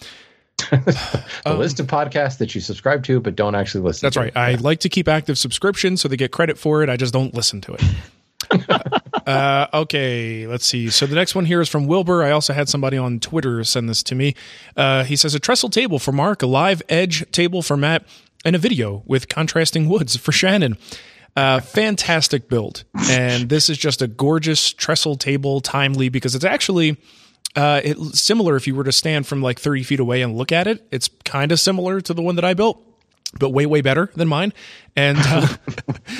The 0.71 1.23
Um, 1.45 1.57
list 1.57 1.79
of 1.79 1.87
podcasts 1.87 2.37
that 2.39 2.53
you 2.53 2.59
subscribe 2.59 3.03
to 3.05 3.19
but 3.21 3.35
don't 3.35 3.55
actually 3.55 3.81
listen. 3.81 4.01
To. 4.01 4.05
That's 4.07 4.13
to. 4.15 4.19
right. 4.19 4.35
I 4.35 4.55
like 4.61 4.79
to 4.81 4.89
keep 4.89 5.07
active 5.07 5.37
subscriptions 5.37 6.01
so 6.01 6.07
they 6.09 6.17
get 6.17 6.31
credit 6.31 6.57
for 6.57 6.83
it. 6.83 6.89
I 6.89 6.97
just 6.97 7.13
don't 7.13 7.33
listen 7.33 7.61
to 7.61 7.73
it. 7.75 7.83
uh, 9.27 9.67
okay, 9.73 10.47
let's 10.47 10.65
see. 10.65 10.89
So 10.89 11.05
the 11.05 11.15
next 11.15 11.33
one 11.35 11.45
here 11.45 11.61
is 11.61 11.69
from 11.69 11.87
Wilbur. 11.87 12.23
I 12.23 12.31
also 12.31 12.53
had 12.53 12.67
somebody 12.67 12.97
on 12.97 13.19
Twitter 13.19 13.63
send 13.63 13.87
this 13.89 14.03
to 14.03 14.15
me. 14.15 14.35
Uh, 14.75 15.03
he 15.05 15.15
says 15.15 15.33
a 15.33 15.39
trestle 15.39 15.69
table 15.69 15.97
for 15.99 16.11
Mark, 16.11 16.41
a 16.41 16.47
live 16.47 16.81
edge 16.89 17.29
table 17.31 17.61
for 17.61 17.77
Matt, 17.77 18.03
and 18.43 18.55
a 18.55 18.59
video 18.59 19.03
with 19.05 19.29
contrasting 19.29 19.87
woods 19.87 20.17
for 20.17 20.31
Shannon. 20.31 20.77
Uh, 21.39 21.61
fantastic 21.61 22.49
build. 22.49 22.83
And 23.09 23.47
this 23.47 23.69
is 23.69 23.77
just 23.77 24.01
a 24.01 24.07
gorgeous 24.07 24.73
trestle 24.73 25.15
table, 25.15 25.61
timely, 25.61 26.09
because 26.09 26.35
it's 26.35 26.43
actually 26.43 26.97
uh, 27.55 27.79
it's 27.81 28.19
similar 28.19 28.57
if 28.57 28.67
you 28.67 28.75
were 28.75 28.83
to 28.83 28.91
stand 28.91 29.25
from 29.25 29.41
like 29.41 29.57
30 29.57 29.83
feet 29.83 30.01
away 30.01 30.21
and 30.21 30.35
look 30.35 30.51
at 30.51 30.67
it. 30.67 30.85
It's 30.91 31.09
kind 31.23 31.53
of 31.53 31.59
similar 31.61 32.01
to 32.01 32.13
the 32.13 32.21
one 32.21 32.35
that 32.35 32.43
I 32.43 32.55
built, 32.55 32.83
but 33.39 33.51
way, 33.51 33.65
way 33.65 33.79
better 33.79 34.11
than 34.17 34.27
mine. 34.27 34.51
And 34.97 35.17
uh, 35.17 35.47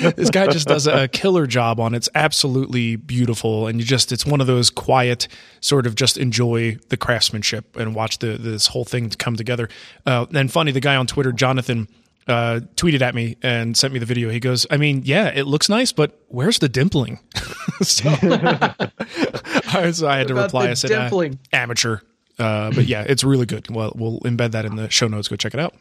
this 0.16 0.30
guy 0.30 0.46
just 0.46 0.66
does 0.66 0.86
a 0.86 1.06
killer 1.06 1.46
job 1.46 1.80
on 1.80 1.92
it. 1.92 1.98
It's 1.98 2.08
absolutely 2.14 2.96
beautiful. 2.96 3.66
And 3.66 3.78
you 3.78 3.84
just, 3.84 4.12
it's 4.12 4.24
one 4.24 4.40
of 4.40 4.46
those 4.46 4.70
quiet, 4.70 5.28
sort 5.60 5.86
of 5.86 5.96
just 5.96 6.16
enjoy 6.16 6.78
the 6.88 6.96
craftsmanship 6.96 7.76
and 7.76 7.94
watch 7.94 8.20
the 8.20 8.38
this 8.38 8.68
whole 8.68 8.86
thing 8.86 9.10
come 9.10 9.36
together. 9.36 9.68
Uh, 10.06 10.24
and 10.32 10.50
funny, 10.50 10.72
the 10.72 10.80
guy 10.80 10.96
on 10.96 11.06
Twitter, 11.06 11.30
Jonathan, 11.30 11.88
uh, 12.26 12.60
tweeted 12.76 13.00
at 13.02 13.14
me 13.14 13.36
and 13.42 13.76
sent 13.76 13.92
me 13.92 13.98
the 13.98 14.06
video. 14.06 14.30
He 14.30 14.40
goes, 14.40 14.66
I 14.70 14.76
mean, 14.76 15.02
yeah, 15.04 15.28
it 15.28 15.46
looks 15.46 15.68
nice, 15.68 15.92
but 15.92 16.20
where's 16.28 16.58
the 16.58 16.68
dimpling? 16.68 17.18
so, 17.82 18.08
I- 19.78 19.90
so 19.92 20.08
I 20.08 20.18
had 20.18 20.28
to 20.28 20.34
reply. 20.34 20.70
I 20.70 20.74
said, 20.74 20.92
uh, 20.92 21.28
amateur. 21.52 21.98
Uh, 22.38 22.70
but 22.72 22.86
yeah, 22.86 23.02
it's 23.06 23.22
really 23.24 23.46
good. 23.46 23.68
Well, 23.74 23.92
we'll 23.94 24.20
embed 24.20 24.52
that 24.52 24.64
in 24.64 24.76
the 24.76 24.88
show 24.88 25.08
notes. 25.08 25.28
Go 25.28 25.36
check 25.36 25.54
it 25.54 25.60
out. 25.60 25.74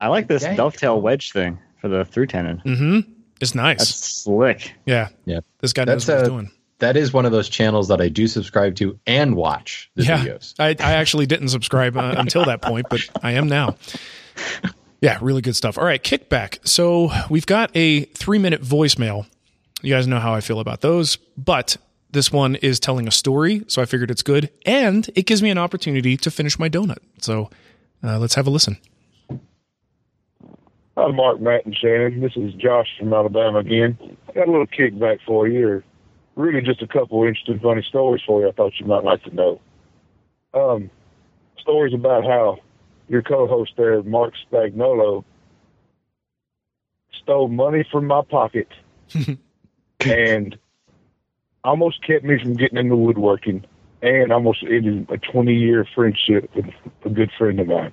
I 0.00 0.08
like 0.08 0.28
this 0.28 0.42
Dang. 0.42 0.56
dovetail 0.56 1.00
wedge 1.00 1.32
thing 1.32 1.58
for 1.80 1.88
the 1.88 2.04
through 2.04 2.26
tenon. 2.26 2.60
Mm-hmm. 2.66 3.10
It's 3.40 3.54
nice. 3.54 3.78
That's 3.78 3.94
slick. 4.22 4.74
yeah. 4.84 5.08
Yeah. 5.24 5.40
This 5.60 5.72
guy 5.72 5.84
knows 5.84 6.04
That's 6.04 6.08
what 6.08 6.18
he's 6.18 6.28
a- 6.28 6.30
doing. 6.30 6.50
That 6.78 6.98
is 6.98 7.10
one 7.10 7.24
of 7.24 7.32
those 7.32 7.48
channels 7.48 7.88
that 7.88 8.02
I 8.02 8.10
do 8.10 8.26
subscribe 8.26 8.74
to 8.76 8.98
and 9.06 9.34
watch 9.34 9.90
the 9.94 10.04
yeah. 10.04 10.18
videos. 10.22 10.54
I, 10.58 10.76
I 10.78 10.92
actually 10.96 11.24
didn't 11.24 11.48
subscribe 11.48 11.96
uh, 11.96 12.16
until 12.18 12.44
that 12.44 12.60
point, 12.60 12.88
but 12.90 13.00
I 13.22 13.32
am 13.32 13.48
now. 13.48 13.76
Yeah, 15.00 15.18
really 15.20 15.42
good 15.42 15.56
stuff. 15.56 15.76
All 15.78 15.84
right, 15.84 16.02
kickback. 16.02 16.66
So 16.66 17.10
we've 17.28 17.46
got 17.46 17.70
a 17.74 18.04
three 18.04 18.38
minute 18.38 18.62
voicemail. 18.62 19.26
You 19.82 19.94
guys 19.94 20.06
know 20.06 20.18
how 20.18 20.34
I 20.34 20.40
feel 20.40 20.58
about 20.58 20.80
those, 20.80 21.16
but 21.36 21.76
this 22.10 22.32
one 22.32 22.56
is 22.56 22.80
telling 22.80 23.06
a 23.06 23.10
story, 23.10 23.62
so 23.68 23.82
I 23.82 23.84
figured 23.84 24.10
it's 24.10 24.22
good, 24.22 24.50
and 24.64 25.08
it 25.14 25.26
gives 25.26 25.42
me 25.42 25.50
an 25.50 25.58
opportunity 25.58 26.16
to 26.16 26.30
finish 26.30 26.58
my 26.58 26.68
donut. 26.68 26.98
So 27.20 27.50
uh, 28.02 28.18
let's 28.18 28.34
have 28.36 28.46
a 28.46 28.50
listen. 28.50 28.78
Hi, 30.96 31.08
Mark, 31.08 31.40
Matt, 31.40 31.66
and 31.66 31.76
Shannon. 31.76 32.20
This 32.20 32.32
is 32.36 32.54
Josh 32.54 32.88
from 32.98 33.12
Alabama 33.12 33.58
again. 33.58 33.98
I 34.28 34.32
got 34.32 34.48
a 34.48 34.50
little 34.50 34.66
kickback 34.66 35.18
for 35.26 35.46
you, 35.46 35.68
or 35.68 35.84
really 36.36 36.62
just 36.62 36.80
a 36.80 36.86
couple 36.86 37.22
interesting, 37.22 37.60
funny 37.60 37.82
stories 37.86 38.22
for 38.26 38.40
you 38.40 38.48
I 38.48 38.52
thought 38.52 38.72
you 38.80 38.86
might 38.86 39.04
like 39.04 39.22
to 39.24 39.34
know. 39.34 39.60
Um, 40.54 40.90
stories 41.58 41.92
about 41.92 42.24
how 42.24 42.60
your 43.08 43.22
co-host 43.22 43.72
there, 43.76 44.02
Mark 44.02 44.34
Spagnuolo, 44.50 45.24
stole 47.22 47.48
money 47.48 47.84
from 47.90 48.06
my 48.06 48.22
pocket 48.28 48.68
and 50.00 50.56
almost 51.64 52.02
kept 52.06 52.24
me 52.24 52.38
from 52.40 52.54
getting 52.54 52.78
into 52.78 52.96
woodworking 52.96 53.64
and 54.02 54.32
almost 54.32 54.62
ended 54.62 55.08
a 55.10 55.16
20-year 55.18 55.86
friendship 55.94 56.50
with 56.54 56.66
a 57.04 57.08
good 57.10 57.30
friend 57.38 57.58
of 57.60 57.66
mine. 57.66 57.92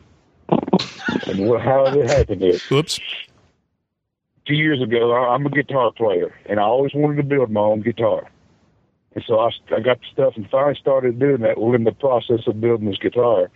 and 1.28 1.48
what, 1.48 1.62
how 1.62 1.86
it 1.86 2.08
happened 2.10 2.44
is, 2.44 2.62
Oops. 2.72 3.00
two 4.46 4.54
years 4.56 4.82
ago, 4.82 5.12
I- 5.14 5.34
I'm 5.34 5.46
a 5.46 5.50
guitar 5.50 5.92
player, 5.92 6.34
and 6.46 6.60
I 6.60 6.64
always 6.64 6.94
wanted 6.94 7.18
to 7.18 7.24
build 7.24 7.50
my 7.50 7.62
own 7.62 7.82
guitar. 7.82 8.30
And 9.16 9.24
so 9.28 9.40
I, 9.40 9.50
I 9.76 9.80
got 9.80 10.00
the 10.02 10.06
stuff 10.12 10.34
and 10.36 10.50
finally 10.50 10.76
started 10.80 11.20
doing 11.20 11.42
that. 11.42 11.60
Well, 11.60 11.74
in 11.76 11.84
the 11.84 11.92
process 11.92 12.42
of 12.48 12.60
building 12.60 12.90
this 12.90 12.98
guitar, 12.98 13.50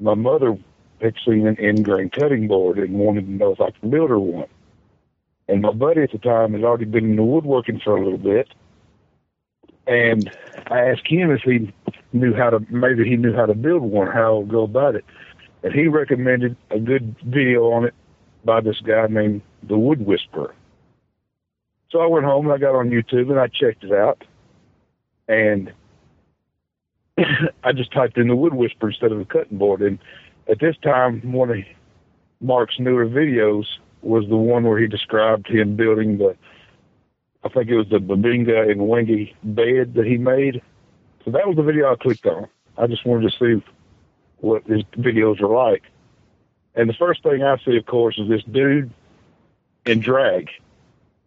my 0.00 0.14
mother 0.14 0.58
had 1.04 1.14
seen 1.24 1.46
an 1.46 1.58
end-grain 1.60 2.10
cutting 2.10 2.48
board 2.48 2.78
and 2.78 2.94
wanted 2.94 3.26
to 3.26 3.32
know 3.32 3.52
if 3.52 3.60
I 3.60 3.70
could 3.70 3.90
build 3.90 4.10
her 4.10 4.18
one. 4.18 4.48
And 5.48 5.62
my 5.62 5.72
buddy 5.72 6.02
at 6.02 6.12
the 6.12 6.18
time 6.18 6.54
had 6.54 6.64
already 6.64 6.86
been 6.86 7.04
in 7.04 7.16
the 7.16 7.22
woodworking 7.22 7.80
for 7.80 7.96
a 7.96 8.02
little 8.02 8.18
bit. 8.18 8.48
And 9.86 10.30
I 10.68 10.80
asked 10.80 11.06
him 11.06 11.30
if 11.30 11.42
he 11.42 11.72
knew 12.12 12.34
how 12.34 12.50
to, 12.50 12.60
maybe 12.70 13.08
he 13.08 13.16
knew 13.16 13.34
how 13.34 13.46
to 13.46 13.54
build 13.54 13.82
one, 13.82 14.06
how 14.06 14.40
to 14.40 14.46
go 14.46 14.62
about 14.62 14.94
it. 14.94 15.04
And 15.62 15.72
he 15.72 15.88
recommended 15.88 16.56
a 16.70 16.78
good 16.78 17.14
video 17.24 17.70
on 17.72 17.84
it 17.84 17.94
by 18.44 18.60
this 18.60 18.80
guy 18.80 19.06
named 19.08 19.42
the 19.62 19.78
Wood 19.78 20.04
Whisperer. 20.04 20.54
So 21.90 22.00
I 22.00 22.06
went 22.06 22.24
home 22.24 22.46
and 22.46 22.54
I 22.54 22.58
got 22.58 22.74
on 22.74 22.90
YouTube 22.90 23.30
and 23.30 23.38
I 23.38 23.48
checked 23.48 23.84
it 23.84 23.92
out. 23.92 24.24
And 25.28 25.72
I 27.64 27.72
just 27.72 27.92
typed 27.92 28.18
in 28.18 28.28
the 28.28 28.36
Wood 28.36 28.54
Whisperer 28.54 28.90
instead 28.90 29.12
of 29.12 29.18
the 29.18 29.24
cutting 29.24 29.58
board. 29.58 29.82
And 29.82 29.98
at 30.48 30.60
this 30.60 30.76
time, 30.82 31.20
one 31.32 31.50
of 31.50 31.58
Mark's 32.40 32.78
newer 32.78 33.06
videos 33.06 33.66
was 34.02 34.28
the 34.28 34.36
one 34.36 34.64
where 34.64 34.78
he 34.78 34.86
described 34.86 35.48
him 35.48 35.76
building 35.76 36.18
the, 36.18 36.36
I 37.42 37.48
think 37.48 37.68
it 37.68 37.76
was 37.76 37.88
the 37.88 37.98
Bubinga 37.98 38.70
and 38.70 38.82
Wenge 38.82 39.34
bed 39.42 39.94
that 39.94 40.06
he 40.06 40.18
made. 40.18 40.62
So 41.24 41.30
that 41.30 41.46
was 41.46 41.56
the 41.56 41.62
video 41.62 41.90
I 41.90 41.96
clicked 41.96 42.26
on. 42.26 42.48
I 42.76 42.86
just 42.86 43.06
wanted 43.06 43.30
to 43.30 43.38
see 43.38 43.64
what 44.38 44.64
his 44.64 44.82
videos 44.98 45.40
are 45.40 45.48
like. 45.48 45.84
And 46.74 46.88
the 46.88 46.94
first 46.94 47.22
thing 47.22 47.42
I 47.42 47.56
see, 47.64 47.76
of 47.76 47.86
course, 47.86 48.18
is 48.18 48.28
this 48.28 48.42
dude 48.44 48.90
in 49.86 50.00
drag 50.00 50.50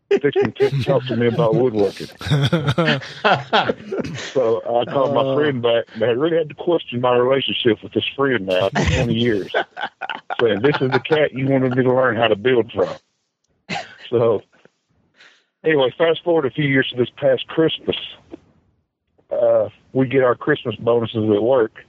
fixing 0.10 0.52
to 0.54 0.84
talk 0.84 1.06
to 1.06 1.16
me 1.16 1.28
about 1.28 1.56
woodworking. 1.56 2.08
So 4.18 4.62
I 4.62 4.86
called 4.86 5.14
my 5.14 5.36
friend 5.36 5.62
back, 5.62 5.86
and 5.94 6.04
I 6.04 6.08
really 6.08 6.38
had 6.38 6.50
to 6.50 6.56
question 6.56 7.02
my 7.02 7.16
relationship 7.16 7.82
with 7.84 7.94
this 7.94 8.06
friend 8.16 8.46
now 8.46 8.70
for 8.70 8.86
20 8.96 9.14
years. 9.14 9.52
Saying, 10.40 10.62
this 10.62 10.76
is 10.82 10.92
the 10.92 11.00
cat 11.00 11.34
you 11.34 11.48
wanted 11.48 11.76
me 11.76 11.84
to 11.84 11.94
learn 11.94 12.16
how 12.16 12.28
to 12.28 12.36
build 12.36 12.72
from. 12.72 12.96
So, 14.10 14.42
anyway, 15.64 15.94
fast 15.98 16.24
forward 16.24 16.46
a 16.46 16.52
few 16.52 16.66
years 16.66 16.88
to 16.90 16.96
this 16.98 17.10
past 17.18 17.48
Christmas. 17.48 17.98
Uh, 19.30 19.70
we 19.94 20.08
get 20.08 20.24
our 20.24 20.36
Christmas 20.36 20.76
bonuses 20.76 21.30
at 21.30 21.44
work, 21.44 21.84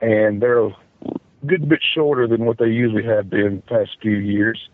and 0.00 0.40
they're 0.40 0.66
a 0.66 0.76
good 1.46 1.68
bit 1.68 1.80
shorter 1.94 2.26
than 2.28 2.44
what 2.44 2.58
they 2.58 2.68
usually 2.68 3.04
have 3.04 3.30
been 3.30 3.56
the 3.56 3.62
past 3.62 3.96
few 4.00 4.16
years. 4.16 4.68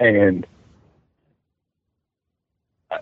And 0.00 0.46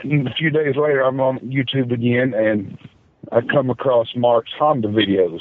a 0.04 0.34
few 0.34 0.50
days 0.50 0.76
later, 0.76 1.02
I'm 1.02 1.20
on 1.20 1.38
YouTube 1.40 1.92
again, 1.92 2.34
and 2.34 2.78
I 3.32 3.40
come 3.40 3.70
across 3.70 4.08
Mark's 4.16 4.52
Honda 4.58 4.88
videos. 4.88 5.40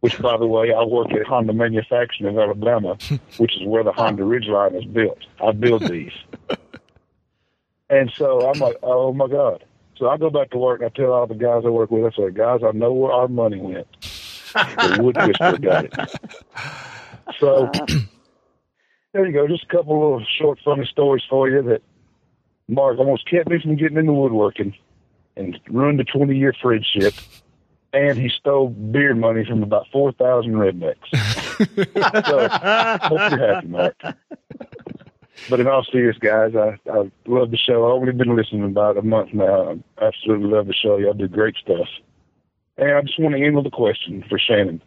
Which, 0.00 0.18
by 0.18 0.38
the 0.38 0.46
way, 0.46 0.72
I 0.72 0.82
work 0.82 1.12
at 1.12 1.26
Honda 1.26 1.52
Manufacturing 1.52 2.32
in 2.32 2.40
Alabama, 2.40 2.96
which 3.36 3.54
is 3.60 3.66
where 3.66 3.84
the 3.84 3.92
Honda 3.92 4.22
Ridgeline 4.22 4.78
is 4.78 4.86
built. 4.86 5.18
I 5.44 5.52
build 5.52 5.86
these, 5.88 6.12
and 7.90 8.10
so 8.16 8.48
I'm 8.48 8.58
like, 8.58 8.76
oh 8.82 9.12
my 9.12 9.28
god! 9.28 9.62
So 9.98 10.08
I 10.08 10.16
go 10.16 10.30
back 10.30 10.50
to 10.52 10.58
work 10.58 10.80
and 10.80 10.90
I 10.90 10.96
tell 10.96 11.12
all 11.12 11.26
the 11.26 11.34
guys 11.34 11.64
I 11.66 11.68
work 11.68 11.90
with, 11.90 12.10
I 12.10 12.16
say, 12.16 12.30
guys, 12.30 12.60
I 12.66 12.72
know 12.72 12.94
where 12.94 13.12
our 13.12 13.28
money 13.28 13.60
went. 13.60 13.86
The 14.54 14.98
Wood 15.02 15.16
Whisperer 15.18 15.58
got 15.58 15.84
it. 15.84 15.94
So 17.38 17.70
there 19.12 19.26
you 19.26 19.32
go. 19.32 19.46
Just 19.46 19.64
a 19.64 19.66
couple 19.66 20.00
little 20.00 20.24
short, 20.38 20.58
funny 20.64 20.88
stories 20.90 21.22
for 21.28 21.48
you 21.48 21.62
that 21.64 21.82
Mark 22.70 22.98
almost 22.98 23.28
kept 23.28 23.48
me 23.48 23.60
from 23.60 23.76
getting 23.76 23.98
into 23.98 24.12
woodworking 24.12 24.74
and 25.36 25.58
ruined 25.68 26.00
a 26.00 26.04
20 26.04 26.36
year 26.36 26.54
friendship. 26.62 27.14
And 27.92 28.16
he 28.16 28.28
stole 28.28 28.68
beer 28.68 29.16
money 29.16 29.44
from 29.44 29.64
about 29.64 29.88
4,000 29.92 30.52
rednecks. 30.52 31.10
so, 32.26 32.48
hope 33.08 33.30
you're 33.32 33.54
happy, 33.54 33.66
Mark. 33.66 33.96
But 35.48 35.58
in 35.58 35.66
all 35.66 35.82
serious, 35.90 36.16
guys, 36.18 36.54
I, 36.54 36.78
I 36.88 37.10
love 37.26 37.50
the 37.50 37.56
show. 37.56 37.86
I've 37.86 38.00
only 38.00 38.12
been 38.12 38.36
listening 38.36 38.64
about 38.64 38.96
a 38.96 39.02
month 39.02 39.32
now. 39.32 39.72
I 39.98 40.04
absolutely 40.04 40.48
love 40.48 40.68
the 40.68 40.74
show. 40.74 40.98
Y'all 40.98 41.14
do 41.14 41.26
great 41.26 41.56
stuff. 41.56 41.88
And 42.76 42.92
I 42.92 43.02
just 43.02 43.18
want 43.18 43.34
to 43.34 43.44
end 43.44 43.56
with 43.56 43.66
a 43.66 43.70
question 43.70 44.24
for 44.28 44.38
Shannon. 44.38 44.80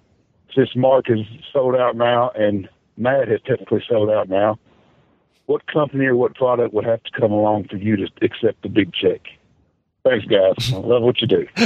Since 0.56 0.76
Mark 0.76 1.10
is 1.10 1.20
sold 1.52 1.76
out 1.76 1.98
now 1.98 2.30
and 2.30 2.70
Matt 2.96 3.28
has 3.28 3.42
technically 3.46 3.84
sold 3.90 4.10
out 4.10 4.30
now, 4.30 4.58
what 5.46 5.66
company 5.68 6.06
or 6.06 6.16
what 6.16 6.36
product 6.36 6.74
would 6.74 6.86
have 6.86 7.04
to 7.04 7.12
come 7.20 7.32
along 7.32 7.66
for 7.70 7.78
you 7.78 7.96
to 7.98 8.08
accept 8.22 8.62
the 8.64 8.70
big 8.70 8.94
check? 8.94 9.22
Thanks, 10.06 10.26
guys. 10.26 10.74
I 10.74 10.78
love 10.80 11.02
what 11.02 11.22
you 11.22 11.28
do. 11.28 11.48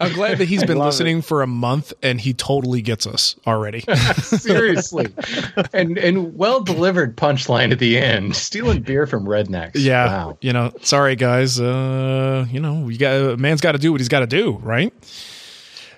I'm 0.00 0.12
glad 0.12 0.38
that 0.38 0.44
he's 0.46 0.62
been 0.62 0.78
love 0.78 0.86
listening 0.86 1.22
for 1.22 1.42
a 1.42 1.46
month 1.46 1.92
and 2.04 2.20
he 2.20 2.34
totally 2.34 2.82
gets 2.82 3.04
us 3.04 3.34
already. 3.48 3.80
Seriously, 4.22 5.06
and 5.72 5.98
and 5.98 6.36
well 6.36 6.60
delivered 6.60 7.16
punchline 7.16 7.72
at 7.72 7.80
the 7.80 7.98
end. 7.98 8.36
Stealing 8.36 8.82
beer 8.82 9.08
from 9.08 9.24
rednecks. 9.24 9.72
Yeah, 9.74 10.06
Wow. 10.06 10.38
you 10.40 10.52
know, 10.52 10.72
sorry 10.82 11.16
guys. 11.16 11.60
Uh, 11.60 12.46
you 12.48 12.60
know, 12.60 12.88
you 12.88 12.96
got 12.96 13.14
a 13.14 13.36
man's 13.36 13.60
got 13.60 13.72
to 13.72 13.78
do 13.78 13.90
what 13.90 14.00
he's 14.00 14.08
got 14.08 14.20
to 14.20 14.28
do, 14.28 14.52
right? 14.62 14.92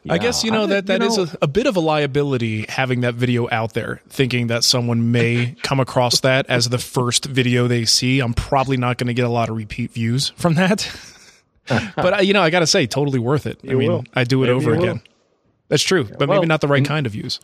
I 0.09 0.19
guess 0.19 0.43
you 0.43 0.51
know 0.51 0.67
that 0.67 0.87
that 0.87 1.01
you 1.01 1.07
is 1.07 1.19
a, 1.19 1.39
a 1.43 1.47
bit 1.47 1.67
of 1.67 1.77
a 1.77 1.81
liability 1.81 2.67
having 2.69 3.03
that 3.03 3.15
video 3.15 3.49
out 3.51 3.73
there, 3.75 4.01
thinking 4.09 4.49
that 4.49 4.65
someone 4.65 5.13
may 5.13 5.55
come 5.63 5.79
across 5.81 6.21
that 6.21 6.47
as 6.49 6.69
the 6.69 6.79
first 6.79 7.27
video 7.27 7.69
they 7.69 7.85
see. 7.85 8.21
I'm 8.21 8.35
probably 8.35 8.77
not 8.77 8.99
going 8.99 9.09
to 9.09 9.15
get 9.15 9.25
a 9.25 9.31
lot 9.31 9.49
of 9.49 9.57
repeat 9.57 9.93
views 9.93 10.31
from 10.37 10.55
that, 10.55 10.91
but 11.69 12.19
uh, 12.19 12.23
you 12.23 12.33
know, 12.33 12.43
I 12.43 12.51
got 12.51 12.61
to 12.61 12.67
say, 12.67 12.87
totally 12.87 13.21
worth 13.21 13.47
it. 13.47 13.61
I 13.63 13.75
mean, 13.75 13.91
will. 13.91 14.05
I 14.15 14.25
do 14.25 14.43
it 14.43 14.47
Maybe 14.47 14.55
over 14.57 14.71
you 14.73 14.77
will. 14.77 14.85
again. 14.85 15.03
That's 15.69 15.83
true, 15.83 16.05
but 16.05 16.29
Well, 16.29 16.39
maybe 16.39 16.49
not 16.49 16.61
the 16.61 16.69
right 16.69 16.85
kind 16.85 17.07
of 17.07 17.13
views. 17.13 17.41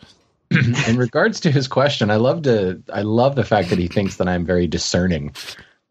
in 0.87 0.97
regards 0.97 1.39
to 1.41 1.51
his 1.51 1.67
question, 1.67 2.11
I 2.11 2.15
love 2.17 2.43
to 2.43 2.81
I 2.91 3.03
love 3.03 3.35
the 3.35 3.45
fact 3.45 3.69
that 3.69 3.79
he 3.79 3.87
thinks 3.87 4.17
that 4.17 4.27
I'm 4.27 4.45
very 4.45 4.67
discerning. 4.67 5.33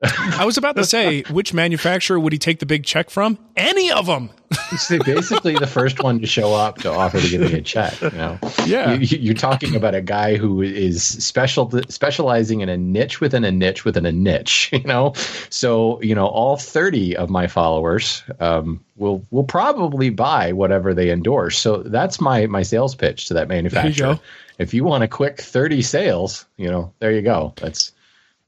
I 0.03 0.45
was 0.45 0.57
about 0.57 0.77
to 0.77 0.85
say, 0.85 1.23
which 1.23 1.53
manufacturer 1.53 2.21
would 2.21 2.33
he 2.33 2.39
take 2.39 2.61
the 2.61 2.67
big 2.67 2.85
check 2.85 3.11
from? 3.11 3.37
Any 3.57 3.91
of 3.91 4.07
them. 4.07 4.31
He's 4.71 4.89
basically 5.05 5.55
the 5.55 5.67
first 5.67 6.03
one 6.03 6.21
to 6.21 6.27
show 6.27 6.55
up 6.55 6.79
to 6.79 6.93
offer 6.93 7.21
to 7.21 7.29
give 7.29 7.41
me 7.41 7.55
a 7.55 7.61
check. 7.61 8.01
You 8.01 8.11
know, 8.11 8.39
Yeah. 8.65 8.93
You, 8.93 9.19
you're 9.19 9.35
talking 9.35 9.75
about 9.75 9.95
a 9.95 10.01
guy 10.01 10.37
who 10.37 10.63
is 10.63 11.03
special 11.03 11.71
specializing 11.89 12.61
in 12.61 12.69
a 12.69 12.77
niche 12.77 13.21
within 13.21 13.45
a 13.45 13.51
niche 13.51 13.85
within 13.85 14.07
a 14.07 14.13
niche. 14.13 14.71
You 14.79 14.85
know, 14.85 15.15
so 15.51 16.01
you 16.03 16.15
know 16.15 16.27
all 16.27 16.57
30 16.57 17.17
of 17.17 17.31
my 17.31 17.49
followers 17.49 18.23
um, 18.39 18.85
will 18.97 19.25
will 19.31 19.43
probably 19.43 20.11
buy 20.11 20.53
whatever 20.53 20.95
they 20.95 21.11
endorse. 21.11 21.59
So 21.59 21.79
that's 21.79 22.21
my 22.21 22.47
my 22.47 22.63
sales 22.63 22.95
pitch 22.95 23.27
to 23.27 23.35
that 23.35 23.49
manufacturer. 23.49 24.15
go. 24.15 24.21
If 24.59 24.73
you 24.73 24.85
want 24.85 25.03
a 25.03 25.09
quick 25.09 25.41
30 25.41 25.83
sales, 25.83 26.47
you 26.57 26.71
know, 26.71 26.93
there 27.01 27.11
you 27.13 27.23
go. 27.23 27.55
That's 27.57 27.93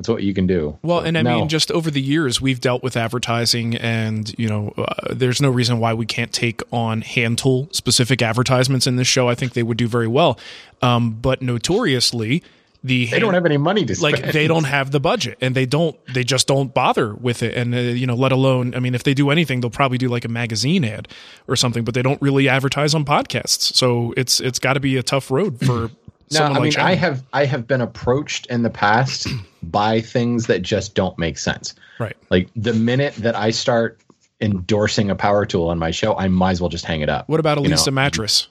that's 0.00 0.08
what 0.08 0.22
you 0.22 0.32
can 0.32 0.46
do. 0.46 0.78
Well, 0.82 1.00
and 1.00 1.18
I 1.18 1.20
No. 1.22 1.36
mean, 1.40 1.48
just 1.50 1.70
over 1.70 1.90
the 1.90 2.00
years, 2.00 2.40
we've 2.40 2.58
dealt 2.58 2.82
with 2.82 2.96
advertising, 2.96 3.76
and 3.76 4.34
you 4.38 4.48
know, 4.48 4.72
uh, 4.78 5.12
there's 5.14 5.42
no 5.42 5.50
reason 5.50 5.78
why 5.78 5.92
we 5.92 6.06
can't 6.06 6.32
take 6.32 6.62
on 6.72 7.02
hand 7.02 7.36
tool 7.36 7.68
specific 7.72 8.22
advertisements 8.22 8.86
in 8.86 8.96
this 8.96 9.06
show. 9.08 9.28
I 9.28 9.34
think 9.34 9.52
they 9.52 9.62
would 9.62 9.76
do 9.76 9.86
very 9.88 10.08
well, 10.08 10.38
um, 10.80 11.10
but 11.20 11.42
notoriously, 11.42 12.42
the 12.82 13.06
they 13.10 13.18
don't 13.18 13.34
have 13.34 13.44
any 13.44 13.58
money 13.58 13.84
to 13.84 13.94
spend. 13.94 14.22
like 14.22 14.32
they 14.32 14.46
don't 14.46 14.64
have 14.64 14.90
the 14.90 15.00
budget, 15.00 15.36
and 15.42 15.54
they 15.54 15.66
don't, 15.66 15.96
they 16.14 16.24
just 16.24 16.46
don't 16.46 16.72
bother 16.72 17.12
with 17.14 17.42
it, 17.42 17.54
and 17.54 17.74
uh, 17.74 17.78
you 17.78 18.06
know, 18.06 18.14
let 18.14 18.32
alone, 18.32 18.74
I 18.74 18.80
mean, 18.80 18.94
if 18.94 19.02
they 19.02 19.12
do 19.12 19.28
anything, 19.28 19.60
they'll 19.60 19.68
probably 19.68 19.98
do 19.98 20.08
like 20.08 20.24
a 20.24 20.28
magazine 20.28 20.82
ad 20.86 21.06
or 21.46 21.56
something, 21.56 21.84
but 21.84 21.92
they 21.92 22.00
don't 22.00 22.22
really 22.22 22.48
advertise 22.48 22.94
on 22.94 23.04
podcasts. 23.04 23.74
So 23.74 24.14
it's 24.16 24.40
it's 24.40 24.58
got 24.58 24.74
to 24.74 24.80
be 24.80 24.96
a 24.96 25.02
tough 25.02 25.30
road 25.30 25.60
for. 25.60 25.90
No, 26.32 26.44
I 26.44 26.48
like 26.50 26.62
mean. 26.62 26.72
I 26.78 26.94
have 26.94 27.24
I 27.32 27.44
have 27.44 27.66
been 27.66 27.80
approached 27.80 28.46
in 28.46 28.62
the 28.62 28.70
past 28.70 29.26
by 29.64 30.00
things 30.00 30.46
that 30.46 30.62
just 30.62 30.94
don't 30.94 31.18
make 31.18 31.38
sense. 31.38 31.74
right. 31.98 32.16
Like 32.30 32.48
the 32.54 32.72
minute 32.72 33.14
that 33.16 33.34
I 33.36 33.50
start 33.50 34.00
endorsing 34.40 35.10
a 35.10 35.14
power 35.16 35.44
tool 35.44 35.68
on 35.68 35.78
my 35.78 35.90
show, 35.90 36.16
I 36.16 36.28
might 36.28 36.52
as 36.52 36.60
well 36.60 36.70
just 36.70 36.84
hang 36.84 37.00
it 37.00 37.08
up. 37.08 37.28
What 37.28 37.40
about 37.40 37.60
You 37.62 37.68
know, 37.68 37.84
mattress? 37.92 38.48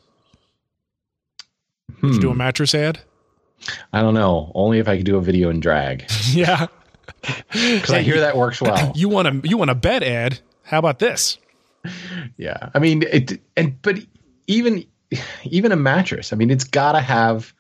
Would 2.02 2.13
you 2.15 2.20
do 2.22 2.30
a 2.30 2.32
Hmm, 2.34 2.38
mattress 2.38 2.76
ad? 2.76 3.00
I 3.92 4.02
don't 4.02 4.13
know. 4.13 4.52
Only 4.56 4.80
if 4.80 4.88
I 4.88 4.98
could 4.98 5.06
do 5.06 5.18
a 5.18 5.22
video 5.22 5.50
in 5.50 5.60
drag 5.60 6.06
Yeah. 6.32 6.68
because 7.52 7.92
I 7.92 8.02
hear 8.02 8.20
that 8.22 8.38
works 8.38 8.62
well. 8.62 8.92
You 8.96 9.10
want 9.10 9.28
a 9.28 9.48
you 9.48 9.58
want 9.58 9.72
a 9.72 9.76
bed 9.76 10.04
ad? 10.04 10.39
How 10.63 10.80
about 10.80 11.00
this? 11.00 11.38
yeah, 12.38 12.70
I 12.74 12.80
mean, 12.80 13.04
it 13.04 13.39
and 13.58 13.82
but 13.82 14.00
even 14.48 14.86
even 15.44 15.72
a 15.72 15.76
mattress. 15.78 16.32
I 16.34 16.36
mean, 16.36 16.52
it's 16.52 16.63
got 16.65 16.92
to 16.92 17.00
have 17.02 17.54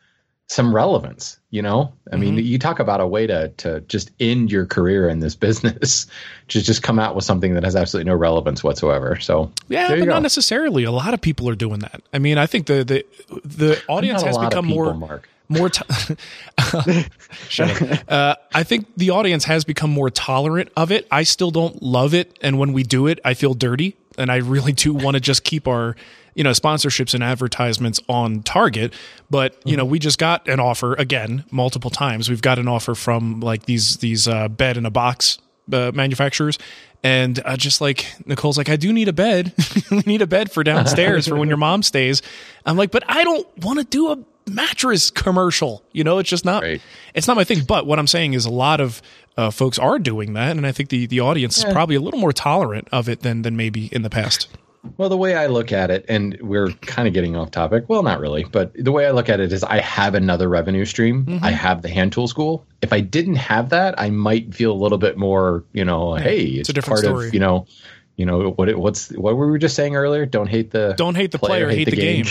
some 0.49 0.75
relevance. 0.75 1.37
You 1.51 1.61
know, 1.63 1.93
I 2.11 2.15
mean, 2.17 2.35
Mm-hmm. 2.35 2.45
you 2.45 2.59
talk 2.59 2.79
about 2.79 2.99
a 3.01 3.07
way 3.07 3.25
to 3.25 3.47
to 3.57 3.79
just 3.81 4.11
end 4.19 4.51
your 4.51 4.65
career 4.67 5.09
in 5.09 5.19
this 5.19 5.33
business, 5.47 6.05
to 6.49 6.61
just 6.61 6.83
come 6.83 6.99
out 6.99 7.15
with 7.15 7.23
something 7.25 7.53
that 7.55 7.63
has 7.63 7.75
absolutely 7.75 8.09
no 8.11 8.15
relevance 8.17 8.63
whatsoever. 8.63 9.19
So 9.19 9.51
Yeah, 9.67 9.87
but 9.89 9.99
go. 9.99 10.05
not 10.05 10.21
necessarily. 10.21 10.83
A 10.83 10.91
lot 10.91 11.13
of 11.15 11.21
people 11.21 11.49
are 11.49 11.55
doing 11.55 11.79
that. 11.79 12.01
I 12.13 12.19
mean, 12.19 12.37
I 12.37 12.45
think 12.45 12.65
the 12.67 12.83
the 12.83 13.05
the 13.45 13.81
audience 13.87 14.21
has 14.23 14.37
become 14.37 14.67
people, 14.67 14.83
more 14.85 14.93
Mark. 14.93 15.29
more. 15.47 15.69
T- 15.69 15.81
Uh, 18.07 18.35
I 18.53 18.63
think 18.63 18.87
the 18.97 19.09
audience 19.11 19.45
has 19.45 19.63
become 19.65 19.89
more 19.91 20.09
tolerant 20.09 20.69
of 20.75 20.91
it. 20.91 21.07
I 21.11 21.23
still 21.23 21.51
don't 21.51 21.81
love 21.81 22.13
it, 22.13 22.37
and 22.41 22.57
when 22.59 22.73
we 22.73 22.83
do 22.83 23.07
it, 23.07 23.19
I 23.25 23.33
feel 23.33 23.53
dirty, 23.53 23.95
and 24.17 24.31
I 24.31 24.37
really 24.37 24.71
do 24.71 24.93
want 24.93 25.15
to 25.15 25.19
just 25.19 25.43
keep 25.43 25.67
our 25.67 25.95
you 26.39 26.43
know 26.45 26.51
sponsorships 26.51 27.13
and 27.13 27.21
advertisements 27.21 27.99
on 28.07 28.43
target. 28.43 28.93
But 29.29 29.61
you 29.65 29.75
know, 29.75 29.83
we 29.83 29.99
just 29.99 30.17
got 30.17 30.47
an 30.47 30.61
offer 30.61 30.93
again 30.93 31.43
multiple 31.51 31.91
times. 31.91 32.29
We've 32.29 32.41
got 32.41 32.57
an 32.57 32.69
offer 32.69 32.95
from 32.95 33.41
like 33.41 33.65
these 33.65 33.97
these 33.97 34.25
uh, 34.25 34.47
bed 34.47 34.77
in 34.77 34.85
a 34.85 34.89
box 34.89 35.37
uh, 35.71 35.91
manufacturers. 35.93 36.57
And 37.03 37.41
uh, 37.45 37.57
just 37.57 37.81
like 37.81 38.05
Nicole's 38.25 38.57
like, 38.57 38.69
I 38.69 38.77
do 38.77 38.91
need 38.93 39.09
a 39.09 39.13
bed. 39.13 39.53
we 39.91 39.99
need 40.05 40.21
a 40.21 40.27
bed 40.27 40.51
for 40.51 40.63
downstairs 40.63 41.27
for 41.27 41.35
when 41.35 41.47
your 41.49 41.57
mom 41.57 41.83
stays. 41.83 42.21
I'm 42.65 42.77
like, 42.77 42.91
but 42.91 43.03
I 43.07 43.23
don't 43.23 43.47
want 43.59 43.79
to 43.79 43.85
do 43.85 44.11
a 44.11 44.17
mattress 44.49 45.11
commercial. 45.11 45.83
You 45.91 46.05
know, 46.05 46.19
it's 46.19 46.29
just 46.29 46.45
not. 46.45 46.63
Right. 46.63 46.81
It's 47.13 47.27
not 47.27 47.35
my 47.35 47.43
thing. 47.43 47.63
But 47.65 47.85
what 47.85 47.99
I'm 47.99 48.07
saying 48.07 48.33
is, 48.33 48.45
a 48.45 48.49
lot 48.49 48.79
of 48.79 49.01
uh, 49.37 49.49
folks 49.51 49.77
are 49.77 49.99
doing 49.99 50.33
that, 50.33 50.55
and 50.55 50.65
I 50.65 50.71
think 50.71 50.89
the 50.89 51.05
the 51.05 51.19
audience 51.19 51.57
is 51.57 51.65
probably 51.65 51.95
a 51.95 52.01
little 52.01 52.19
more 52.19 52.33
tolerant 52.33 52.87
of 52.91 53.09
it 53.09 53.21
than 53.21 53.41
than 53.41 53.57
maybe 53.57 53.87
in 53.87 54.01
the 54.03 54.09
past. 54.09 54.47
Well, 54.97 55.09
the 55.09 55.17
way 55.17 55.35
I 55.35 55.47
look 55.47 55.71
at 55.71 55.91
it, 55.91 56.05
and 56.07 56.37
we're 56.41 56.69
kind 56.71 57.07
of 57.07 57.13
getting 57.13 57.35
off 57.35 57.51
topic. 57.51 57.85
Well, 57.87 58.03
not 58.03 58.19
really, 58.19 58.45
but 58.45 58.73
the 58.73 58.91
way 58.91 59.05
I 59.05 59.11
look 59.11 59.29
at 59.29 59.39
it 59.39 59.51
is 59.51 59.63
I 59.63 59.79
have 59.79 60.15
another 60.15 60.47
revenue 60.47 60.85
stream. 60.85 61.25
Mm-hmm. 61.25 61.43
I 61.45 61.51
have 61.51 61.81
the 61.81 61.89
hand 61.89 62.13
tool 62.13 62.27
school. 62.27 62.65
If 62.81 62.93
I 62.93 63.01
didn't 63.01 63.35
have 63.35 63.69
that, 63.69 63.99
I 63.99 64.09
might 64.09 64.53
feel 64.53 64.71
a 64.71 64.79
little 64.79 64.97
bit 64.97 65.17
more, 65.17 65.63
you 65.73 65.83
know, 65.83 66.15
hey, 66.15 66.43
it's, 66.43 66.69
a 66.69 66.73
different 66.73 67.03
part 67.03 67.05
story. 67.05 67.27
of, 67.27 67.33
you 67.33 67.39
know, 67.41 67.67
you 68.15 68.25
know 68.25 68.51
what? 68.51 68.67
It, 68.67 68.77
what's 68.77 69.11
what 69.11 69.35
we 69.35 69.39
were 69.39 69.51
we 69.51 69.59
just 69.59 69.77
saying 69.77 69.95
earlier? 69.95 70.25
Don't 70.25 70.47
hate 70.47 70.71
the 70.71 70.93
Don't 70.97 71.15
hate 71.15 71.31
the 71.31 71.39
player, 71.39 71.69
hate 71.69 71.85
the 71.85 71.95
game. 71.95 72.25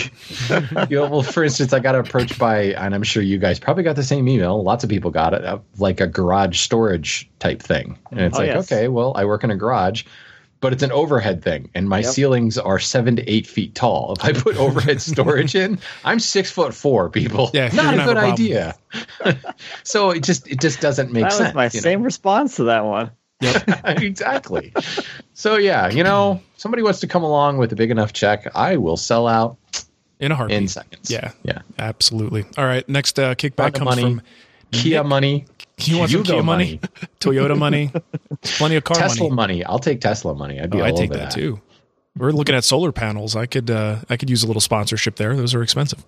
you 0.91 0.97
know, 0.97 1.09
well, 1.09 1.23
for 1.23 1.43
instance, 1.43 1.73
I 1.73 1.79
got 1.79 1.95
approached 1.95 2.39
by, 2.39 2.75
and 2.75 2.95
I'm 2.95 3.03
sure 3.03 3.23
you 3.23 3.39
guys 3.39 3.59
probably 3.59 3.85
got 3.85 3.97
the 3.97 4.03
same 4.03 4.29
email. 4.29 4.63
Lots 4.63 4.85
of 4.85 4.91
people 4.91 5.11
got 5.11 5.33
it, 5.33 5.45
uh, 5.45 5.59
like 5.79 6.03
a 6.03 6.07
garage 6.07 6.61
storage 6.61 7.27
type 7.39 7.63
thing. 7.63 7.99
And 8.11 8.21
it's 8.21 8.37
Oh, 8.37 8.41
like, 8.41 8.49
yes. 8.49 8.71
okay, 8.71 8.89
well, 8.89 9.15
I 9.17 9.25
work 9.25 9.45
in 9.45 9.51
a 9.51 9.57
garage, 9.57 10.05
but 10.61 10.73
it's 10.73 10.83
an 10.83 10.91
overhead 10.93 11.43
thing, 11.43 11.71
and 11.75 11.89
my 11.89 11.99
Yep. 12.01 12.07
ceilings 12.13 12.59
are 12.59 12.79
seven 12.79 13.17
to 13.17 13.31
eight 13.31 13.47
feet 13.47 13.75
tall. 13.75 14.15
If 14.19 14.25
I 14.25 14.33
put 14.33 14.57
overhead 14.57 15.01
storage 15.13 15.55
in, 15.55 15.79
I'm 16.05 16.19
six 16.21 16.51
foot 16.51 16.75
four. 16.75 17.09
People, 17.11 17.51
Yeah, 17.55 17.69
not 17.75 17.95
a 17.95 18.05
good 18.05 18.17
a 18.17 18.21
idea. 18.21 18.75
so 19.85 20.11
it 20.11 20.23
just 20.23 20.49
it 20.49 20.61
just 20.61 20.81
doesn't 20.81 21.13
make 21.13 21.25
That 21.25 21.33
sense. 21.33 21.55
my 21.55 21.65
you 21.65 21.71
know? 21.75 21.83
same 21.83 22.03
response 22.03 22.57
to 22.57 22.65
that 22.65 22.85
one. 22.85 23.11
exactly. 23.85 24.73
So 25.35 25.57
yeah, 25.57 25.89
you 25.91 26.03
know, 26.03 26.41
somebody 26.57 26.83
wants 26.83 27.01
to 27.01 27.07
come 27.07 27.23
along 27.23 27.59
with 27.59 27.73
a 27.73 27.77
big 27.77 27.91
enough 27.91 28.13
check, 28.13 28.51
I 28.55 28.77
will 28.77 28.97
sell 28.97 29.27
out 29.29 29.57
In 30.19 30.33
a 30.33 30.35
heartbeat. 30.35 30.59
in 30.59 30.69
seconds. 30.69 31.11
Yeah. 31.11 31.31
yeah. 31.45 31.61
Absolutely. 31.79 32.45
All 32.57 32.65
right. 32.67 32.89
Next 32.89 33.19
uh, 33.19 33.35
kickback 33.37 33.77
Honda 33.77 33.79
comes 33.79 33.87
money, 33.91 34.03
from 34.03 34.23
Kia 34.73 35.05
money. 35.05 35.47
You 35.81 35.99
want 35.99 36.11
some 36.11 36.23
Yugo 36.23 36.27
Kia 36.27 36.43
money, 36.43 36.81
Toyota 37.21 37.57
money, 37.59 37.91
plenty 38.43 38.77
of 38.77 38.85
car 38.85 38.97
money. 38.99 39.09
Tesla 39.09 39.25
money. 39.31 39.37
money. 39.55 39.65
I'll 39.65 39.79
take 39.79 40.01
Tesla 40.01 40.35
money. 40.35 40.61
I'd 40.61 40.71
be 40.71 40.79
Oh, 40.79 40.83
all 40.83 40.87
I 40.89 40.91
take 40.93 41.11
over 41.11 41.19
that 41.21 41.31
too. 41.33 41.61
We're 42.17 42.33
looking 42.33 42.57
at 42.57 42.65
solar 42.65 42.91
panels. 42.91 43.37
I 43.37 43.47
could 43.47 43.71
uh, 43.71 43.99
I 44.11 44.17
could 44.17 44.29
use 44.29 44.43
a 44.43 44.47
little 44.49 44.61
sponsorship 44.61 45.17
there. 45.17 45.37
Those 45.37 45.55
are 45.55 45.63
expensive. 45.63 46.05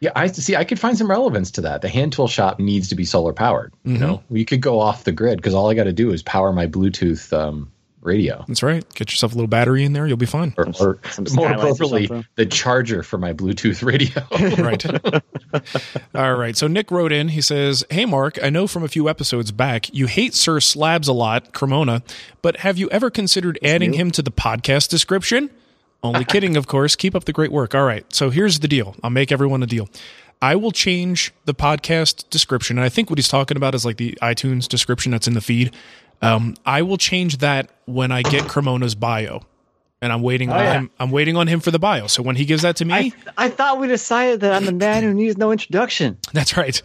Yeah, 0.00 0.12
I 0.16 0.28
see. 0.28 0.56
I 0.56 0.64
could 0.64 0.78
find 0.80 0.96
some 0.96 1.10
relevance 1.10 1.50
to 1.52 1.60
that. 1.60 1.82
The 1.82 1.88
hand 1.90 2.14
tool 2.14 2.28
shop 2.28 2.58
needs 2.58 2.88
to 2.88 2.94
be 2.94 3.04
solar 3.04 3.34
powered. 3.34 3.74
You 3.84 3.92
Mm-hmm. 3.94 4.00
know, 4.02 4.22
we 4.30 4.46
could 4.46 4.62
go 4.62 4.80
off 4.80 5.04
the 5.04 5.12
grid 5.12 5.36
because 5.36 5.52
all 5.52 5.68
I 5.68 5.74
got 5.74 5.84
to 5.84 5.92
do 5.92 6.12
is 6.12 6.22
power 6.22 6.50
my 6.52 6.66
Bluetooth 6.66 7.30
um, 7.38 7.70
radio, 8.02 8.44
That's 8.48 8.62
right. 8.62 8.84
Get 8.94 9.10
yourself 9.10 9.32
a 9.32 9.34
little 9.34 9.48
battery 9.48 9.84
in 9.84 9.92
there. 9.92 10.06
You'll 10.06 10.16
be 10.16 10.26
fine. 10.26 10.54
or, 10.56 10.66
or 10.80 10.98
more 11.34 11.52
appropriately, 11.52 12.24
the 12.36 12.46
charger 12.46 13.02
for 13.02 13.18
my 13.18 13.32
Bluetooth 13.32 13.84
radio. 13.84 14.22
right. 14.64 14.84
All 16.14 16.34
right. 16.36 16.56
So 16.56 16.66
Nick 16.66 16.90
wrote 16.90 17.12
in. 17.12 17.28
He 17.28 17.40
says, 17.40 17.84
"Hey 17.90 18.06
Mark, 18.06 18.42
I 18.42 18.50
know 18.50 18.66
from 18.66 18.82
a 18.82 18.88
few 18.88 19.08
episodes 19.08 19.52
back 19.52 19.92
you 19.94 20.06
hate 20.06 20.34
Sir 20.34 20.60
Slabs 20.60 21.08
a 21.08 21.12
lot, 21.12 21.52
Cremona, 21.52 22.02
but 22.42 22.58
have 22.58 22.78
you 22.78 22.88
ever 22.90 23.10
considered 23.10 23.58
adding 23.62 23.92
him 23.92 24.10
to 24.12 24.22
the 24.22 24.32
podcast 24.32 24.88
description?" 24.88 25.50
Only 26.02 26.24
kidding, 26.24 26.56
of 26.56 26.66
course. 26.66 26.96
Keep 26.96 27.14
up 27.14 27.24
the 27.24 27.32
great 27.32 27.52
work. 27.52 27.74
All 27.74 27.84
right. 27.84 28.06
So 28.14 28.30
here's 28.30 28.60
the 28.60 28.68
deal. 28.68 28.96
I'll 29.02 29.10
make 29.10 29.30
everyone 29.30 29.62
a 29.62 29.66
deal. 29.66 29.88
I 30.42 30.56
will 30.56 30.72
change 30.72 31.32
the 31.44 31.54
podcast 31.54 32.28
description. 32.30 32.78
And 32.78 32.84
I 32.84 32.88
think 32.88 33.10
what 33.10 33.18
he's 33.18 33.28
talking 33.28 33.56
about 33.56 33.74
is 33.74 33.84
like 33.84 33.98
the 33.98 34.16
iTunes 34.22 34.66
description 34.66 35.12
that's 35.12 35.28
in 35.28 35.34
the 35.34 35.40
feed. 35.40 35.74
Um, 36.22 36.56
I 36.64 36.82
will 36.82 36.96
change 36.96 37.38
that 37.38 37.70
when 37.86 38.12
I 38.12 38.22
get 38.22 38.44
Cremona's 38.44 38.94
bio. 38.94 39.42
And 40.02 40.14
I'm 40.14 40.22
waiting 40.22 40.50
on 40.50 40.58
yeah. 40.58 40.72
him. 40.72 40.90
I'm 40.98 41.10
waiting 41.10 41.36
on 41.36 41.46
him 41.46 41.60
for 41.60 41.70
the 41.70 41.78
bio. 41.78 42.06
So 42.06 42.22
when 42.22 42.34
he 42.34 42.46
gives 42.46 42.62
that 42.62 42.76
to 42.76 42.86
me, 42.86 42.94
I, 42.94 43.12
I 43.36 43.48
thought 43.50 43.78
we 43.78 43.86
decided 43.86 44.40
that 44.40 44.54
I'm 44.54 44.64
the 44.64 44.72
man 44.72 45.02
who 45.02 45.12
needs 45.12 45.36
no 45.36 45.52
introduction. 45.52 46.16
that's 46.32 46.56
right. 46.56 46.80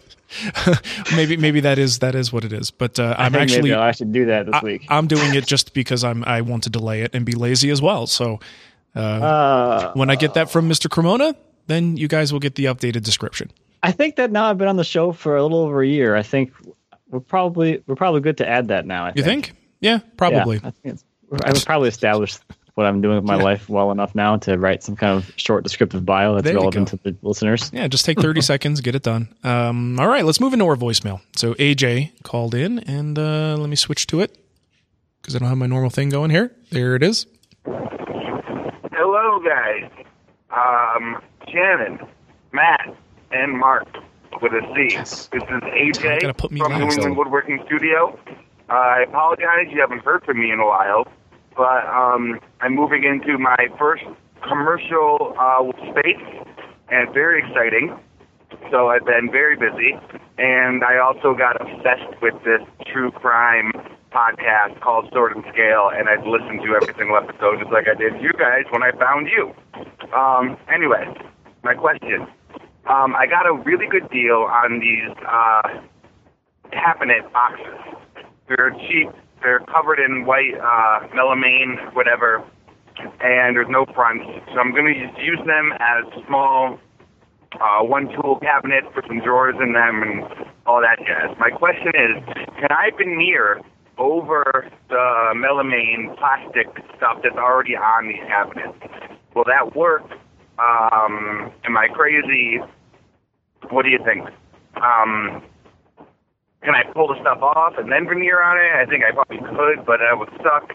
maybe 1.16 1.38
maybe 1.38 1.60
that 1.60 1.78
is 1.78 2.00
that 2.00 2.14
is 2.14 2.30
what 2.30 2.44
it 2.44 2.52
is. 2.52 2.70
But 2.70 2.98
uh, 2.98 3.14
I'm 3.16 3.34
actually 3.34 3.70
maybe 3.70 3.74
I 3.74 3.92
should 3.92 4.12
do 4.12 4.26
that 4.26 4.44
this 4.44 4.54
I, 4.54 4.60
week. 4.62 4.84
I'm 4.90 5.06
doing 5.06 5.34
it 5.34 5.46
just 5.46 5.72
because 5.72 6.04
I'm 6.04 6.24
I 6.24 6.42
want 6.42 6.64
to 6.64 6.70
delay 6.70 7.02
it 7.02 7.14
and 7.14 7.24
be 7.24 7.32
lazy 7.32 7.70
as 7.70 7.80
well. 7.80 8.06
So 8.06 8.38
uh, 8.94 9.92
when 9.92 10.10
I 10.10 10.16
get 10.16 10.34
that 10.34 10.50
from 10.50 10.68
Mr. 10.68 10.90
Cremona, 10.90 11.34
then 11.66 11.96
you 11.96 12.08
guys 12.08 12.32
will 12.32 12.40
get 12.40 12.54
the 12.54 12.66
updated 12.66 13.02
description. 13.02 13.50
I 13.82 13.92
think 13.92 14.16
that 14.16 14.30
now 14.30 14.46
I've 14.46 14.58
been 14.58 14.68
on 14.68 14.76
the 14.76 14.84
show 14.84 15.12
for 15.12 15.36
a 15.36 15.42
little 15.42 15.60
over 15.60 15.82
a 15.82 15.86
year. 15.86 16.16
I 16.16 16.22
think 16.22 16.52
we're 17.08 17.20
probably 17.20 17.82
we're 17.86 17.94
probably 17.94 18.20
good 18.20 18.38
to 18.38 18.48
add 18.48 18.68
that 18.68 18.86
now. 18.86 19.06
I 19.06 19.12
You 19.14 19.22
think? 19.22 19.52
Yeah, 19.80 19.92
Yeah, 19.92 19.98
probably. 20.16 20.60
I 20.64 20.70
think 20.70 20.98
I've 21.44 21.64
probably 21.64 21.88
established 21.88 22.40
what 22.74 22.86
I'm 22.86 23.00
doing 23.00 23.16
with 23.16 23.24
my 23.24 23.34
life 23.42 23.68
well 23.68 23.90
enough 23.90 24.14
now 24.14 24.36
to 24.38 24.58
write 24.58 24.82
some 24.82 24.96
kind 24.96 25.16
of 25.16 25.32
short 25.36 25.64
descriptive 25.64 26.04
bio 26.04 26.34
that's 26.34 26.44
There 26.44 26.54
relevant 26.54 26.88
to 26.88 26.96
the 26.96 27.16
listeners. 27.22 27.70
Yeah, 27.72 27.88
just 27.88 28.04
take 28.04 28.20
30 28.20 28.40
seconds, 28.42 28.80
get 28.80 28.94
it 28.94 29.02
done. 29.02 29.28
Um, 29.42 29.98
all 29.98 30.08
right, 30.08 30.24
let's 30.24 30.40
move 30.40 30.52
into 30.52 30.66
our 30.66 30.76
voicemail. 30.76 31.20
So 31.36 31.54
AJ 31.54 32.22
called 32.22 32.54
in, 32.54 32.78
and 32.80 33.18
uh, 33.18 33.56
let 33.56 33.68
me 33.68 33.76
switch 33.76 34.06
to 34.08 34.20
it 34.20 34.36
because 35.20 35.34
I 35.34 35.38
don't 35.38 35.48
have 35.48 35.58
my 35.58 35.66
normal 35.66 35.90
thing 35.90 36.08
going 36.10 36.30
here. 36.30 36.54
There 36.70 36.94
it 36.94 37.02
is. 37.02 37.26
Hello, 38.92 39.40
guys. 39.40 39.90
Um, 40.50 41.20
Shannon, 41.48 41.98
Matt, 42.52 42.94
and 43.30 43.58
Mark 43.58 43.88
with 44.42 44.52
a 44.52 44.60
C. 44.74 44.88
Yes. 44.90 45.28
This 45.32 45.42
is 45.42 45.48
AJ 45.48 46.38
from 46.40 46.54
New. 46.54 46.90
England 46.90 47.16
Woodworking 47.16 47.62
Studio. 47.66 48.18
Uh, 48.68 48.72
I 48.72 49.04
apologize 49.08 49.68
you 49.70 49.80
haven't 49.80 50.04
heard 50.04 50.24
from 50.24 50.40
me 50.40 50.50
in 50.50 50.58
a 50.58 50.66
while, 50.66 51.06
but 51.56 51.86
um, 51.86 52.40
I'm 52.60 52.74
moving 52.74 53.04
into 53.04 53.38
my 53.38 53.68
first 53.78 54.04
commercial 54.42 55.34
uh, 55.38 55.70
space, 55.90 56.44
and 56.88 57.12
very 57.14 57.40
exciting. 57.46 57.98
So 58.70 58.88
I've 58.88 59.04
been 59.04 59.30
very 59.30 59.56
busy, 59.56 59.94
and 60.38 60.82
I 60.82 60.98
also 60.98 61.34
got 61.34 61.60
obsessed 61.60 62.20
with 62.20 62.34
this 62.44 62.60
true 62.86 63.10
crime 63.10 63.72
podcast 64.12 64.80
called 64.80 65.08
Sword 65.12 65.36
and 65.36 65.44
Scale, 65.52 65.90
and 65.92 66.08
I've 66.08 66.26
listened 66.26 66.60
to 66.64 66.74
every 66.74 66.94
single 66.94 67.16
episode 67.16 67.60
just 67.60 67.70
like 67.70 67.86
I 67.88 67.94
did 67.94 68.20
you 68.20 68.32
guys 68.38 68.64
when 68.70 68.82
I 68.82 68.90
found 68.92 69.28
you. 69.28 69.54
Um, 70.16 70.56
anyway, 70.72 71.06
my 71.66 71.74
question. 71.74 72.22
Um, 72.88 73.16
I 73.16 73.26
got 73.26 73.44
a 73.44 73.52
really 73.52 73.88
good 73.90 74.08
deal 74.10 74.46
on 74.46 74.78
these 74.78 75.10
uh, 75.26 75.82
cabinet 76.70 77.26
boxes. 77.32 77.98
They're 78.46 78.70
cheap. 78.86 79.10
They're 79.42 79.58
covered 79.66 79.98
in 79.98 80.24
white 80.24 80.54
uh, 80.54 81.08
melamine, 81.10 81.92
whatever, 81.94 82.44
and 82.96 83.56
there's 83.56 83.66
no 83.68 83.84
fronts. 83.92 84.24
So 84.54 84.60
I'm 84.60 84.70
going 84.70 84.94
to 84.94 85.22
use 85.22 85.40
them 85.44 85.72
as 85.80 86.06
small 86.26 86.78
uh, 87.60 87.82
one 87.82 88.08
tool 88.14 88.38
cabinet, 88.40 88.84
put 88.94 89.04
some 89.08 89.20
drawers 89.20 89.56
in 89.60 89.72
them, 89.72 90.02
and 90.02 90.46
all 90.66 90.80
that 90.80 90.98
jazz. 91.04 91.36
My 91.40 91.50
question 91.50 91.88
is, 91.88 92.22
can 92.60 92.70
I 92.70 92.90
veneer 92.96 93.60
over 93.98 94.70
the 94.88 95.34
melamine 95.34 96.16
plastic 96.16 96.68
stuff 96.96 97.18
that's 97.22 97.36
already 97.36 97.74
on 97.74 98.06
these 98.06 98.22
cabinets? 98.28 98.78
Will 99.34 99.44
that 99.44 99.74
work? 99.74 100.04
Um, 100.58 101.52
am 101.64 101.76
I 101.76 101.88
crazy? 101.88 102.60
What 103.70 103.82
do 103.84 103.90
you 103.90 104.00
think? 104.04 104.28
Um, 104.76 105.42
can 106.62 106.74
I 106.74 106.82
pull 106.92 107.08
the 107.08 107.20
stuff 107.20 107.42
off 107.42 107.74
and 107.78 107.92
then 107.92 108.06
veneer 108.08 108.42
on 108.42 108.58
it? 108.58 108.72
I 108.74 108.90
think 108.90 109.04
I 109.04 109.12
probably 109.12 109.38
could, 109.38 109.86
but 109.86 110.00
I 110.00 110.14
would 110.14 110.30
suck. 110.42 110.74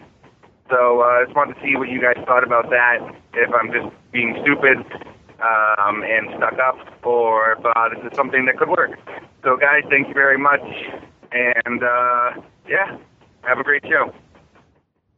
So 0.70 1.02
uh, 1.02 1.04
I 1.04 1.24
just 1.24 1.36
wanted 1.36 1.54
to 1.54 1.60
see 1.60 1.76
what 1.76 1.88
you 1.88 2.00
guys 2.00 2.16
thought 2.24 2.44
about 2.44 2.70
that. 2.70 2.98
If 3.34 3.50
I'm 3.52 3.70
just 3.72 3.94
being 4.10 4.38
stupid 4.42 4.78
um, 5.42 6.02
and 6.02 6.28
stuck 6.36 6.58
up, 6.58 6.78
or 7.04 7.52
if 7.52 7.64
uh, 7.64 7.88
this 7.90 8.10
is 8.10 8.16
something 8.16 8.46
that 8.46 8.56
could 8.56 8.68
work. 8.68 8.98
So, 9.42 9.56
guys, 9.56 9.82
thank 9.90 10.08
you 10.08 10.14
very 10.14 10.38
much, 10.38 10.62
and 11.32 11.82
uh, 11.82 12.40
yeah, 12.68 12.96
have 13.42 13.58
a 13.58 13.64
great 13.64 13.82
show. 13.84 14.14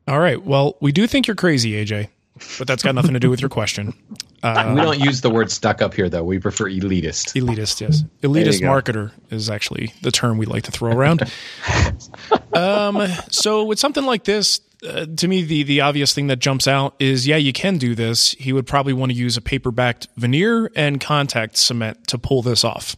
All 0.08 0.18
right. 0.18 0.42
Well, 0.42 0.76
we 0.80 0.92
do 0.92 1.06
think 1.06 1.26
you're 1.26 1.36
crazy, 1.36 1.72
AJ, 1.72 2.08
but 2.58 2.66
that's 2.66 2.82
got 2.82 2.94
nothing 2.94 3.12
to 3.14 3.20
do 3.20 3.30
with 3.30 3.40
your 3.40 3.50
question. 3.50 3.94
Uh, 4.44 4.74
we 4.74 4.80
don't 4.82 5.00
use 5.00 5.22
the 5.22 5.30
word 5.30 5.50
stuck 5.50 5.80
up 5.80 5.94
here, 5.94 6.10
though. 6.10 6.22
We 6.22 6.38
prefer 6.38 6.66
elitist. 6.66 7.32
Elitist, 7.32 7.80
yes. 7.80 8.04
Elitist 8.22 8.60
marketer 8.60 9.10
is 9.30 9.48
actually 9.48 9.94
the 10.02 10.10
term 10.10 10.36
we 10.36 10.44
like 10.44 10.64
to 10.64 10.70
throw 10.70 10.92
around. 10.92 11.22
um, 12.52 13.08
so 13.30 13.64
with 13.64 13.78
something 13.78 14.04
like 14.04 14.24
this, 14.24 14.60
uh, 14.86 15.06
to 15.16 15.28
me, 15.28 15.44
the 15.44 15.62
the 15.62 15.80
obvious 15.80 16.12
thing 16.12 16.26
that 16.26 16.40
jumps 16.40 16.68
out 16.68 16.94
is, 16.98 17.26
yeah, 17.26 17.36
you 17.36 17.54
can 17.54 17.78
do 17.78 17.94
this. 17.94 18.32
He 18.32 18.52
would 18.52 18.66
probably 18.66 18.92
want 18.92 19.12
to 19.12 19.16
use 19.16 19.38
a 19.38 19.40
paper 19.40 19.70
backed 19.70 20.08
veneer 20.18 20.70
and 20.76 21.00
contact 21.00 21.56
cement 21.56 22.06
to 22.08 22.18
pull 22.18 22.42
this 22.42 22.64
off, 22.64 22.96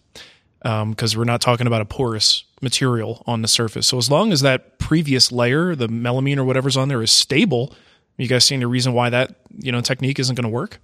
because 0.63 1.17
we're 1.17 1.23
not 1.23 1.41
talking 1.41 1.69
about 1.69 1.81
a 1.81 1.85
porous 1.85 2.43
material 2.61 3.23
on 3.25 3.43
the 3.43 3.49
surface. 3.49 3.87
So 3.87 3.99
as 3.99 4.11
long 4.11 4.33
as 4.33 4.41
that 4.41 4.81
previous 4.81 5.31
layer, 5.31 5.77
the 5.77 5.87
melamine 5.87 6.39
or 6.39 6.45
whatever's 6.45 6.77
on 6.77 6.89
there, 6.89 7.03
is 7.03 7.13
stable, 7.13 7.73
you 8.17 8.27
guys 8.27 8.45
see 8.45 8.57
any 8.57 8.65
reason 8.65 8.95
why 8.95 9.11
that 9.11 9.37
you 9.57 9.71
know 9.71 9.81
technique 9.81 10.19
isn't 10.19 10.35
going 10.35 10.43
to 10.43 10.49
work? 10.49 10.81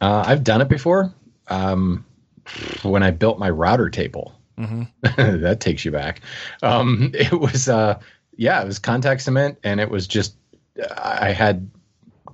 Uh, 0.00 0.24
I've 0.26 0.44
done 0.44 0.60
it 0.60 0.68
before. 0.68 1.12
Um, 1.48 2.04
when 2.82 3.02
I 3.02 3.10
built 3.10 3.38
my 3.38 3.50
router 3.50 3.90
table, 3.90 4.34
that 5.16 5.58
takes 5.60 5.84
you 5.84 5.90
back. 5.90 6.20
Um, 6.62 7.10
it 7.14 7.32
was, 7.32 7.68
uh, 7.68 8.00
yeah, 8.36 8.62
it 8.62 8.66
was 8.66 8.78
contact 8.78 9.22
cement, 9.22 9.58
and 9.62 9.80
it 9.80 9.90
was 9.90 10.06
just 10.06 10.34
I 10.98 11.32
had 11.32 11.70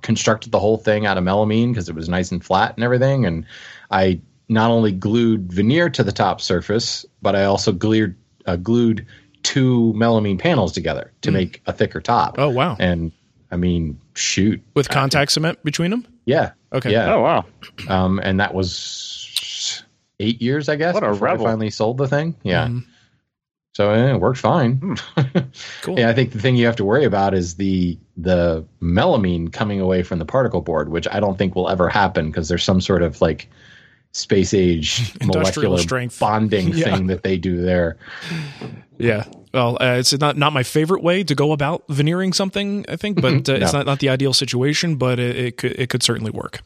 constructed 0.01 0.51
the 0.51 0.59
whole 0.59 0.77
thing 0.77 1.05
out 1.05 1.17
of 1.17 1.23
melamine 1.23 1.69
because 1.69 1.89
it 1.89 1.95
was 1.95 2.09
nice 2.09 2.31
and 2.31 2.43
flat 2.43 2.75
and 2.75 2.83
everything, 2.83 3.25
and 3.25 3.45
I 3.91 4.21
not 4.49 4.69
only 4.69 4.91
glued 4.91 5.51
veneer 5.51 5.89
to 5.89 6.03
the 6.03 6.11
top 6.11 6.41
surface, 6.41 7.05
but 7.21 7.35
I 7.35 7.45
also 7.45 7.71
glued 7.71 8.15
uh, 8.45 8.57
glued 8.57 9.05
two 9.43 9.93
melamine 9.95 10.39
panels 10.39 10.71
together 10.73 11.11
to 11.21 11.31
make 11.31 11.61
a 11.65 11.73
thicker 11.73 12.01
top. 12.01 12.35
Oh 12.37 12.49
wow! 12.49 12.75
And 12.79 13.11
I 13.51 13.57
mean, 13.57 13.99
shoot, 14.15 14.61
With 14.73 14.89
contact 14.89 15.31
cement 15.31 15.63
between 15.63 15.91
them. 15.91 16.07
Yeah, 16.25 16.51
Okay. 16.71 16.91
yeah. 16.91 17.13
Oh 17.13 17.21
wow! 17.21 17.45
Um, 17.87 18.19
and 18.23 18.39
that 18.39 18.53
was 18.53 19.83
eight 20.19 20.41
years, 20.41 20.69
I 20.69 20.75
guess. 20.75 20.93
What 20.93 21.03
a 21.03 21.09
before 21.11 21.27
rebel. 21.29 21.45
I 21.47 21.49
finally 21.51 21.69
sold 21.69 21.97
the 21.97 22.07
thing. 22.07 22.35
Yeah. 22.43 22.67
Mhm. 22.67 22.85
So 23.75 23.89
eh, 23.89 24.13
it 24.13 24.19
worked 24.21 24.37
fine. 24.39 24.97
Cool. 25.81 25.97
yeah, 25.99 26.09
I 26.09 26.13
think 26.13 26.31
the 26.31 26.39
thing 26.39 26.55
you 26.55 26.65
have 26.67 26.75
to 26.75 26.85
worry 26.85 27.05
about 27.05 27.33
is 27.33 27.55
the 27.55 27.97
the 28.17 28.63
melamine 28.81 29.51
coming 29.51 29.79
away 29.79 30.03
from 30.03 30.19
the 30.19 30.25
particle 30.25 30.61
board, 30.61 30.89
which 30.89 31.07
I 31.11 31.19
don't 31.19 31.37
think 31.37 31.55
will 31.55 31.67
ever 31.69 31.89
happen 31.89 32.27
because 32.27 32.47
there's 32.49 32.63
some 32.63 32.79
sort 32.81 33.01
of 33.01 33.19
like 33.21 33.49
space 34.11 34.53
age 34.53 35.13
molecular 35.25 35.79
strength. 35.79 36.19
bonding 36.19 36.67
Yeah. 36.73 36.95
thing 36.95 37.07
that 37.07 37.23
they 37.23 37.37
do 37.37 37.61
there. 37.63 37.97
Yeah. 38.99 39.25
Well, 39.53 39.77
uh, 39.79 39.97
it's 39.99 40.17
not 40.19 40.35
not 40.37 40.51
my 40.53 40.63
favorite 40.63 41.03
way 41.03 41.23
to 41.23 41.35
go 41.35 41.51
about 41.51 41.83
veneering 41.89 42.33
something. 42.33 42.85
I 42.89 42.95
think, 42.95 43.21
but 43.21 43.47
uh, 43.47 43.53
it's 43.53 43.73
not 43.73 43.85
not 43.85 43.99
the 43.99 44.09
ideal 44.09 44.33
situation. 44.33 44.95
But 44.95 45.19
it, 45.19 45.35
it 45.35 45.57
could 45.57 45.73
it 45.73 45.89
could 45.89 46.01
certainly 46.03 46.31
work. 46.31 46.61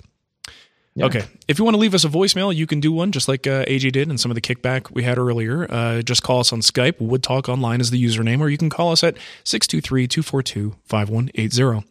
Yeah. 0.95 1.05
Okay. 1.05 1.25
If 1.47 1.59
you 1.59 1.65
want 1.65 1.75
to 1.75 1.79
leave 1.79 1.93
us 1.93 2.03
a 2.05 2.09
voicemail, 2.09 2.55
you 2.55 2.65
can 2.65 2.79
do 2.79 2.91
one 2.91 3.11
just 3.11 3.27
like 3.27 3.45
uh, 3.45 3.65
AJ 3.65 3.91
did 3.91 4.09
and 4.09 4.19
some 4.19 4.31
of 4.31 4.35
the 4.35 4.41
kickback 4.41 4.89
we 4.89 5.03
had 5.03 5.19
earlier. 5.19 5.71
Uh, 5.71 6.01
just 6.01 6.23
call 6.23 6.39
us 6.39 6.51
on 6.51 6.61
Skype. 6.61 6.99
Wood 6.99 7.21
Talk 7.21 7.47
Online 7.49 7.81
is 7.81 7.91
the 7.91 8.03
username, 8.03 8.39
or 8.39 8.49
you 8.49 8.57
can 8.57 8.69
call 8.71 8.91
us 8.91 9.03
at 9.03 9.15
623 9.43 10.07
242 10.07 10.75
5180. 10.85 11.87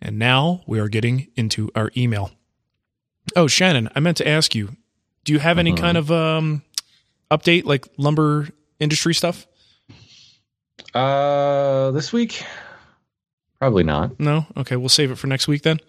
And 0.00 0.18
now 0.20 0.62
we 0.68 0.78
are 0.78 0.88
getting 0.88 1.28
into 1.34 1.68
our 1.74 1.90
email. 1.96 2.30
Oh, 3.34 3.48
Shannon, 3.48 3.88
I 3.96 4.00
meant 4.00 4.18
to 4.18 4.28
ask 4.28 4.54
you 4.54 4.76
do 5.24 5.32
you 5.32 5.38
have 5.40 5.58
any 5.58 5.72
Mhm. 5.72 5.78
kind 5.78 5.96
of 5.96 6.12
um, 6.12 6.62
update, 7.30 7.64
like 7.64 7.88
lumber 7.96 8.50
industry 8.78 9.14
stuff? 9.14 9.46
Uh, 10.92 11.90
this 11.92 12.12
week, 12.12 12.44
probably 13.58 13.82
not. 13.84 14.18
No? 14.20 14.46
Okay, 14.56 14.76
we'll 14.76 14.88
save 14.88 15.10
it 15.10 15.16
for 15.16 15.26
next 15.26 15.48
week 15.48 15.62
then. 15.62 15.80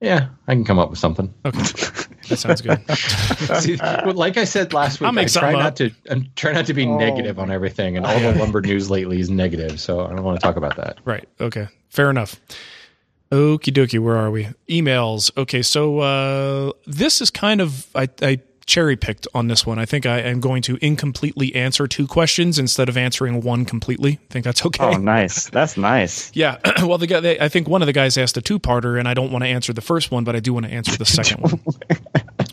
Yeah, 0.00 0.28
I 0.48 0.52
can 0.54 0.64
come 0.64 0.78
up 0.78 0.90
with 0.90 0.98
something. 0.98 1.32
Okay. 1.44 1.60
That 2.28 2.38
sounds 2.38 2.62
good. 2.62 2.80
See, 3.60 3.76
well, 3.76 4.14
like 4.14 4.38
I 4.38 4.44
said 4.44 4.72
last 4.72 4.98
week, 4.98 5.08
I'll 5.08 5.12
make 5.12 5.26
I 5.36 5.40
try 5.40 5.52
not 5.52 5.62
up. 5.62 5.74
to 5.76 5.90
I 6.10 6.26
try 6.36 6.52
not 6.52 6.64
to 6.64 6.72
be 6.72 6.86
Oh 6.86 6.96
negative 6.96 7.38
on 7.38 7.50
everything, 7.50 7.98
and 7.98 8.06
all 8.06 8.18
the 8.18 8.32
lumber 8.38 8.62
news 8.62 8.88
lately 8.88 9.20
is 9.20 9.28
negative. 9.28 9.78
So 9.78 10.06
I 10.06 10.08
don't 10.08 10.22
want 10.24 10.40
to 10.40 10.42
talk 10.42 10.56
about 10.56 10.76
that. 10.76 11.00
right. 11.04 11.28
Okay. 11.38 11.68
Fair 11.90 12.08
enough. 12.08 12.40
Okie 13.30 13.74
dokie. 13.74 13.98
Where 13.98 14.16
are 14.16 14.30
we? 14.30 14.48
Emails. 14.70 15.36
Okay. 15.36 15.60
So 15.60 15.98
uh, 15.98 16.72
this 16.86 17.20
is 17.20 17.30
kind 17.30 17.60
of, 17.60 17.86
I, 17.94 18.08
I 18.22 18.40
cherry 18.64 18.96
picked 18.96 19.26
on 19.34 19.48
this 19.48 19.66
one. 19.66 19.78
I 19.78 19.86
think 19.86 20.06
I 20.06 20.18
am 20.20 20.40
going 20.40 20.62
to 20.62 20.78
incompletely 20.80 21.54
answer 21.54 21.86
two 21.86 22.06
questions 22.06 22.58
instead 22.58 22.88
of 22.88 22.96
answering 22.96 23.40
one 23.42 23.64
completely. 23.64 24.12
I 24.12 24.32
think 24.32 24.44
that's 24.44 24.64
okay. 24.66 24.84
Oh, 24.84 24.96
nice. 24.96 25.48
That's 25.50 25.76
nice. 25.76 26.30
Yeah. 26.34 26.58
well, 26.84 26.98
the 26.98 27.06
guy, 27.06 27.20
they, 27.20 27.38
I 27.38 27.48
think 27.48 27.68
one 27.68 27.82
of 27.82 27.86
the 27.86 27.92
guys 27.92 28.18
asked 28.18 28.36
a 28.36 28.42
two-parter, 28.42 28.98
and 28.98 29.06
I 29.06 29.14
don't 29.14 29.30
want 29.30 29.44
to 29.44 29.48
answer 29.48 29.72
the 29.72 29.80
first 29.80 30.10
one, 30.10 30.24
but 30.24 30.34
I 30.34 30.40
do 30.40 30.52
want 30.52 30.66
to 30.66 30.72
answer 30.72 30.96
the 30.96 31.04
second 31.04 31.40
one. 31.40 31.60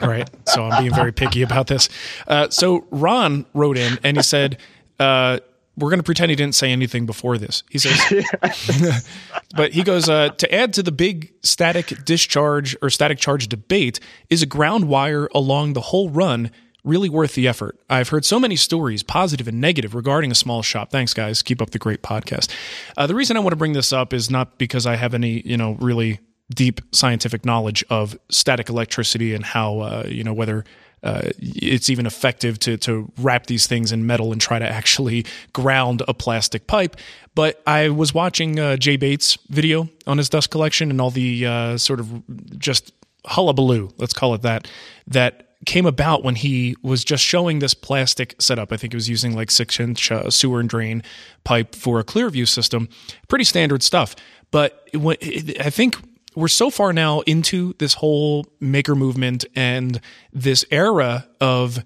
All 0.02 0.08
right. 0.08 0.30
So 0.48 0.64
I'm 0.64 0.84
being 0.84 0.94
very 0.94 1.12
picky 1.12 1.42
about 1.42 1.68
this. 1.68 1.90
Uh, 2.28 2.50
so 2.50 2.86
Ron 2.92 3.46
wrote 3.54 3.78
in 3.78 3.98
and 4.04 4.18
he 4.18 4.24
said, 4.24 4.58
uh, 5.00 5.40
"We're 5.78 5.90
going 5.90 6.00
to 6.00 6.04
pretend 6.04 6.30
he 6.30 6.36
didn't 6.36 6.56
say 6.56 6.72
anything 6.72 7.06
before 7.06 7.38
this." 7.38 7.64
He 7.70 7.80
says, 7.80 9.06
but 9.56 9.72
he 9.72 9.84
goes 9.84 10.10
uh, 10.10 10.30
to 10.30 10.54
add 10.54 10.74
to 10.74 10.84
the 10.84 10.92
big 10.92 11.34
static 11.44 12.06
discharge 12.06 12.76
or 12.82 12.90
static 12.90 13.18
charge 13.18 13.48
debate 13.48 14.00
is 14.30 14.42
a 14.42 14.46
ground 14.46 14.88
wire 14.88 15.28
along 15.34 15.74
the 15.74 15.82
whole 15.82 16.10
run 16.10 16.52
really 16.84 17.10
worth 17.10 17.36
the 17.36 17.48
effort. 17.48 17.80
I've 17.90 18.10
heard 18.10 18.26
so 18.26 18.40
many 18.40 18.56
stories, 18.56 19.04
positive 19.04 19.48
and 19.48 19.62
negative, 19.62 19.94
regarding 19.94 20.32
a 20.32 20.36
small 20.36 20.62
shop. 20.62 20.92
Thanks, 20.92 21.14
guys. 21.14 21.42
Keep 21.42 21.62
up 21.62 21.72
the 21.72 21.80
great 21.80 22.02
podcast. 22.02 22.54
Uh, 22.98 23.08
the 23.08 23.16
reason 23.16 23.38
I 23.38 23.40
want 23.40 23.52
to 23.52 23.58
bring 23.58 23.74
this 23.74 23.94
up 23.94 24.14
is 24.14 24.30
not 24.30 24.58
because 24.58 24.86
I 24.86 24.96
have 24.96 25.14
any, 25.14 25.42
you 25.46 25.58
know, 25.58 25.74
really 25.74 26.20
deep 26.54 26.82
scientific 26.92 27.46
knowledge 27.46 27.84
of 27.90 28.18
static 28.30 28.70
electricity 28.70 29.34
and 29.34 29.46
how, 29.46 29.80
uh, 29.80 30.04
you 30.08 30.24
know, 30.24 30.34
whether 30.34 30.66
uh, 31.04 31.30
it's 31.40 31.90
even 31.90 32.06
effective 32.06 32.60
to 32.60 32.78
to 32.78 33.12
wrap 33.18 33.48
these 33.48 33.68
things 33.68 33.92
in 33.92 34.06
metal 34.06 34.32
and 34.32 34.42
try 34.42 34.60
to 34.60 34.68
actually 34.68 35.26
ground 35.54 36.02
a 36.08 36.14
plastic 36.14 36.68
pipe. 36.68 36.96
But 37.34 37.62
I 37.66 37.90
was 37.90 38.14
watching 38.14 38.60
uh, 38.60 38.78
Jay 38.78 38.98
Bates' 38.98 39.38
video 39.50 39.90
on 40.06 40.18
his 40.18 40.30
dust 40.30 40.52
collection 40.52 40.92
and 40.92 41.00
all 41.00 41.12
the 41.12 41.46
uh, 41.46 41.78
sort 41.78 42.00
of 42.00 42.24
just 42.60 42.94
hullabaloo, 43.26 43.90
let's 43.98 44.14
call 44.14 44.34
it 44.34 44.42
that, 44.42 44.68
that 45.08 45.48
came 45.66 45.86
about 45.86 46.24
when 46.24 46.36
he 46.36 46.76
was 46.82 47.04
just 47.04 47.24
showing 47.24 47.60
this 47.60 47.74
plastic 47.74 48.36
setup. 48.42 48.72
I 48.72 48.78
think 48.78 48.94
he 48.94 48.98
was 48.98 49.10
using 49.10 49.36
like 49.36 49.52
six 49.52 49.80
inch 49.80 50.12
uh, 50.12 50.30
sewer 50.30 50.60
and 50.60 50.68
drain 50.68 51.04
pipe 51.44 51.76
for 51.76 52.00
a 52.00 52.04
ClearVue 52.04 52.48
system. 52.48 52.90
Pretty 53.28 53.46
standard 53.46 53.84
stuff. 53.84 54.16
But 54.50 54.90
I 54.96 55.70
think 55.70 55.96
we're 56.36 56.48
so 56.48 56.70
far 56.70 56.94
now 56.94 57.22
into 57.22 57.74
this 57.80 57.96
whole 57.96 58.46
maker 58.60 58.96
movement 58.96 59.46
and 59.56 60.00
this 60.32 60.66
era 60.72 61.28
of 61.40 61.84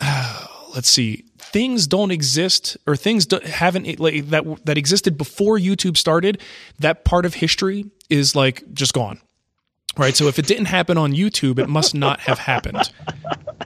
uh, 0.00 0.46
let's 0.74 0.88
see 0.88 1.24
things 1.38 1.86
don't 1.86 2.10
exist 2.10 2.76
or 2.86 2.96
things 2.96 3.28
haven't 3.44 4.00
like 4.00 4.26
that 4.30 4.66
that 4.66 4.76
existed 4.76 5.16
before 5.16 5.56
YouTube 5.56 5.96
started 5.96 6.40
that 6.80 7.04
part 7.04 7.24
of 7.24 7.34
history 7.34 7.84
is 8.10 8.34
like 8.34 8.62
just 8.72 8.92
gone 8.92 9.20
right 9.96 10.16
so 10.16 10.26
if 10.26 10.38
it 10.38 10.46
didn't 10.46 10.66
happen 10.66 10.96
on 10.98 11.12
YouTube 11.12 11.58
it 11.58 11.68
must 11.68 11.94
not 11.94 12.20
have 12.20 12.38
happened 12.38 12.90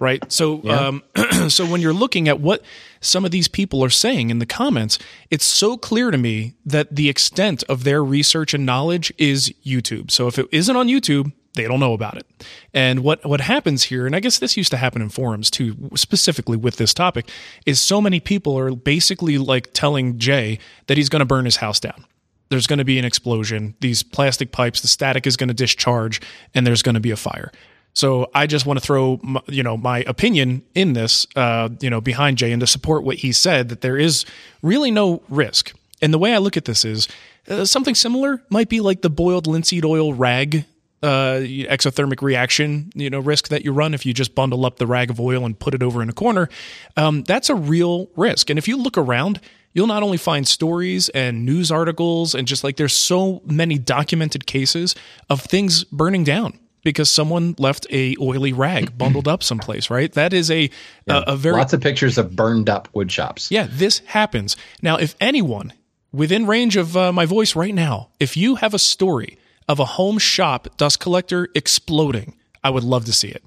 right 0.00 0.30
so 0.32 0.60
yeah. 0.64 0.88
um, 0.88 1.02
so 1.48 1.66
when 1.66 1.80
you're 1.80 1.92
looking 1.92 2.28
at 2.28 2.40
what 2.40 2.62
some 3.00 3.24
of 3.24 3.30
these 3.30 3.48
people 3.48 3.84
are 3.84 3.90
saying 3.90 4.30
in 4.30 4.38
the 4.38 4.46
comments, 4.46 4.98
it's 5.30 5.44
so 5.44 5.76
clear 5.76 6.10
to 6.10 6.18
me 6.18 6.54
that 6.64 6.94
the 6.94 7.08
extent 7.08 7.62
of 7.64 7.84
their 7.84 8.02
research 8.02 8.54
and 8.54 8.66
knowledge 8.66 9.12
is 9.18 9.52
YouTube. 9.64 10.10
So 10.10 10.26
if 10.26 10.38
it 10.38 10.46
isn't 10.52 10.74
on 10.74 10.88
YouTube, 10.88 11.32
they 11.54 11.64
don't 11.64 11.80
know 11.80 11.92
about 11.92 12.16
it. 12.16 12.26
And 12.72 13.00
what 13.00 13.24
what 13.24 13.40
happens 13.40 13.84
here, 13.84 14.06
and 14.06 14.14
I 14.14 14.20
guess 14.20 14.38
this 14.38 14.56
used 14.56 14.70
to 14.70 14.76
happen 14.76 15.02
in 15.02 15.08
forums 15.08 15.50
too, 15.50 15.90
specifically 15.96 16.56
with 16.56 16.76
this 16.76 16.94
topic, 16.94 17.28
is 17.66 17.80
so 17.80 18.00
many 18.00 18.20
people 18.20 18.56
are 18.58 18.74
basically 18.74 19.38
like 19.38 19.72
telling 19.72 20.18
Jay 20.18 20.58
that 20.86 20.96
he's 20.96 21.08
going 21.08 21.20
to 21.20 21.26
burn 21.26 21.44
his 21.44 21.56
house 21.56 21.80
down. 21.80 22.04
There's 22.50 22.66
going 22.66 22.78
to 22.78 22.84
be 22.84 22.98
an 22.98 23.04
explosion. 23.04 23.74
These 23.80 24.02
plastic 24.02 24.52
pipes, 24.52 24.80
the 24.80 24.88
static 24.88 25.26
is 25.26 25.36
going 25.36 25.48
to 25.48 25.54
discharge, 25.54 26.20
and 26.54 26.66
there's 26.66 26.82
going 26.82 26.94
to 26.94 27.00
be 27.00 27.10
a 27.10 27.16
fire. 27.16 27.52
So 27.94 28.30
I 28.34 28.46
just 28.46 28.64
want 28.64 28.78
to 28.78 28.84
throw, 28.84 29.20
you 29.48 29.62
know, 29.62 29.76
my 29.76 30.00
opinion 30.00 30.62
in 30.74 30.92
this, 30.92 31.26
uh, 31.34 31.68
you 31.80 31.90
know, 31.90 32.00
behind 32.00 32.38
Jay 32.38 32.52
and 32.52 32.60
to 32.60 32.66
support 32.66 33.02
what 33.02 33.16
he 33.16 33.32
said 33.32 33.70
that 33.70 33.80
there 33.80 33.96
is 33.96 34.24
really 34.62 34.90
no 34.90 35.22
risk. 35.28 35.74
And 36.00 36.14
the 36.14 36.18
way 36.18 36.32
I 36.32 36.38
look 36.38 36.56
at 36.56 36.64
this 36.64 36.84
is 36.84 37.08
uh, 37.48 37.64
something 37.64 37.94
similar 37.94 38.42
might 38.50 38.68
be 38.68 38.80
like 38.80 39.02
the 39.02 39.10
boiled 39.10 39.46
linseed 39.46 39.84
oil 39.84 40.14
rag 40.14 40.64
uh, 41.02 41.40
exothermic 41.42 42.22
reaction, 42.22 42.90
you 42.94 43.08
know, 43.10 43.20
risk 43.20 43.48
that 43.48 43.64
you 43.64 43.72
run 43.72 43.94
if 43.94 44.04
you 44.04 44.12
just 44.12 44.34
bundle 44.34 44.66
up 44.66 44.78
the 44.78 44.86
rag 44.86 45.10
of 45.10 45.20
oil 45.20 45.44
and 45.44 45.58
put 45.58 45.74
it 45.74 45.82
over 45.82 46.02
in 46.02 46.08
a 46.08 46.12
corner. 46.12 46.48
Um, 46.96 47.22
that's 47.22 47.50
a 47.50 47.54
real 47.54 48.08
risk. 48.16 48.50
And 48.50 48.58
if 48.58 48.66
you 48.66 48.76
look 48.76 48.98
around, 48.98 49.40
you'll 49.72 49.86
not 49.86 50.02
only 50.02 50.16
find 50.16 50.46
stories 50.46 51.08
and 51.10 51.44
news 51.44 51.70
articles 51.70 52.34
and 52.34 52.46
just 52.46 52.64
like 52.64 52.76
there's 52.76 52.96
so 52.96 53.42
many 53.44 53.78
documented 53.78 54.46
cases 54.46 54.94
of 55.28 55.40
things 55.40 55.84
burning 55.84 56.24
down 56.24 56.58
because 56.82 57.10
someone 57.10 57.54
left 57.58 57.86
a 57.90 58.16
oily 58.20 58.52
rag 58.52 58.96
bundled 58.98 59.28
up 59.28 59.42
someplace, 59.42 59.90
right? 59.90 60.12
That 60.12 60.32
is 60.32 60.50
a, 60.50 60.70
yeah. 61.06 61.24
a, 61.26 61.32
a 61.32 61.36
very 61.36 61.56
lots 61.56 61.72
of 61.72 61.80
pictures 61.80 62.18
of 62.18 62.34
burned 62.34 62.68
up 62.68 62.88
wood 62.92 63.10
shops. 63.10 63.50
Yeah, 63.50 63.66
this 63.70 63.98
happens. 64.00 64.56
Now, 64.82 64.96
if 64.96 65.14
anyone 65.20 65.72
within 66.12 66.46
range 66.46 66.76
of 66.76 66.96
uh, 66.96 67.12
my 67.12 67.26
voice 67.26 67.54
right 67.54 67.74
now, 67.74 68.08
if 68.18 68.36
you 68.36 68.56
have 68.56 68.74
a 68.74 68.78
story 68.78 69.38
of 69.68 69.78
a 69.78 69.84
home 69.84 70.18
shop 70.18 70.68
dust 70.76 71.00
collector 71.00 71.48
exploding, 71.54 72.36
I 72.64 72.70
would 72.70 72.84
love 72.84 73.04
to 73.04 73.12
see 73.12 73.28
it. 73.28 73.42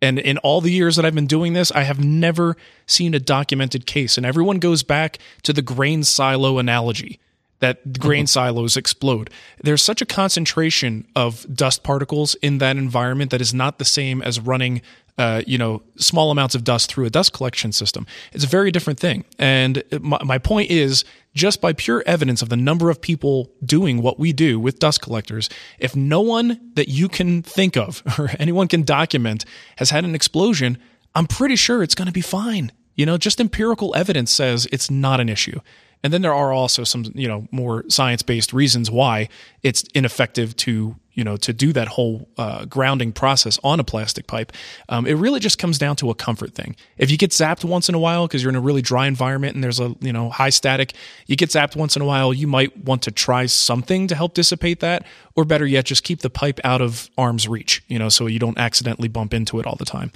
And 0.00 0.18
in 0.18 0.38
all 0.38 0.60
the 0.60 0.70
years 0.70 0.96
that 0.96 1.04
I've 1.04 1.14
been 1.14 1.26
doing 1.26 1.54
this, 1.54 1.72
I 1.72 1.82
have 1.82 2.02
never 2.02 2.56
seen 2.86 3.14
a 3.14 3.20
documented 3.20 3.86
case. 3.86 4.16
And 4.16 4.24
everyone 4.24 4.58
goes 4.58 4.82
back 4.82 5.18
to 5.42 5.52
the 5.52 5.62
grain 5.62 6.04
silo 6.04 6.58
analogy 6.58 7.18
that 7.60 7.98
grain 7.98 8.24
mm-hmm. 8.24 8.26
silos 8.26 8.76
explode. 8.76 9.30
There's 9.62 9.82
such 9.82 10.00
a 10.00 10.06
concentration 10.06 11.06
of 11.16 11.46
dust 11.52 11.82
particles 11.82 12.34
in 12.36 12.58
that 12.58 12.76
environment 12.76 13.30
that 13.30 13.40
is 13.40 13.52
not 13.52 13.78
the 13.78 13.84
same 13.84 14.22
as 14.22 14.38
running, 14.38 14.80
uh, 15.18 15.42
you 15.46 15.58
know, 15.58 15.82
small 15.96 16.30
amounts 16.30 16.54
of 16.54 16.62
dust 16.64 16.90
through 16.90 17.04
a 17.04 17.10
dust 17.10 17.32
collection 17.32 17.72
system. 17.72 18.06
It's 18.32 18.44
a 18.44 18.48
very 18.48 18.70
different 18.70 19.00
thing. 19.00 19.24
And 19.38 19.82
my, 20.00 20.18
my 20.24 20.38
point 20.38 20.70
is, 20.70 21.04
just 21.34 21.60
by 21.60 21.72
pure 21.72 22.02
evidence 22.06 22.40
of 22.40 22.48
the 22.48 22.56
number 22.56 22.88
of 22.88 23.00
people 23.00 23.50
doing 23.64 24.00
what 24.00 24.18
we 24.18 24.32
do 24.32 24.58
with 24.58 24.78
dust 24.78 25.02
collectors, 25.02 25.50
if 25.78 25.94
no 25.94 26.20
one 26.20 26.72
that 26.74 26.88
you 26.88 27.08
can 27.08 27.42
think 27.42 27.76
of 27.76 28.02
or 28.18 28.30
anyone 28.38 28.68
can 28.68 28.82
document 28.82 29.44
has 29.76 29.90
had 29.90 30.04
an 30.04 30.14
explosion, 30.14 30.78
I'm 31.14 31.26
pretty 31.26 31.56
sure 31.56 31.82
it's 31.82 31.94
going 31.96 32.06
to 32.06 32.12
be 32.12 32.20
fine. 32.20 32.70
You 32.94 33.06
know, 33.06 33.18
just 33.18 33.40
empirical 33.40 33.94
evidence 33.96 34.30
says 34.30 34.66
it's 34.72 34.90
not 34.90 35.20
an 35.20 35.28
issue. 35.28 35.60
And 36.02 36.12
then 36.12 36.22
there 36.22 36.34
are 36.34 36.52
also 36.52 36.84
some, 36.84 37.06
you 37.14 37.26
know, 37.26 37.48
more 37.50 37.84
science 37.88 38.22
based 38.22 38.52
reasons 38.52 38.90
why 38.90 39.28
it's 39.62 39.82
ineffective 39.94 40.54
to, 40.56 40.96
you 41.14 41.24
know, 41.24 41.36
to 41.38 41.52
do 41.52 41.72
that 41.72 41.88
whole 41.88 42.28
uh, 42.38 42.64
grounding 42.66 43.12
process 43.12 43.58
on 43.64 43.80
a 43.80 43.84
plastic 43.84 44.28
pipe. 44.28 44.52
Um, 44.88 45.06
it 45.06 45.14
really 45.14 45.40
just 45.40 45.58
comes 45.58 45.76
down 45.76 45.96
to 45.96 46.10
a 46.10 46.14
comfort 46.14 46.54
thing. 46.54 46.76
If 46.96 47.10
you 47.10 47.16
get 47.16 47.30
zapped 47.30 47.64
once 47.64 47.88
in 47.88 47.96
a 47.96 47.98
while 47.98 48.28
because 48.28 48.42
you're 48.42 48.50
in 48.50 48.56
a 48.56 48.60
really 48.60 48.82
dry 48.82 49.08
environment 49.08 49.56
and 49.56 49.64
there's 49.64 49.80
a, 49.80 49.96
you 50.00 50.12
know, 50.12 50.30
high 50.30 50.50
static, 50.50 50.94
you 51.26 51.34
get 51.34 51.50
zapped 51.50 51.74
once 51.74 51.96
in 51.96 52.02
a 52.02 52.06
while, 52.06 52.32
you 52.32 52.46
might 52.46 52.76
want 52.84 53.02
to 53.02 53.10
try 53.10 53.46
something 53.46 54.06
to 54.06 54.14
help 54.14 54.34
dissipate 54.34 54.80
that. 54.80 55.04
Or 55.34 55.44
better 55.44 55.66
yet, 55.66 55.84
just 55.84 56.04
keep 56.04 56.20
the 56.20 56.30
pipe 56.30 56.60
out 56.62 56.80
of 56.80 57.10
arm's 57.18 57.48
reach, 57.48 57.82
you 57.88 57.98
know, 57.98 58.08
so 58.08 58.26
you 58.26 58.38
don't 58.38 58.58
accidentally 58.58 59.08
bump 59.08 59.34
into 59.34 59.58
it 59.58 59.66
all 59.66 59.76
the 59.76 59.84
time. 59.84 60.12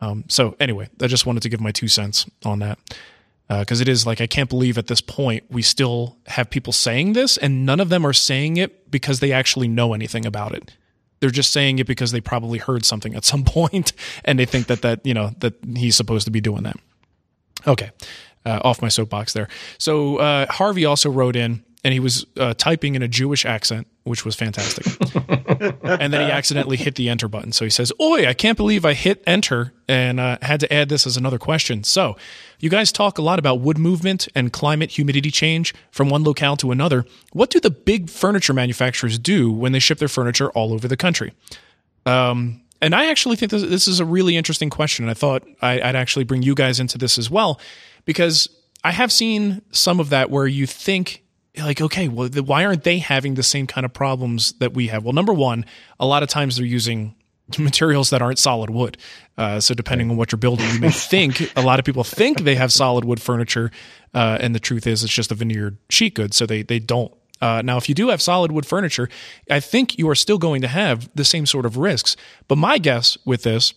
Um, 0.00 0.24
so 0.28 0.56
anyway, 0.60 0.88
I 1.00 1.06
just 1.06 1.26
wanted 1.26 1.42
to 1.42 1.48
give 1.48 1.60
my 1.60 1.72
two 1.72 1.88
cents 1.88 2.26
on 2.44 2.58
that 2.60 2.78
because 3.48 3.80
uh, 3.80 3.82
it 3.82 3.88
is 3.88 4.06
like 4.06 4.20
I 4.20 4.26
can't 4.26 4.48
believe 4.48 4.76
at 4.78 4.88
this 4.88 5.00
point 5.00 5.44
we 5.50 5.62
still 5.62 6.16
have 6.26 6.50
people 6.50 6.72
saying 6.72 7.12
this, 7.12 7.36
and 7.36 7.64
none 7.64 7.80
of 7.80 7.88
them 7.88 8.04
are 8.04 8.12
saying 8.12 8.56
it 8.56 8.90
because 8.90 9.20
they 9.20 9.32
actually 9.32 9.68
know 9.68 9.94
anything 9.94 10.26
about 10.26 10.54
it. 10.54 10.72
They're 11.20 11.30
just 11.30 11.52
saying 11.52 11.78
it 11.78 11.86
because 11.86 12.12
they 12.12 12.20
probably 12.20 12.58
heard 12.58 12.84
something 12.84 13.14
at 13.14 13.24
some 13.24 13.44
point, 13.56 13.92
and 14.24 14.38
they 14.38 14.46
think 14.46 14.66
that 14.66 14.82
that 14.82 15.04
you 15.04 15.14
know 15.14 15.30
that 15.38 15.54
he's 15.76 15.96
supposed 15.96 16.24
to 16.24 16.30
be 16.30 16.40
doing 16.40 16.64
that. 16.64 16.76
Okay, 17.66 17.90
uh, 18.44 18.60
off 18.64 18.82
my 18.82 18.88
soapbox 18.88 19.32
there. 19.32 19.48
So 19.78 20.16
uh, 20.16 20.46
Harvey 20.50 20.84
also 20.84 21.10
wrote 21.10 21.36
in 21.36 21.64
and 21.86 21.92
he 21.92 22.00
was 22.00 22.26
uh, 22.36 22.52
typing 22.58 22.96
in 22.96 23.02
a 23.02 23.06
Jewish 23.06 23.46
accent, 23.46 23.86
which 24.02 24.24
was 24.24 24.34
fantastic. 24.34 24.84
and 25.84 26.12
then 26.12 26.26
he 26.26 26.32
accidentally 26.32 26.76
hit 26.76 26.96
the 26.96 27.08
enter 27.08 27.28
button. 27.28 27.52
So 27.52 27.64
he 27.64 27.70
says, 27.70 27.92
Oi, 28.00 28.26
I 28.26 28.34
can't 28.34 28.56
believe 28.56 28.84
I 28.84 28.92
hit 28.92 29.22
enter 29.24 29.72
and 29.86 30.18
uh, 30.18 30.38
had 30.42 30.58
to 30.58 30.72
add 30.72 30.88
this 30.88 31.06
as 31.06 31.16
another 31.16 31.38
question. 31.38 31.84
So, 31.84 32.16
you 32.58 32.70
guys 32.70 32.90
talk 32.90 33.18
a 33.18 33.22
lot 33.22 33.38
about 33.38 33.60
wood 33.60 33.78
movement 33.78 34.26
and 34.34 34.52
climate 34.52 34.90
humidity 34.90 35.30
change 35.30 35.76
from 35.92 36.10
one 36.10 36.24
locale 36.24 36.56
to 36.56 36.72
another. 36.72 37.04
What 37.32 37.50
do 37.50 37.60
the 37.60 37.70
big 37.70 38.10
furniture 38.10 38.52
manufacturers 38.52 39.16
do 39.16 39.52
when 39.52 39.70
they 39.70 39.78
ship 39.78 39.98
their 39.98 40.08
furniture 40.08 40.50
all 40.50 40.72
over 40.72 40.88
the 40.88 40.96
country? 40.96 41.34
Um, 42.04 42.62
and 42.82 42.96
I 42.96 43.06
actually 43.10 43.36
think 43.36 43.52
this, 43.52 43.62
this, 43.62 43.86
is 43.86 44.00
a 44.00 44.04
really 44.04 44.36
interesting 44.36 44.70
question. 44.70 45.04
And 45.04 45.10
I 45.12 45.14
thought 45.14 45.46
I, 45.62 45.74
I'd 45.80 45.94
actually 45.94 46.24
bring 46.24 46.42
you 46.42 46.56
guys 46.56 46.80
into 46.80 46.98
this 46.98 47.16
as 47.16 47.30
well, 47.30 47.60
because 48.06 48.48
I 48.82 48.90
have 48.90 49.12
seen 49.12 49.62
some 49.70 50.00
of 50.00 50.10
that 50.10 50.30
where 50.30 50.48
you 50.48 50.66
think 50.66 51.22
like, 51.58 51.80
okay, 51.80 52.08
well, 52.08 52.28
why 52.28 52.64
aren't 52.64 52.84
they 52.84 52.98
having 52.98 53.34
the 53.34 53.42
same 53.42 53.66
kind 53.66 53.84
of 53.84 53.92
problems 53.92 54.52
that 54.58 54.74
we 54.74 54.88
have? 54.88 55.04
Well, 55.04 55.12
number 55.12 55.32
one, 55.32 55.64
a 55.98 56.06
lot 56.06 56.22
of 56.22 56.28
times 56.28 56.56
they're 56.56 56.66
using 56.66 57.14
materials 57.58 58.10
that 58.10 58.22
aren't 58.22 58.38
solid 58.38 58.70
wood. 58.70 58.96
Uh, 59.38 59.60
so 59.60 59.74
depending 59.74 60.10
on 60.10 60.16
what 60.16 60.32
you're 60.32 60.38
building, 60.38 60.68
you 60.70 60.80
may 60.80 60.90
think 60.92 61.52
a 61.56 61.62
lot 61.62 61.78
of 61.78 61.84
people 61.84 62.04
think 62.04 62.40
they 62.40 62.54
have 62.54 62.72
solid 62.72 63.04
wood 63.04 63.20
furniture, 63.20 63.70
uh, 64.14 64.38
and 64.40 64.54
the 64.54 64.60
truth 64.60 64.86
is 64.86 65.04
it's 65.04 65.12
just 65.12 65.30
a 65.30 65.34
veneered 65.34 65.78
sheet 65.88 66.14
good. 66.14 66.34
So 66.34 66.46
they 66.46 66.62
they 66.62 66.78
don't. 66.78 67.12
Uh, 67.40 67.60
now, 67.62 67.76
if 67.76 67.86
you 67.86 67.94
do 67.94 68.08
have 68.08 68.22
solid 68.22 68.50
wood 68.50 68.64
furniture, 68.64 69.10
I 69.50 69.60
think 69.60 69.98
you 69.98 70.08
are 70.08 70.14
still 70.14 70.38
going 70.38 70.62
to 70.62 70.68
have 70.68 71.10
the 71.14 71.24
same 71.24 71.44
sort 71.44 71.66
of 71.66 71.76
risks. 71.76 72.16
But 72.48 72.56
my 72.56 72.78
guess 72.78 73.18
with 73.26 73.42
this 73.42 73.74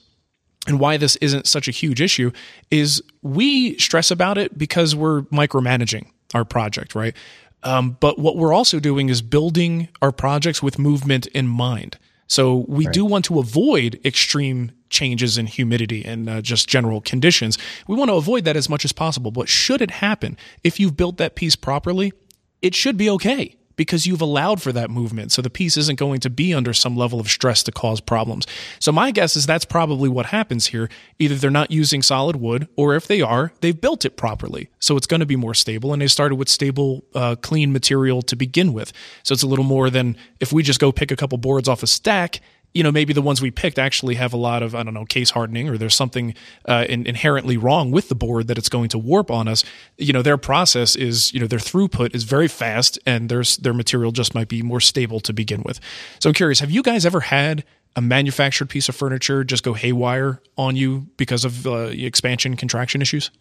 and 0.65 0.79
why 0.79 0.97
this 0.97 1.15
isn't 1.17 1.45
such 1.45 1.67
a 1.67 1.71
huge 1.71 1.99
issue 1.99 2.31
is 2.71 3.03
we 3.21 3.77
stress 3.77 4.11
about 4.11 4.37
it 4.37 4.57
because 4.57 4.95
we're 4.95 5.23
micromanaging 5.23 6.07
our 6.33 6.45
project, 6.45 6.95
right? 6.95 7.15
Um, 7.63 7.97
but 7.99 8.17
what 8.17 8.37
we're 8.37 8.53
also 8.53 8.79
doing 8.79 9.09
is 9.09 9.21
building 9.21 9.89
our 10.01 10.11
projects 10.11 10.63
with 10.63 10.79
movement 10.79 11.27
in 11.27 11.47
mind. 11.47 11.97
So 12.27 12.65
we 12.67 12.85
right. 12.85 12.93
do 12.93 13.05
want 13.05 13.25
to 13.25 13.39
avoid 13.39 13.99
extreme 14.05 14.71
changes 14.89 15.37
in 15.37 15.45
humidity 15.47 16.05
and 16.05 16.29
uh, 16.29 16.41
just 16.41 16.67
general 16.67 17.01
conditions. 17.01 17.57
We 17.87 17.95
want 17.95 18.09
to 18.09 18.15
avoid 18.15 18.45
that 18.45 18.55
as 18.55 18.69
much 18.69 18.85
as 18.85 18.91
possible. 18.91 19.31
But 19.31 19.49
should 19.49 19.81
it 19.81 19.91
happen, 19.91 20.37
if 20.63 20.79
you've 20.79 20.95
built 20.95 21.17
that 21.17 21.35
piece 21.35 21.55
properly, 21.55 22.13
it 22.61 22.75
should 22.75 22.97
be 22.97 23.09
okay 23.09 23.55
because 23.79 24.05
you've 24.05 24.19
allowed 24.19 24.61
for 24.61 24.73
that 24.73 24.89
movement. 24.89 25.31
So 25.31 25.41
the 25.41 25.49
piece 25.49 25.77
isn't 25.77 25.97
going 25.97 26.19
to 26.19 26.29
be 26.29 26.53
under 26.53 26.73
some 26.73 26.97
level 26.97 27.17
of 27.17 27.29
stress 27.29 27.63
to 27.63 27.71
cause 27.71 28.01
problems. 28.01 28.45
So 28.77 28.91
my 28.91 29.11
guess 29.11 29.37
is 29.37 29.45
that's 29.45 29.63
probably 29.63 30.09
what 30.09 30.25
happens 30.25 30.65
here. 30.65 30.89
Either 31.17 31.35
they're 31.35 31.49
not 31.49 31.71
using 31.71 32.01
solid 32.01 32.35
wood, 32.35 32.67
or 32.75 32.93
if 32.93 33.07
they 33.07 33.21
are, 33.21 33.53
they've 33.61 33.79
built 33.79 34.03
it 34.03 34.17
properly. 34.17 34.69
So 34.79 34.97
it's 34.97 35.07
going 35.07 35.21
to 35.21 35.25
be 35.25 35.37
more 35.37 35.53
stable. 35.53 35.93
And 35.93 36.01
they 36.01 36.07
started 36.07 36.35
with 36.35 36.49
stable, 36.49 37.05
uh, 37.15 37.37
clean 37.41 37.71
material 37.71 38.21
to 38.23 38.35
begin 38.35 38.73
with. 38.73 38.91
So 39.23 39.31
it's 39.31 39.43
a 39.43 39.47
little 39.47 39.63
more 39.63 39.89
than 39.89 40.17
if 40.41 40.51
we 40.51 40.61
just 40.61 40.81
go 40.81 40.91
pick 40.91 41.09
a 41.09 41.15
couple 41.15 41.37
boards 41.37 41.69
off 41.69 41.81
a 41.81 41.87
stack 41.87 42.41
you 42.73 42.83
know, 42.83 42.91
maybe 42.91 43.13
the 43.13 43.21
ones 43.21 43.41
we 43.41 43.49
picked 43.49 43.79
actually 43.79 44.15
have 44.15 44.31
a 44.31 44.37
lot 44.37 44.61
of, 44.61 44.75
I 44.75 44.83
don't 44.83 44.93
know, 44.93 45.05
case 45.05 45.31
hardening 45.31 45.69
or 45.69 45.77
there's 45.77 45.95
something 45.95 46.35
uh, 46.65 46.85
in, 46.87 47.05
inherently 47.07 47.57
wrong 47.57 47.89
with 47.91 48.09
the 48.09 48.15
board 48.15 48.47
that 48.47 48.57
it's 48.57 48.69
going 48.69 48.89
to 48.89 48.99
warp 48.99 49.31
on 49.31 49.47
us. 49.47 49.63
You 49.97 50.13
know, 50.13 50.21
their 50.21 50.37
process 50.37 50.95
is, 50.95 51.33
you 51.33 51.39
know, 51.39 51.47
their 51.47 51.59
throughput 51.59 52.15
is 52.15 52.23
very 52.23 52.47
fast 52.47 52.99
and 53.05 53.27
there's, 53.27 53.57
their 53.57 53.73
material 53.73 54.11
just 54.11 54.35
might 54.35 54.47
be 54.47 54.61
more 54.61 54.79
stable 54.79 55.19
to 55.21 55.33
begin 55.33 55.63
with. 55.65 55.79
So 56.19 56.29
I'm 56.29 56.35
curious, 56.35 56.59
have 56.59 56.69
you 56.69 56.83
guys 56.83 57.05
ever 57.05 57.21
had 57.21 57.63
a 57.95 58.01
manufactured 58.01 58.69
piece 58.69 58.87
of 58.87 58.95
furniture 58.95 59.43
just 59.43 59.63
go 59.63 59.73
haywire 59.73 60.41
on 60.55 60.75
you 60.75 61.07
because 61.17 61.45
of 61.45 61.65
uh, 61.65 61.89
expansion 61.91 62.55
contraction 62.55 63.01
issues? 63.01 63.31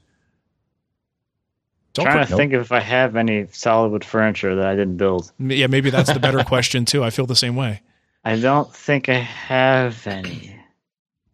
Don't 1.93 2.07
trying 2.07 2.25
to 2.25 2.31
nope. 2.31 2.39
think 2.39 2.53
if 2.55 2.73
I 2.73 2.81
have 2.81 3.17
any 3.17 3.47
solid 3.51 3.91
wood 3.91 4.05
furniture 4.05 4.55
that 4.55 4.67
I 4.67 4.75
didn't 4.75 4.97
build. 4.97 5.33
Yeah, 5.39 5.67
maybe 5.67 5.91
that's 5.91 6.13
the 6.13 6.21
better 6.21 6.45
question 6.45 6.85
too. 6.85 7.03
I 7.03 7.11
feel 7.11 7.27
the 7.27 7.37
same 7.37 7.57
way. 7.57 7.83
I 8.25 8.37
don't 8.37 8.73
think 8.75 9.09
I 9.09 9.19
have 9.19 10.07
any. 10.07 10.55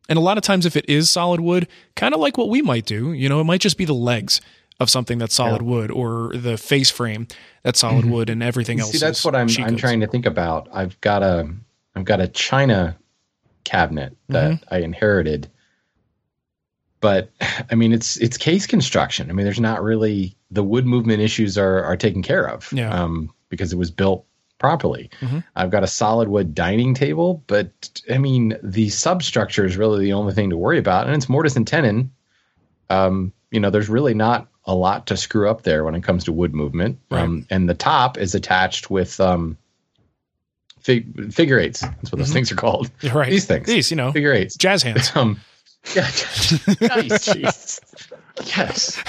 And 0.08 0.18
a 0.18 0.20
lot 0.20 0.36
of 0.36 0.44
times, 0.44 0.66
if 0.66 0.76
it 0.76 0.84
is 0.88 1.10
solid 1.10 1.40
wood, 1.40 1.66
kind 1.96 2.14
of 2.14 2.20
like 2.20 2.36
what 2.36 2.50
we 2.50 2.62
might 2.62 2.84
do, 2.84 3.12
you 3.12 3.28
know, 3.28 3.40
it 3.40 3.44
might 3.44 3.60
just 3.60 3.78
be 3.78 3.84
the 3.84 3.94
legs 3.94 4.40
of 4.80 4.90
something 4.90 5.18
that's 5.18 5.34
solid 5.34 5.62
yeah. 5.62 5.68
wood 5.68 5.90
or 5.90 6.32
the 6.34 6.56
face 6.56 6.90
frame 6.90 7.26
that's 7.62 7.80
solid 7.80 8.04
mm-hmm. 8.04 8.12
wood 8.12 8.30
and 8.30 8.42
everything 8.42 8.80
else. 8.80 8.92
See, 8.92 8.98
that's 8.98 9.24
what 9.24 9.34
I'm 9.34 9.48
I'm 9.58 9.76
trying 9.76 10.00
to 10.00 10.06
think 10.06 10.26
about. 10.26 10.68
I've 10.72 11.00
got 11.00 11.22
a 11.22 11.48
I've 11.94 12.04
got 12.04 12.20
a 12.20 12.28
china 12.28 12.96
cabinet 13.64 14.16
that 14.28 14.52
mm-hmm. 14.52 14.74
I 14.74 14.78
inherited. 14.78 15.48
But 17.00 17.30
I 17.70 17.74
mean 17.74 17.92
it's 17.92 18.16
it's 18.16 18.36
case 18.36 18.66
construction. 18.66 19.30
I 19.30 19.32
mean 19.32 19.44
there's 19.44 19.60
not 19.60 19.82
really 19.82 20.36
the 20.50 20.64
wood 20.64 20.86
movement 20.86 21.20
issues 21.20 21.56
are 21.56 21.82
are 21.84 21.96
taken 21.96 22.22
care 22.22 22.48
of. 22.48 22.72
Yeah. 22.72 22.90
Um, 22.90 23.32
because 23.48 23.72
it 23.72 23.76
was 23.76 23.90
built 23.90 24.26
properly. 24.64 25.10
Mm-hmm. 25.20 25.40
I've 25.54 25.68
got 25.68 25.82
a 25.82 25.86
solid 25.86 26.26
wood 26.26 26.54
dining 26.54 26.94
table, 26.94 27.42
but 27.46 28.00
I 28.10 28.16
mean, 28.16 28.56
the 28.62 28.88
substructure 28.88 29.66
is 29.66 29.76
really 29.76 30.02
the 30.02 30.14
only 30.14 30.32
thing 30.32 30.48
to 30.48 30.56
worry 30.56 30.78
about, 30.78 31.06
and 31.06 31.14
it's 31.14 31.28
mortise 31.28 31.54
and 31.54 31.66
tenon. 31.66 32.10
Um, 32.88 33.34
you 33.50 33.60
know, 33.60 33.68
there's 33.68 33.90
really 33.90 34.14
not 34.14 34.48
a 34.64 34.74
lot 34.74 35.08
to 35.08 35.18
screw 35.18 35.50
up 35.50 35.64
there 35.64 35.84
when 35.84 35.94
it 35.94 36.02
comes 36.02 36.24
to 36.24 36.32
wood 36.32 36.54
movement. 36.54 36.98
Right. 37.10 37.20
Um, 37.20 37.46
and 37.50 37.68
the 37.68 37.74
top 37.74 38.16
is 38.16 38.34
attached 38.34 38.88
with 38.88 39.20
um, 39.20 39.58
fig- 40.80 41.30
figure 41.30 41.58
eights. 41.58 41.80
That's 41.82 42.10
what 42.10 42.16
those 42.16 42.28
mm-hmm. 42.28 42.32
things 42.32 42.52
are 42.52 42.56
called. 42.56 42.90
Right. 43.12 43.28
These 43.28 43.44
things. 43.44 43.66
These, 43.66 43.90
you 43.90 43.98
know, 43.98 44.12
figure 44.12 44.32
eights. 44.32 44.56
Jazz 44.56 44.82
hands. 44.82 45.14
Um, 45.14 45.38
yeah. 45.94 46.04
nice. 46.80 47.34
yes. 47.36 47.80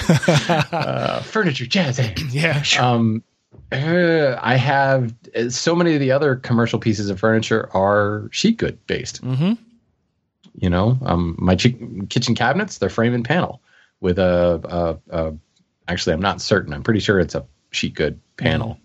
Uh, 0.70 1.20
furniture, 1.22 1.64
jazz 1.64 1.96
hands. 1.96 2.34
Yeah. 2.34 2.60
Sure. 2.60 2.84
Um, 2.84 3.22
uh, 3.72 4.38
I 4.40 4.56
have 4.56 5.14
so 5.48 5.74
many 5.74 5.94
of 5.94 6.00
the 6.00 6.12
other 6.12 6.36
commercial 6.36 6.78
pieces 6.78 7.10
of 7.10 7.18
furniture 7.18 7.68
are 7.74 8.28
sheet 8.32 8.56
good 8.58 8.84
based. 8.86 9.22
Mm-hmm. 9.22 9.52
You 10.58 10.70
know, 10.70 10.98
um, 11.02 11.36
my 11.38 11.54
ch- 11.54 11.76
kitchen 12.08 12.34
cabinets 12.34 12.78
they're 12.78 12.88
frame 12.88 13.14
and 13.14 13.24
panel 13.24 13.60
with 14.00 14.18
a, 14.18 14.98
a, 15.10 15.26
a, 15.28 15.34
Actually, 15.88 16.14
I'm 16.14 16.20
not 16.20 16.40
certain. 16.40 16.72
I'm 16.72 16.82
pretty 16.82 17.00
sure 17.00 17.20
it's 17.20 17.34
a 17.36 17.46
sheet 17.70 17.94
good 17.94 18.20
panel. 18.36 18.70
Mm-hmm. 18.70 18.80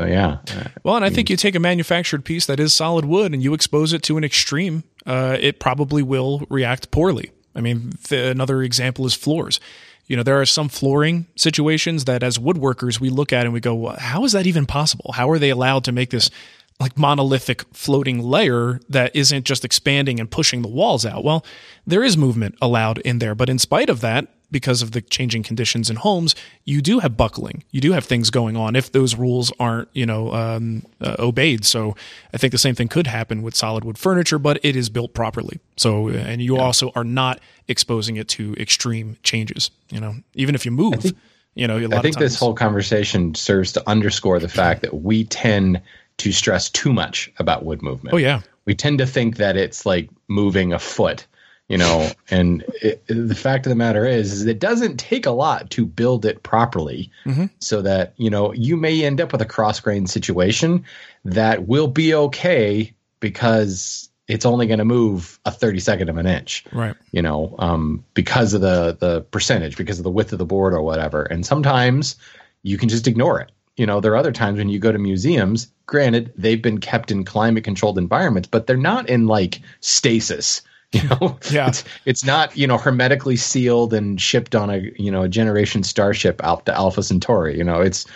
So 0.00 0.06
yeah. 0.06 0.38
Well, 0.82 0.96
and 0.96 1.04
I 1.04 1.10
think 1.10 1.30
you 1.30 1.36
take 1.36 1.54
a 1.54 1.60
manufactured 1.60 2.24
piece 2.24 2.46
that 2.46 2.60
is 2.60 2.74
solid 2.74 3.04
wood 3.04 3.32
and 3.32 3.42
you 3.42 3.54
expose 3.54 3.92
it 3.92 4.02
to 4.04 4.18
an 4.18 4.24
extreme, 4.24 4.84
uh, 5.06 5.38
it 5.40 5.58
probably 5.58 6.02
will 6.02 6.44
react 6.50 6.90
poorly. 6.90 7.30
I 7.54 7.60
mean, 7.62 7.92
th- 8.04 8.30
another 8.30 8.62
example 8.62 9.06
is 9.06 9.14
floors 9.14 9.58
you 10.06 10.16
know, 10.16 10.22
there 10.22 10.40
are 10.40 10.46
some 10.46 10.68
flooring 10.68 11.26
situations 11.36 12.04
that 12.04 12.22
as 12.22 12.38
woodworkers 12.38 13.00
we 13.00 13.10
look 13.10 13.32
at 13.32 13.44
and 13.44 13.52
we 13.52 13.60
go, 13.60 13.88
how 13.98 14.24
is 14.24 14.32
that 14.32 14.46
even 14.46 14.66
possible? 14.66 15.12
How 15.12 15.30
are 15.30 15.38
they 15.38 15.50
allowed 15.50 15.84
to 15.84 15.92
make 15.92 16.10
this 16.10 16.30
like 16.78 16.98
monolithic 16.98 17.64
floating 17.72 18.22
layer 18.22 18.80
that 18.88 19.16
isn't 19.16 19.44
just 19.44 19.64
expanding 19.64 20.20
and 20.20 20.30
pushing 20.30 20.62
the 20.62 20.68
walls 20.68 21.04
out? 21.04 21.24
Well, 21.24 21.44
there 21.86 22.04
is 22.04 22.16
movement 22.16 22.56
allowed 22.60 22.98
in 22.98 23.18
there, 23.18 23.34
but 23.34 23.48
in 23.48 23.58
spite 23.58 23.90
of 23.90 24.00
that, 24.02 24.28
because 24.50 24.82
of 24.82 24.92
the 24.92 25.00
changing 25.00 25.42
conditions 25.42 25.90
in 25.90 25.96
homes, 25.96 26.34
you 26.64 26.80
do 26.80 27.00
have 27.00 27.16
buckling. 27.16 27.64
You 27.70 27.80
do 27.80 27.92
have 27.92 28.04
things 28.04 28.30
going 28.30 28.56
on 28.56 28.76
if 28.76 28.92
those 28.92 29.16
rules 29.16 29.52
aren't, 29.58 29.88
you 29.92 30.06
know, 30.06 30.32
um, 30.32 30.84
uh, 31.00 31.16
obeyed. 31.18 31.64
So 31.64 31.96
I 32.32 32.36
think 32.36 32.52
the 32.52 32.58
same 32.58 32.74
thing 32.74 32.88
could 32.88 33.06
happen 33.06 33.42
with 33.42 33.54
solid 33.54 33.84
wood 33.84 33.98
furniture, 33.98 34.38
but 34.38 34.58
it 34.62 34.76
is 34.76 34.88
built 34.88 35.14
properly. 35.14 35.58
So 35.76 36.08
and 36.08 36.40
you 36.40 36.56
yeah. 36.56 36.62
also 36.62 36.92
are 36.94 37.04
not 37.04 37.40
exposing 37.68 38.16
it 38.16 38.28
to 38.28 38.54
extreme 38.54 39.16
changes. 39.22 39.70
You 39.90 40.00
know, 40.00 40.14
even 40.34 40.54
if 40.54 40.64
you 40.64 40.70
move, 40.70 41.00
think, 41.00 41.16
you 41.54 41.66
know, 41.66 41.76
I 41.92 42.00
think 42.00 42.18
this 42.18 42.38
whole 42.38 42.54
conversation 42.54 43.34
serves 43.34 43.72
to 43.72 43.88
underscore 43.88 44.38
the 44.38 44.48
fact 44.48 44.82
that 44.82 45.02
we 45.02 45.24
tend 45.24 45.80
to 46.18 46.32
stress 46.32 46.70
too 46.70 46.92
much 46.92 47.30
about 47.38 47.64
wood 47.64 47.82
movement. 47.82 48.14
Oh 48.14 48.18
yeah, 48.18 48.42
we 48.64 48.74
tend 48.74 48.98
to 48.98 49.06
think 49.06 49.36
that 49.36 49.56
it's 49.56 49.84
like 49.84 50.08
moving 50.28 50.72
a 50.72 50.78
foot 50.78 51.26
you 51.68 51.78
know 51.78 52.10
and 52.30 52.64
it, 52.82 53.04
the 53.08 53.34
fact 53.34 53.66
of 53.66 53.70
the 53.70 53.76
matter 53.76 54.04
is, 54.04 54.32
is 54.32 54.46
it 54.46 54.58
doesn't 54.58 54.98
take 54.98 55.26
a 55.26 55.30
lot 55.30 55.70
to 55.70 55.84
build 55.84 56.24
it 56.24 56.42
properly 56.42 57.10
mm-hmm. 57.24 57.46
so 57.58 57.82
that 57.82 58.12
you 58.16 58.30
know 58.30 58.52
you 58.52 58.76
may 58.76 59.04
end 59.04 59.20
up 59.20 59.32
with 59.32 59.42
a 59.42 59.46
cross 59.46 59.80
grain 59.80 60.06
situation 60.06 60.84
that 61.24 61.66
will 61.66 61.88
be 61.88 62.14
okay 62.14 62.92
because 63.20 64.10
it's 64.28 64.44
only 64.44 64.66
going 64.66 64.78
to 64.78 64.84
move 64.84 65.38
a 65.44 65.50
32nd 65.50 66.08
of 66.08 66.16
an 66.16 66.26
inch 66.26 66.64
right. 66.72 66.96
you 67.12 67.22
know 67.22 67.54
um, 67.58 68.04
because 68.14 68.54
of 68.54 68.60
the 68.60 68.96
the 68.98 69.22
percentage 69.22 69.76
because 69.76 69.98
of 69.98 70.04
the 70.04 70.10
width 70.10 70.32
of 70.32 70.38
the 70.38 70.44
board 70.44 70.72
or 70.72 70.82
whatever. 70.82 71.22
And 71.22 71.44
sometimes 71.44 72.16
you 72.62 72.78
can 72.78 72.88
just 72.88 73.06
ignore 73.06 73.40
it. 73.40 73.52
You 73.76 73.86
know 73.86 74.00
there 74.00 74.12
are 74.12 74.16
other 74.16 74.32
times 74.32 74.58
when 74.58 74.68
you 74.68 74.78
go 74.78 74.92
to 74.92 74.98
museums 74.98 75.68
granted 75.86 76.32
they've 76.36 76.62
been 76.62 76.78
kept 76.78 77.10
in 77.10 77.24
climate 77.24 77.62
controlled 77.62 77.98
environments 77.98 78.48
but 78.48 78.66
they're 78.66 78.76
not 78.76 79.08
in 79.08 79.26
like 79.26 79.60
stasis 79.80 80.62
you 81.02 81.08
know, 81.08 81.38
yeah, 81.50 81.68
it's, 81.68 81.84
it's, 82.04 82.24
not 82.24 82.56
you 82.56 82.66
know 82.66 82.78
hermetically 82.78 83.36
sealed 83.36 83.92
and 83.94 84.20
shipped 84.20 84.54
on 84.54 84.70
a 84.70 84.90
you 84.96 85.10
know 85.10 85.22
a 85.22 85.28
generation 85.28 85.82
starship 85.82 86.42
out 86.44 86.66
to 86.66 86.74
Alpha 86.74 87.02
Centauri. 87.02 87.56
You 87.56 87.64
know, 87.64 87.80
it's 87.80 88.06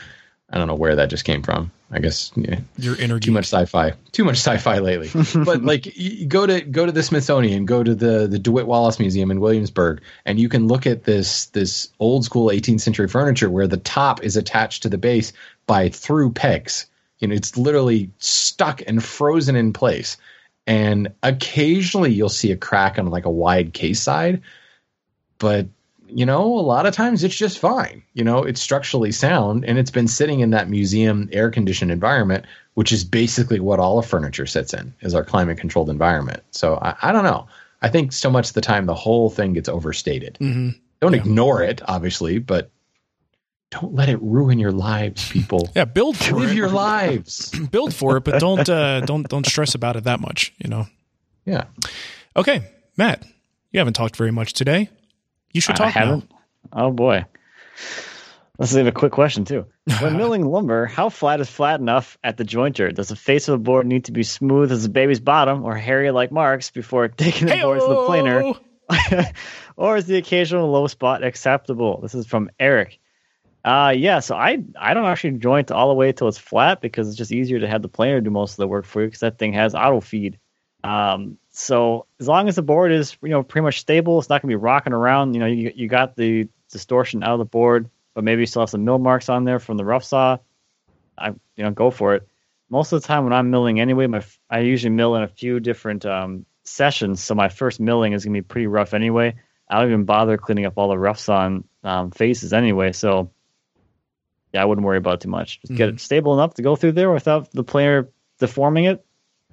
I 0.50 0.58
don't 0.58 0.66
know 0.66 0.74
where 0.74 0.96
that 0.96 1.10
just 1.10 1.24
came 1.24 1.42
from. 1.42 1.70
I 1.92 1.98
guess 1.98 2.30
yeah, 2.36 2.60
your 2.78 2.96
energy 2.98 3.26
too 3.26 3.32
much 3.32 3.46
sci-fi, 3.46 3.94
too 4.12 4.22
much 4.22 4.36
sci-fi 4.36 4.78
lately. 4.78 5.10
but 5.44 5.62
like, 5.62 5.92
go 6.28 6.46
to 6.46 6.60
go 6.60 6.86
to 6.86 6.92
the 6.92 7.02
Smithsonian, 7.02 7.66
go 7.66 7.82
to 7.82 7.94
the 7.94 8.26
the 8.28 8.38
DeWitt 8.38 8.66
Wallace 8.66 9.00
Museum 9.00 9.30
in 9.30 9.40
Williamsburg, 9.40 10.00
and 10.24 10.38
you 10.38 10.48
can 10.48 10.68
look 10.68 10.86
at 10.86 11.04
this 11.04 11.46
this 11.46 11.88
old 11.98 12.24
school 12.24 12.48
18th 12.48 12.80
century 12.80 13.08
furniture 13.08 13.50
where 13.50 13.66
the 13.66 13.76
top 13.76 14.22
is 14.22 14.36
attached 14.36 14.82
to 14.84 14.88
the 14.88 14.98
base 14.98 15.32
by 15.66 15.88
through 15.88 16.32
pegs. 16.32 16.86
You 17.18 17.28
know, 17.28 17.34
it's 17.34 17.56
literally 17.56 18.10
stuck 18.18 18.82
and 18.86 19.02
frozen 19.02 19.56
in 19.56 19.72
place 19.72 20.16
and 20.70 21.12
occasionally 21.24 22.12
you'll 22.12 22.28
see 22.28 22.52
a 22.52 22.56
crack 22.56 22.96
on 22.96 23.08
like 23.08 23.24
a 23.24 23.30
wide 23.30 23.74
case 23.74 24.00
side 24.00 24.40
but 25.38 25.66
you 26.06 26.24
know 26.24 26.44
a 26.44 26.62
lot 26.62 26.86
of 26.86 26.94
times 26.94 27.24
it's 27.24 27.34
just 27.34 27.58
fine 27.58 28.02
you 28.14 28.22
know 28.22 28.44
it's 28.44 28.60
structurally 28.60 29.10
sound 29.10 29.64
and 29.64 29.78
it's 29.78 29.90
been 29.90 30.06
sitting 30.06 30.40
in 30.40 30.50
that 30.50 30.70
museum 30.70 31.28
air 31.32 31.50
conditioned 31.50 31.90
environment 31.90 32.44
which 32.74 32.92
is 32.92 33.02
basically 33.02 33.58
what 33.58 33.80
all 33.80 33.98
of 33.98 34.06
furniture 34.06 34.46
sits 34.46 34.72
in 34.72 34.94
is 35.00 35.12
our 35.12 35.24
climate 35.24 35.58
controlled 35.58 35.90
environment 35.90 36.42
so 36.52 36.76
I, 36.80 36.94
I, 37.02 37.12
don't 37.12 37.24
know 37.24 37.48
i 37.82 37.88
think 37.88 38.12
so 38.12 38.30
much 38.30 38.48
of 38.48 38.54
the 38.54 38.60
time 38.60 38.86
the 38.86 38.94
whole 38.94 39.28
thing 39.28 39.54
gets 39.54 39.68
overstated 39.68 40.38
mm-hmm. 40.40 40.78
don't 41.00 41.14
yeah. 41.14 41.20
ignore 41.20 41.64
it 41.64 41.82
obviously 41.86 42.38
but 42.38 42.70
don't 43.70 43.94
let 43.94 44.08
it 44.08 44.20
ruin 44.20 44.58
your 44.58 44.72
lives, 44.72 45.30
people. 45.30 45.68
yeah, 45.76 45.84
build 45.84 46.16
for 46.16 46.36
Live 46.36 46.50
it. 46.50 46.56
your 46.56 46.68
lives. 46.68 47.50
build 47.70 47.94
for 47.94 48.16
it, 48.16 48.24
but 48.24 48.40
don't 48.40 48.68
uh, 48.68 49.00
don't 49.02 49.28
don't 49.28 49.46
stress 49.46 49.74
about 49.74 49.96
it 49.96 50.04
that 50.04 50.20
much. 50.20 50.52
You 50.58 50.68
know. 50.70 50.86
Yeah. 51.44 51.64
Okay, 52.36 52.62
Matt, 52.96 53.24
you 53.72 53.78
haven't 53.80 53.94
talked 53.94 54.16
very 54.16 54.30
much 54.32 54.52
today. 54.52 54.88
You 55.52 55.60
should 55.60 55.76
talk 55.76 55.88
I 55.88 55.90
haven't. 55.90 56.30
Now. 56.72 56.86
Oh 56.86 56.90
boy. 56.90 57.24
Let's 58.58 58.74
leave 58.74 58.86
a 58.86 58.92
quick 58.92 59.12
question 59.12 59.46
too. 59.46 59.64
When 60.00 60.16
milling 60.18 60.44
lumber, 60.44 60.84
how 60.84 61.08
flat 61.08 61.40
is 61.40 61.48
flat 61.48 61.80
enough 61.80 62.18
at 62.22 62.36
the 62.36 62.44
jointer? 62.44 62.94
Does 62.94 63.08
the 63.08 63.16
face 63.16 63.48
of 63.48 63.54
a 63.54 63.58
board 63.58 63.86
need 63.86 64.04
to 64.04 64.12
be 64.12 64.22
smooth 64.22 64.70
as 64.70 64.84
a 64.84 64.90
baby's 64.90 65.18
bottom 65.20 65.64
or 65.64 65.74
hairy 65.74 66.10
like 66.10 66.30
Mark's 66.30 66.70
before 66.70 67.08
taking 67.08 67.46
the 67.48 67.54
Hey-o! 67.56 67.64
board 67.64 67.80
to 67.80 67.86
the 67.86 68.04
planer? 68.04 69.32
or 69.76 69.96
is 69.96 70.04
the 70.06 70.18
occasional 70.18 70.70
low 70.70 70.86
spot 70.88 71.24
acceptable? 71.24 72.00
This 72.02 72.14
is 72.14 72.26
from 72.26 72.50
Eric. 72.60 72.98
Uh 73.64 73.92
yeah, 73.94 74.20
so 74.20 74.36
I 74.36 74.62
I 74.78 74.94
don't 74.94 75.04
actually 75.04 75.32
joint 75.32 75.70
all 75.70 75.88
the 75.88 75.94
way 75.94 76.12
till 76.12 76.28
it's 76.28 76.38
flat 76.38 76.80
because 76.80 77.08
it's 77.08 77.16
just 77.16 77.32
easier 77.32 77.60
to 77.60 77.68
have 77.68 77.82
the 77.82 77.88
planer 77.88 78.20
do 78.20 78.30
most 78.30 78.52
of 78.52 78.56
the 78.56 78.68
work 78.68 78.86
for 78.86 79.02
you 79.02 79.08
because 79.08 79.20
that 79.20 79.38
thing 79.38 79.52
has 79.52 79.74
auto 79.74 80.00
feed. 80.00 80.38
Um, 80.82 81.36
so 81.50 82.06
as 82.20 82.28
long 82.28 82.48
as 82.48 82.56
the 82.56 82.62
board 82.62 82.90
is 82.90 83.16
you 83.22 83.28
know 83.28 83.42
pretty 83.42 83.64
much 83.64 83.80
stable, 83.80 84.18
it's 84.18 84.30
not 84.30 84.40
gonna 84.40 84.50
be 84.50 84.56
rocking 84.56 84.94
around. 84.94 85.34
You 85.34 85.40
know, 85.40 85.46
you 85.46 85.72
you 85.74 85.88
got 85.88 86.16
the 86.16 86.48
distortion 86.70 87.22
out 87.22 87.32
of 87.32 87.38
the 87.38 87.44
board, 87.44 87.90
but 88.14 88.24
maybe 88.24 88.40
you 88.40 88.46
still 88.46 88.62
have 88.62 88.70
some 88.70 88.84
mill 88.84 88.98
marks 88.98 89.28
on 89.28 89.44
there 89.44 89.58
from 89.58 89.76
the 89.76 89.84
rough 89.84 90.04
saw. 90.04 90.38
I 91.18 91.28
you 91.28 91.64
know, 91.64 91.70
go 91.70 91.90
for 91.90 92.14
it. 92.14 92.26
Most 92.70 92.92
of 92.92 93.02
the 93.02 93.06
time 93.06 93.24
when 93.24 93.34
I'm 93.34 93.50
milling 93.50 93.78
anyway, 93.78 94.06
my 94.06 94.22
I 94.48 94.60
usually 94.60 94.94
mill 94.94 95.16
in 95.16 95.22
a 95.22 95.28
few 95.28 95.60
different 95.60 96.06
um, 96.06 96.46
sessions, 96.64 97.22
so 97.22 97.34
my 97.34 97.50
first 97.50 97.78
milling 97.78 98.14
is 98.14 98.24
gonna 98.24 98.38
be 98.38 98.42
pretty 98.42 98.68
rough 98.68 98.94
anyway. 98.94 99.34
I 99.68 99.80
don't 99.80 99.88
even 99.90 100.04
bother 100.04 100.38
cleaning 100.38 100.64
up 100.64 100.78
all 100.78 100.88
the 100.88 100.98
roughs 100.98 101.28
on 101.28 101.64
um, 101.84 102.10
faces 102.10 102.54
anyway, 102.54 102.92
so 102.92 103.30
yeah, 104.52 104.62
I 104.62 104.64
wouldn't 104.64 104.84
worry 104.86 104.98
about 104.98 105.14
it 105.14 105.20
too 105.20 105.28
much. 105.28 105.60
Just 105.60 105.74
get 105.74 105.88
it 105.88 106.00
stable 106.00 106.34
enough 106.34 106.54
to 106.54 106.62
go 106.62 106.76
through 106.76 106.92
there 106.92 107.10
without 107.10 107.50
the 107.52 107.62
player 107.64 108.08
deforming 108.38 108.84
it, 108.84 109.04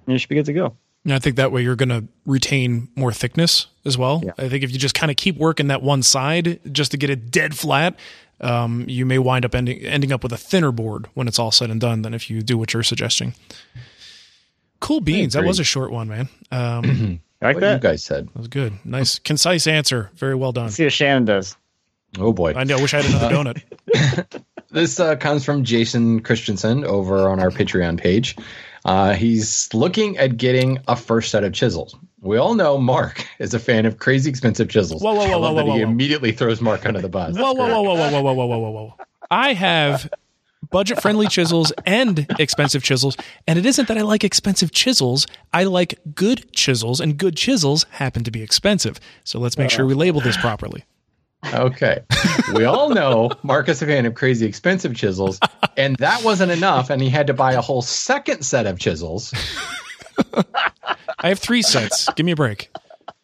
and 0.06 0.14
you 0.14 0.18
should 0.20 0.30
be 0.30 0.36
good 0.36 0.46
to 0.46 0.54
go. 0.54 0.76
And 1.06 1.14
I 1.14 1.20
think 1.20 1.38
that 1.38 1.52
way 1.52 1.62
you're 1.62 1.76
going 1.78 1.90
to 1.90 2.04
retain 2.26 2.90
more 2.96 3.14
thickness 3.14 3.68
as 3.86 3.98
well. 3.98 4.22
Yeah. 4.26 4.32
I 4.38 4.50
think 4.50 4.64
if 4.64 4.72
you 4.72 4.78
just 4.78 4.96
kind 4.96 5.10
of 5.10 5.16
keep 5.16 5.38
working 5.38 5.68
that 5.68 5.82
one 5.82 6.04
side 6.04 6.60
just 6.72 6.92
to 6.92 6.98
get 6.98 7.10
it 7.10 7.32
dead 7.32 7.56
flat, 7.56 7.96
um, 8.42 8.84
you 8.90 9.06
may 9.06 9.18
wind 9.18 9.46
up 9.46 9.56
ending 9.56 9.80
ending 9.86 10.12
up 10.12 10.22
with 10.22 10.34
a 10.34 10.38
thinner 10.38 10.72
board 10.74 11.08
when 11.14 11.28
it's 11.28 11.40
all 11.40 11.52
said 11.52 11.70
and 11.70 11.80
done 11.80 12.02
than 12.02 12.14
if 12.14 12.30
you 12.30 12.42
do 12.42 12.58
what 12.58 12.74
you're 12.74 12.84
suggesting. 12.84 13.34
Cool 14.80 15.02
beans. 15.02 15.34
That 15.34 15.44
was 15.46 15.60
a 15.60 15.64
short 15.64 15.92
one, 15.92 16.08
man. 16.08 16.30
Um, 16.52 17.22
You 17.40 17.46
like 17.50 17.56
what 17.58 17.62
that? 17.62 17.74
you 17.76 17.80
guys 17.90 18.04
said. 18.04 18.28
that 18.30 18.36
was 18.36 18.48
good. 18.48 18.74
Nice, 18.84 19.20
concise 19.20 19.68
answer. 19.68 20.10
Very 20.16 20.34
well 20.34 20.52
done. 20.52 20.64
Let's 20.66 20.76
see 20.76 20.86
what 20.86 20.94
Shannon 20.94 21.24
does. 21.26 21.56
Oh 22.18 22.34
boy. 22.34 22.54
I 22.56 22.64
know. 22.64 22.78
I 22.78 22.82
wish 22.82 22.96
I 22.96 23.02
had 23.04 23.32
another 23.34 23.62
donut. 23.94 24.44
This 24.70 25.00
uh, 25.00 25.16
comes 25.16 25.46
from 25.46 25.64
Jason 25.64 26.20
Christensen 26.22 26.84
over 26.84 27.30
on 27.30 27.40
our 27.40 27.50
Patreon 27.50 28.00
page. 28.00 28.36
Uh, 28.86 29.14
he's 29.14 29.74
looking 29.74 30.18
at 30.18 30.38
getting 30.38 30.80
a 30.88 30.96
first 30.96 31.32
set 31.32 31.44
of 31.44 31.54
chisels. 31.54 31.96
We 32.22 32.38
all 32.38 32.56
know 32.56 32.78
Mark 32.78 33.26
is 33.40 33.54
a 33.54 33.60
fan 33.60 33.86
of 33.86 34.00
crazy 34.00 34.30
expensive 34.30 34.70
chisels. 34.70 35.02
Whoa, 35.02 35.14
whoa, 35.14 35.28
whoa, 35.28 35.40
whoa, 35.40 35.56
that 35.56 35.66
whoa, 35.66 35.74
he 35.76 35.84
whoa. 35.84 35.90
immediately 35.90 36.32
throws 36.32 36.62
Mark 36.62 36.86
under 36.86 37.02
the 37.02 37.10
bus. 37.10 37.38
Whoa, 37.38 37.54
whoa, 37.54 37.68
whoa, 37.68 37.82
whoa, 37.82 37.96
whoa, 37.96 38.12
whoa, 38.12 38.22
whoa, 38.22 38.34
whoa, 38.34 38.48
whoa, 38.48 38.60
whoa, 38.60 38.72
whoa. 38.72 38.94
I 39.30 39.54
have 39.54 40.10
budget 40.70 41.02
friendly 41.02 41.28
chisels 41.28 41.72
and 41.86 42.26
expensive 42.40 42.84
chisels. 42.84 43.16
And 43.46 43.58
it 43.58 43.66
isn't 43.66 43.88
that 43.88 43.98
I 43.98 44.02
like 44.02 44.24
expensive 44.24 44.72
chisels. 44.72 45.28
I 45.54 45.64
like 45.64 46.00
good 46.16 46.52
chisels, 46.52 47.00
and 47.00 47.18
good 47.18 47.36
chisels 47.36 47.86
happen 47.92 48.24
to 48.24 48.32
be 48.32 48.42
expensive. 48.42 49.00
So 49.24 49.40
let's 49.40 49.58
make 49.58 49.70
sure 49.70 49.86
we 49.86 49.94
label 49.94 50.22
this 50.22 50.38
properly. 50.38 50.86
Okay. 51.46 52.02
We 52.54 52.66
all 52.66 52.90
know 52.90 53.32
Marcus 53.44 53.78
is 53.78 53.84
a 53.84 53.86
fan 53.86 54.06
of 54.06 54.16
crazy 54.16 54.46
expensive 54.46 54.96
chisels, 54.96 55.40
and 55.78 55.96
that 55.98 56.24
wasn't 56.24 56.52
enough, 56.52 56.90
and 56.90 57.02
he 57.02 57.10
had 57.10 57.28
to 57.28 57.34
buy 57.34 57.54
a 57.54 57.62
whole 57.62 57.82
second 57.82 58.44
set 58.44 58.66
of 58.66 58.80
chisels. 58.80 59.34
I 61.20 61.30
have 61.30 61.40
three 61.40 61.62
sets. 61.62 62.10
Give 62.16 62.26
me 62.26 62.32
a 62.34 62.36
break. 62.36 62.70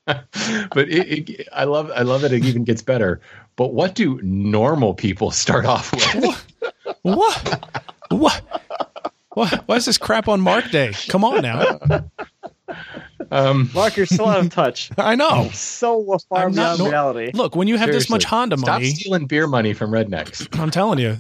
But 0.06 0.90
it, 0.90 1.30
it, 1.30 1.48
I 1.54 1.64
love 1.64 1.92
I 1.96 2.02
love 2.02 2.22
that 2.22 2.34
it 2.34 2.44
even 2.44 2.64
gets 2.64 2.82
better. 2.82 3.22
But 3.56 3.74
what 3.74 3.96
do 3.96 4.20
normal 4.22 4.94
people 4.94 5.32
start 5.32 5.66
off 5.66 5.94
with? 5.94 6.46
What? 7.04 7.66
What? 8.10 8.62
What? 9.34 9.64
Why 9.68 9.76
is 9.76 9.86
this 9.86 9.98
crap 9.98 10.28
on 10.28 10.42
Mark 10.42 10.70
Day? 10.72 10.94
Come 11.08 11.24
on 11.24 11.42
now. 11.42 11.80
Um, 13.32 13.70
Mark, 13.74 13.98
you're 13.98 14.06
still 14.06 14.28
out 14.28 14.40
of 14.40 14.50
touch. 14.50 14.90
I 14.98 15.16
know. 15.16 15.50
So 15.54 16.18
far 16.30 16.46
I'm 16.46 16.52
beyond 16.54 16.80
nor- 16.80 16.90
reality. 16.90 17.32
Look, 17.34 17.56
when 17.56 17.68
you 17.68 17.78
have 17.78 17.92
this 17.92 18.10
much 18.10 18.26
Honda 18.26 18.58
money, 18.58 18.66
stop 18.66 18.76
money, 18.82 18.90
stealing 18.92 19.26
beer 19.28 19.48
money 19.48 19.74
from 19.74 19.92
rednecks. 19.92 20.48
I'm 20.60 20.72
telling 20.72 21.00
you, 21.00 21.18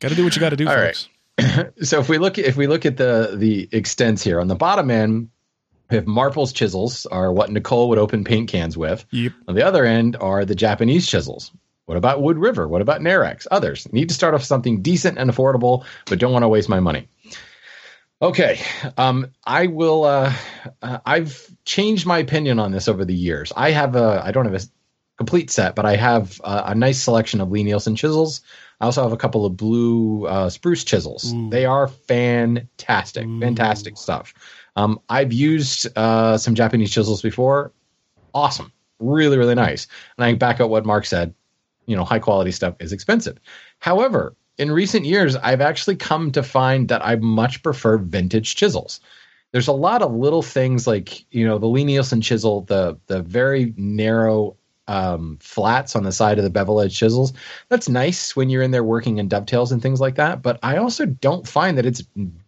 got 0.00 0.08
to 0.10 0.14
do 0.14 0.24
what 0.24 0.34
you 0.36 0.40
got 0.40 0.50
to 0.50 0.56
do, 0.56 0.68
All 0.68 0.76
right. 0.76 0.96
folks. 0.96 1.08
so 1.88 2.00
if 2.00 2.08
we 2.08 2.18
look 2.18 2.38
if 2.38 2.56
we 2.56 2.66
look 2.66 2.84
at 2.86 2.96
the 2.96 3.34
the 3.36 3.68
extents 3.72 4.22
here 4.22 4.40
on 4.40 4.48
the 4.48 4.54
bottom 4.56 4.90
end, 4.90 5.30
we 5.90 5.96
have 5.96 6.04
Marples 6.04 6.54
chisels 6.54 7.06
are 7.06 7.32
what 7.32 7.50
Nicole 7.50 7.88
would 7.88 7.98
open 7.98 8.24
paint 8.24 8.48
cans 8.48 8.76
with. 8.76 9.04
Yep. 9.10 9.32
On 9.48 9.54
the 9.54 9.62
other 9.66 9.84
end 9.84 10.16
are 10.20 10.44
the 10.44 10.54
Japanese 10.54 11.06
chisels. 11.06 11.50
What 11.86 11.96
about 11.96 12.22
Wood 12.22 12.38
River? 12.38 12.68
What 12.68 12.82
about 12.82 13.00
Narex? 13.00 13.48
Others 13.50 13.92
need 13.92 14.10
to 14.10 14.14
start 14.14 14.34
off 14.34 14.44
something 14.44 14.80
decent 14.80 15.18
and 15.18 15.28
affordable, 15.28 15.84
but 16.06 16.20
don't 16.20 16.32
want 16.32 16.44
to 16.44 16.48
waste 16.48 16.68
my 16.68 16.78
money. 16.78 17.08
Okay, 18.22 18.60
um, 18.98 19.28
I 19.44 19.68
will. 19.68 20.04
Uh, 20.04 20.32
uh, 20.82 20.98
I've 21.06 21.50
changed 21.64 22.04
my 22.04 22.18
opinion 22.18 22.58
on 22.58 22.70
this 22.70 22.86
over 22.86 23.04
the 23.04 23.14
years. 23.14 23.50
I 23.56 23.70
have 23.70 23.96
a. 23.96 24.20
I 24.22 24.30
don't 24.30 24.44
have 24.44 24.62
a 24.62 24.66
complete 25.16 25.50
set, 25.50 25.74
but 25.74 25.86
I 25.86 25.96
have 25.96 26.38
a, 26.44 26.64
a 26.66 26.74
nice 26.74 27.02
selection 27.02 27.40
of 27.40 27.50
Lie-Nielsen 27.50 27.96
chisels. 27.96 28.42
I 28.78 28.84
also 28.84 29.02
have 29.02 29.12
a 29.12 29.16
couple 29.16 29.46
of 29.46 29.56
blue 29.56 30.26
uh, 30.26 30.50
spruce 30.50 30.84
chisels. 30.84 31.32
Ooh. 31.32 31.48
They 31.48 31.64
are 31.64 31.88
fantastic, 31.88 33.26
fantastic 33.40 33.96
stuff. 33.96 34.34
Um, 34.76 35.00
I've 35.08 35.32
used 35.32 35.88
uh, 35.96 36.36
some 36.36 36.54
Japanese 36.54 36.92
chisels 36.92 37.22
before. 37.22 37.72
Awesome, 38.34 38.72
really, 38.98 39.38
really 39.38 39.54
nice. 39.54 39.86
And 40.18 40.24
I 40.24 40.34
back 40.34 40.60
up 40.60 40.68
what 40.68 40.84
Mark 40.84 41.06
said. 41.06 41.34
You 41.86 41.96
know, 41.96 42.04
high 42.04 42.20
quality 42.20 42.52
stuff 42.52 42.76
is 42.80 42.92
expensive. 42.92 43.38
However, 43.78 44.36
in 44.60 44.70
recent 44.70 45.06
years, 45.06 45.36
I've 45.36 45.62
actually 45.62 45.96
come 45.96 46.30
to 46.32 46.42
find 46.42 46.88
that 46.88 47.04
I 47.04 47.16
much 47.16 47.62
prefer 47.62 47.96
vintage 47.96 48.56
chisels. 48.56 49.00
There's 49.52 49.68
a 49.68 49.72
lot 49.72 50.02
of 50.02 50.14
little 50.14 50.42
things 50.42 50.86
like 50.86 51.24
you 51.32 51.46
know 51.46 51.58
the 51.58 51.66
Lie-Nielsen 51.66 52.20
chisel, 52.20 52.60
the 52.62 52.96
the 53.06 53.22
very 53.22 53.72
narrow 53.78 54.54
um, 54.86 55.38
flats 55.40 55.96
on 55.96 56.04
the 56.04 56.12
side 56.12 56.36
of 56.36 56.44
the 56.44 56.50
bevel 56.50 56.80
edge 56.80 56.96
chisels. 56.96 57.32
That's 57.70 57.88
nice 57.88 58.36
when 58.36 58.50
you're 58.50 58.62
in 58.62 58.70
there 58.70 58.84
working 58.84 59.16
in 59.16 59.28
dovetails 59.28 59.72
and 59.72 59.80
things 59.80 60.00
like 60.00 60.16
that. 60.16 60.42
But 60.42 60.58
I 60.62 60.76
also 60.76 61.06
don't 61.06 61.48
find 61.48 61.78
that 61.78 61.86
it's 61.86 62.02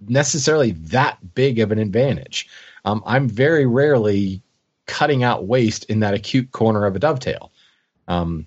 necessarily 0.07 0.73
that 0.73 1.35
big 1.35 1.61
of 1.61 1.73
an 1.73 1.79
advantage. 1.79 2.47
Um, 2.85 3.03
I'm 3.07 3.27
very 3.27 3.65
rarely 3.65 4.43
cutting 4.87 5.25
out 5.25 5.47
waste 5.47 5.85
in 5.85 6.01
that 6.01 6.13
acute 6.13 6.53
corner 6.53 6.85
of 6.85 6.95
a 6.95 6.99
dovetail. 6.99 7.53
Um, 8.07 8.47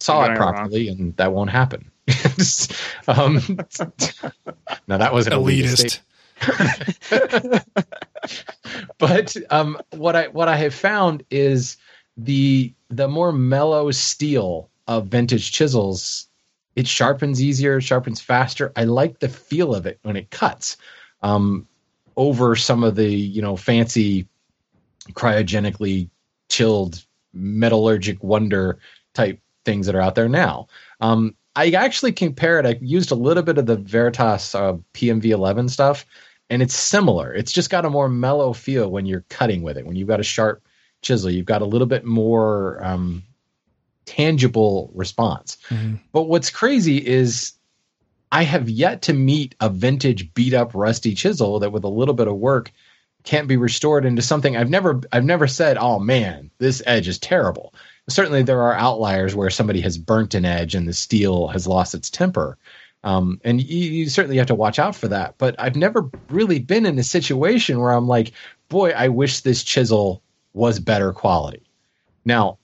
saw 0.00 0.24
it 0.24 0.28
it 0.28 0.30
wrong. 0.30 0.54
properly, 0.54 0.88
and 0.88 1.14
that 1.16 1.32
won't 1.32 1.50
happen. 1.50 1.90
um, 3.08 3.40
now 4.86 4.98
that 4.98 5.12
was 5.12 5.26
an 5.26 5.34
elitist. 5.34 6.00
Elitist. 6.00 6.02
but 8.98 9.36
um, 9.50 9.78
what 9.90 10.16
I 10.16 10.28
what 10.28 10.48
I 10.48 10.56
have 10.56 10.74
found 10.74 11.24
is 11.30 11.76
the 12.16 12.72
the 12.88 13.08
more 13.08 13.32
mellow 13.32 13.90
steel 13.90 14.70
of 14.86 15.08
vintage 15.08 15.52
chisels. 15.52 16.26
It 16.76 16.86
sharpens 16.86 17.42
easier, 17.42 17.80
sharpens 17.80 18.20
faster. 18.20 18.72
I 18.76 18.84
like 18.84 19.18
the 19.18 19.28
feel 19.28 19.74
of 19.74 19.86
it 19.86 19.98
when 20.02 20.16
it 20.16 20.30
cuts. 20.30 20.76
Um, 21.22 21.66
over 22.16 22.56
some 22.56 22.84
of 22.84 22.94
the 22.94 23.08
you 23.08 23.42
know 23.42 23.56
fancy 23.56 24.28
cryogenically 25.12 26.10
chilled 26.48 27.04
metallurgic 27.34 28.22
wonder 28.22 28.78
type 29.14 29.40
things 29.64 29.86
that 29.86 29.94
are 29.94 30.00
out 30.00 30.14
there 30.14 30.28
now. 30.28 30.68
Um, 31.00 31.34
I 31.58 31.70
actually 31.70 32.12
compared. 32.12 32.66
I 32.66 32.78
used 32.80 33.10
a 33.10 33.16
little 33.16 33.42
bit 33.42 33.58
of 33.58 33.66
the 33.66 33.74
Veritas 33.74 34.54
uh, 34.54 34.76
PMV11 34.94 35.68
stuff, 35.70 36.06
and 36.48 36.62
it's 36.62 36.74
similar. 36.74 37.34
It's 37.34 37.50
just 37.50 37.68
got 37.68 37.84
a 37.84 37.90
more 37.90 38.08
mellow 38.08 38.52
feel 38.52 38.88
when 38.88 39.06
you're 39.06 39.24
cutting 39.28 39.62
with 39.62 39.76
it. 39.76 39.84
When 39.84 39.96
you've 39.96 40.06
got 40.06 40.20
a 40.20 40.24
sharp 40.24 40.62
chisel, 41.02 41.32
you've 41.32 41.46
got 41.46 41.60
a 41.60 41.66
little 41.66 41.88
bit 41.88 42.04
more 42.04 42.80
um, 42.84 43.24
tangible 44.06 44.92
response. 44.94 45.58
Mhm. 45.68 45.98
But 46.12 46.28
what's 46.28 46.48
crazy 46.48 47.04
is 47.04 47.54
I 48.30 48.44
have 48.44 48.70
yet 48.70 49.02
to 49.02 49.12
meet 49.12 49.56
a 49.58 49.68
vintage 49.68 50.32
beat 50.34 50.54
up 50.54 50.70
rusty 50.74 51.12
chisel 51.12 51.58
that 51.58 51.72
with 51.72 51.82
a 51.82 51.88
little 51.88 52.14
bit 52.14 52.28
of 52.28 52.36
work 52.36 52.70
can't 53.24 53.48
be 53.48 53.56
restored 53.56 54.04
into 54.04 54.22
something 54.22 54.56
I've 54.56 54.70
never 54.70 55.00
I've 55.10 55.24
never 55.24 55.48
said, 55.48 55.76
"Oh 55.76 55.98
man, 55.98 56.52
this 56.58 56.82
edge 56.86 57.08
is 57.08 57.18
terrible." 57.18 57.74
Certainly 58.08 58.44
there 58.44 58.62
are 58.62 58.74
outliers 58.74 59.34
where 59.34 59.50
somebody 59.50 59.80
has 59.82 59.98
burnt 59.98 60.34
an 60.34 60.44
edge 60.44 60.74
and 60.74 60.88
the 60.88 60.92
steel 60.92 61.48
has 61.48 61.66
lost 61.66 61.94
its 61.94 62.10
temper. 62.10 62.58
Um, 63.04 63.40
and 63.44 63.62
you, 63.62 63.90
you 63.90 64.08
certainly 64.08 64.38
have 64.38 64.48
to 64.48 64.54
watch 64.54 64.78
out 64.78 64.96
for 64.96 65.08
that. 65.08 65.36
But 65.38 65.54
I've 65.58 65.76
never 65.76 66.10
really 66.30 66.58
been 66.58 66.86
in 66.86 66.98
a 66.98 67.04
situation 67.04 67.80
where 67.80 67.92
I'm 67.92 68.08
like, 68.08 68.32
boy, 68.68 68.90
I 68.90 69.08
wish 69.08 69.40
this 69.40 69.62
chisel 69.62 70.22
was 70.52 70.80
better 70.80 71.12
quality. 71.12 71.62
Now, 72.24 72.58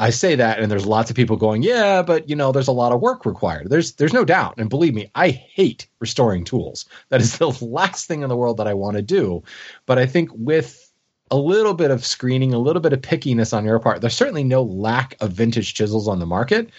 I 0.00 0.10
say 0.10 0.34
that, 0.36 0.60
and 0.60 0.72
there's 0.72 0.86
lots 0.86 1.10
of 1.10 1.16
people 1.16 1.36
going, 1.36 1.62
yeah, 1.62 2.00
but 2.00 2.26
you 2.26 2.34
know, 2.34 2.52
there's 2.52 2.68
a 2.68 2.72
lot 2.72 2.92
of 2.92 3.02
work 3.02 3.26
required. 3.26 3.68
There's 3.68 3.92
there's 3.92 4.14
no 4.14 4.24
doubt, 4.24 4.54
and 4.56 4.70
believe 4.70 4.94
me, 4.94 5.10
I 5.14 5.28
hate 5.28 5.86
restoring 5.98 6.44
tools. 6.44 6.86
That 7.10 7.20
is 7.20 7.36
the 7.36 7.50
last 7.60 8.08
thing 8.08 8.22
in 8.22 8.30
the 8.30 8.36
world 8.36 8.56
that 8.56 8.66
I 8.66 8.72
want 8.72 8.96
to 8.96 9.02
do. 9.02 9.42
But 9.84 9.98
I 9.98 10.06
think 10.06 10.30
with 10.32 10.89
a 11.30 11.36
little 11.36 11.74
bit 11.74 11.90
of 11.90 12.04
screening, 12.04 12.54
a 12.54 12.58
little 12.58 12.82
bit 12.82 12.92
of 12.92 13.00
pickiness 13.00 13.56
on 13.56 13.64
your 13.64 13.78
part, 13.78 14.00
there's 14.00 14.16
certainly 14.16 14.44
no 14.44 14.62
lack 14.62 15.16
of 15.20 15.32
vintage 15.32 15.74
chisels 15.74 16.08
on 16.08 16.18
the 16.18 16.26
market. 16.26 16.70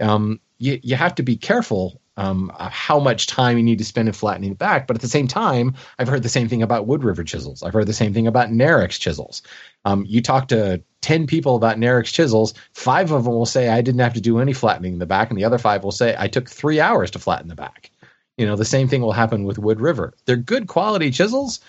Um, 0.00 0.40
you 0.58 0.80
you 0.82 0.96
have 0.96 1.14
to 1.16 1.22
be 1.22 1.36
careful 1.36 2.00
um, 2.16 2.52
how 2.58 3.00
much 3.00 3.26
time 3.26 3.56
you 3.56 3.62
need 3.62 3.78
to 3.78 3.84
spend 3.84 4.06
in 4.06 4.12
flattening 4.12 4.52
it 4.52 4.58
back. 4.58 4.86
But 4.86 4.96
at 4.96 5.00
the 5.00 5.08
same 5.08 5.26
time, 5.26 5.74
I've 5.98 6.08
heard 6.08 6.22
the 6.22 6.28
same 6.28 6.48
thing 6.48 6.62
about 6.62 6.86
Wood 6.86 7.02
River 7.02 7.24
chisels. 7.24 7.62
I've 7.62 7.72
heard 7.72 7.86
the 7.86 7.94
same 7.94 8.12
thing 8.12 8.26
about 8.26 8.50
Narex 8.50 9.00
chisels. 9.00 9.42
Um, 9.86 10.04
you 10.06 10.20
talk 10.20 10.48
to 10.48 10.82
10 11.00 11.26
people 11.26 11.56
about 11.56 11.78
Narex 11.78 12.12
chisels, 12.12 12.52
five 12.74 13.10
of 13.10 13.24
them 13.24 13.32
will 13.32 13.46
say, 13.46 13.70
I 13.70 13.80
didn't 13.80 14.00
have 14.00 14.14
to 14.14 14.20
do 14.20 14.38
any 14.38 14.52
flattening 14.52 14.94
in 14.94 14.98
the 14.98 15.06
back. 15.06 15.30
And 15.30 15.38
the 15.38 15.44
other 15.44 15.56
five 15.56 15.82
will 15.82 15.92
say, 15.92 16.14
I 16.18 16.28
took 16.28 16.50
three 16.50 16.78
hours 16.78 17.10
to 17.12 17.18
flatten 17.18 17.48
the 17.48 17.54
back. 17.54 17.90
You 18.36 18.46
know, 18.46 18.56
the 18.56 18.66
same 18.66 18.86
thing 18.86 19.00
will 19.00 19.12
happen 19.12 19.44
with 19.44 19.58
Wood 19.58 19.80
River. 19.80 20.14
They're 20.26 20.36
good 20.36 20.66
quality 20.66 21.10
chisels, 21.10 21.60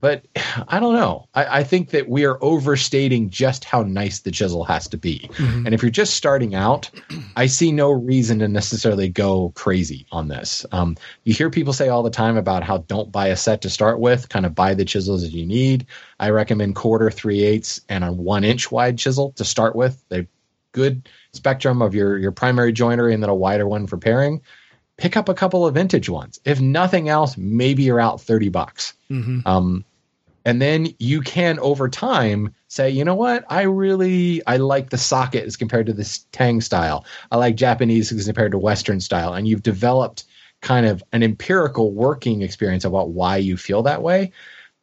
but 0.00 0.24
I 0.68 0.80
don't 0.80 0.94
know. 0.94 1.28
I, 1.34 1.58
I 1.60 1.64
think 1.64 1.90
that 1.90 2.08
we 2.08 2.24
are 2.24 2.42
overstating 2.42 3.30
just 3.30 3.64
how 3.64 3.82
nice 3.82 4.20
the 4.20 4.30
chisel 4.30 4.64
has 4.64 4.88
to 4.88 4.96
be. 4.96 5.30
And 5.66 5.74
if 5.74 5.82
you're 5.82 5.90
just 5.90 6.14
starting 6.14 6.54
out, 6.54 6.90
I 7.36 7.46
see 7.46 7.72
no 7.72 7.90
reason 7.90 8.38
to 8.40 8.48
necessarily 8.48 9.08
go 9.08 9.52
crazy 9.54 10.06
on 10.10 10.28
this. 10.28 10.64
Um, 10.72 10.96
you 11.24 11.34
hear 11.34 11.50
people 11.50 11.72
say 11.72 11.88
all 11.88 12.02
the 12.02 12.10
time 12.10 12.36
about 12.36 12.62
how 12.62 12.78
don't 12.78 13.12
buy 13.12 13.28
a 13.28 13.36
set 13.36 13.62
to 13.62 13.70
start 13.70 14.00
with, 14.00 14.28
kind 14.28 14.46
of 14.46 14.54
buy 14.54 14.74
the 14.74 14.84
chisels 14.84 15.22
that 15.22 15.32
you 15.32 15.46
need. 15.46 15.86
I 16.20 16.30
recommend 16.30 16.76
quarter, 16.76 17.10
three 17.10 17.42
eighths, 17.42 17.80
and 17.88 18.04
a 18.04 18.12
one 18.12 18.44
inch 18.44 18.70
wide 18.70 18.98
chisel 18.98 19.32
to 19.32 19.44
start 19.44 19.76
with. 19.76 20.02
They 20.08 20.26
good 20.72 21.08
spectrum 21.32 21.82
of 21.82 21.94
your 21.94 22.18
your 22.18 22.32
primary 22.32 22.72
joinery 22.72 23.14
and 23.14 23.22
then 23.22 23.30
a 23.30 23.34
wider 23.34 23.66
one 23.66 23.86
for 23.86 23.96
paring. 23.96 24.42
Pick 24.98 25.16
up 25.16 25.28
a 25.28 25.34
couple 25.34 25.66
of 25.66 25.74
vintage 25.74 26.08
ones. 26.08 26.40
If 26.44 26.60
nothing 26.60 27.08
else, 27.08 27.36
maybe 27.38 27.84
you're 27.84 28.00
out 28.00 28.20
thirty 28.20 28.50
bucks. 28.50 28.92
Um, 29.46 29.84
and 30.44 30.62
then 30.62 30.88
you 30.98 31.20
can 31.20 31.58
over 31.58 31.88
time 31.88 32.54
say, 32.68 32.88
you 32.90 33.04
know 33.04 33.14
what, 33.14 33.44
I 33.48 33.62
really 33.62 34.40
I 34.46 34.56
like 34.56 34.90
the 34.90 34.98
socket 34.98 35.44
as 35.44 35.56
compared 35.56 35.86
to 35.86 35.92
this 35.92 36.24
Tang 36.32 36.60
style. 36.60 37.04
I 37.30 37.36
like 37.36 37.54
Japanese 37.56 38.12
as 38.12 38.26
compared 38.26 38.52
to 38.52 38.58
Western 38.58 39.00
style, 39.00 39.34
and 39.34 39.46
you've 39.46 39.62
developed 39.62 40.24
kind 40.60 40.86
of 40.86 41.02
an 41.12 41.22
empirical 41.22 41.92
working 41.92 42.42
experience 42.42 42.84
about 42.84 43.10
why 43.10 43.36
you 43.36 43.56
feel 43.56 43.82
that 43.82 44.02
way. 44.02 44.32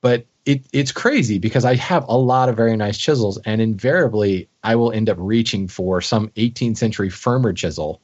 But 0.02 0.26
it, 0.46 0.64
it's 0.72 0.92
crazy 0.92 1.40
because 1.40 1.66
I 1.66 1.76
have 1.76 2.06
a 2.08 2.18
lot 2.18 2.50
of 2.50 2.56
very 2.56 2.78
nice 2.78 2.98
chisels, 2.98 3.40
and 3.46 3.60
invariably 3.62 4.48
I 4.64 4.76
will 4.76 4.92
end 4.92 5.10
up 5.10 5.18
reaching 5.20 5.68
for 5.68 6.00
some 6.02 6.30
18th 6.36 6.78
century 6.78 7.10
firmer 7.10 7.54
chisel, 7.54 8.02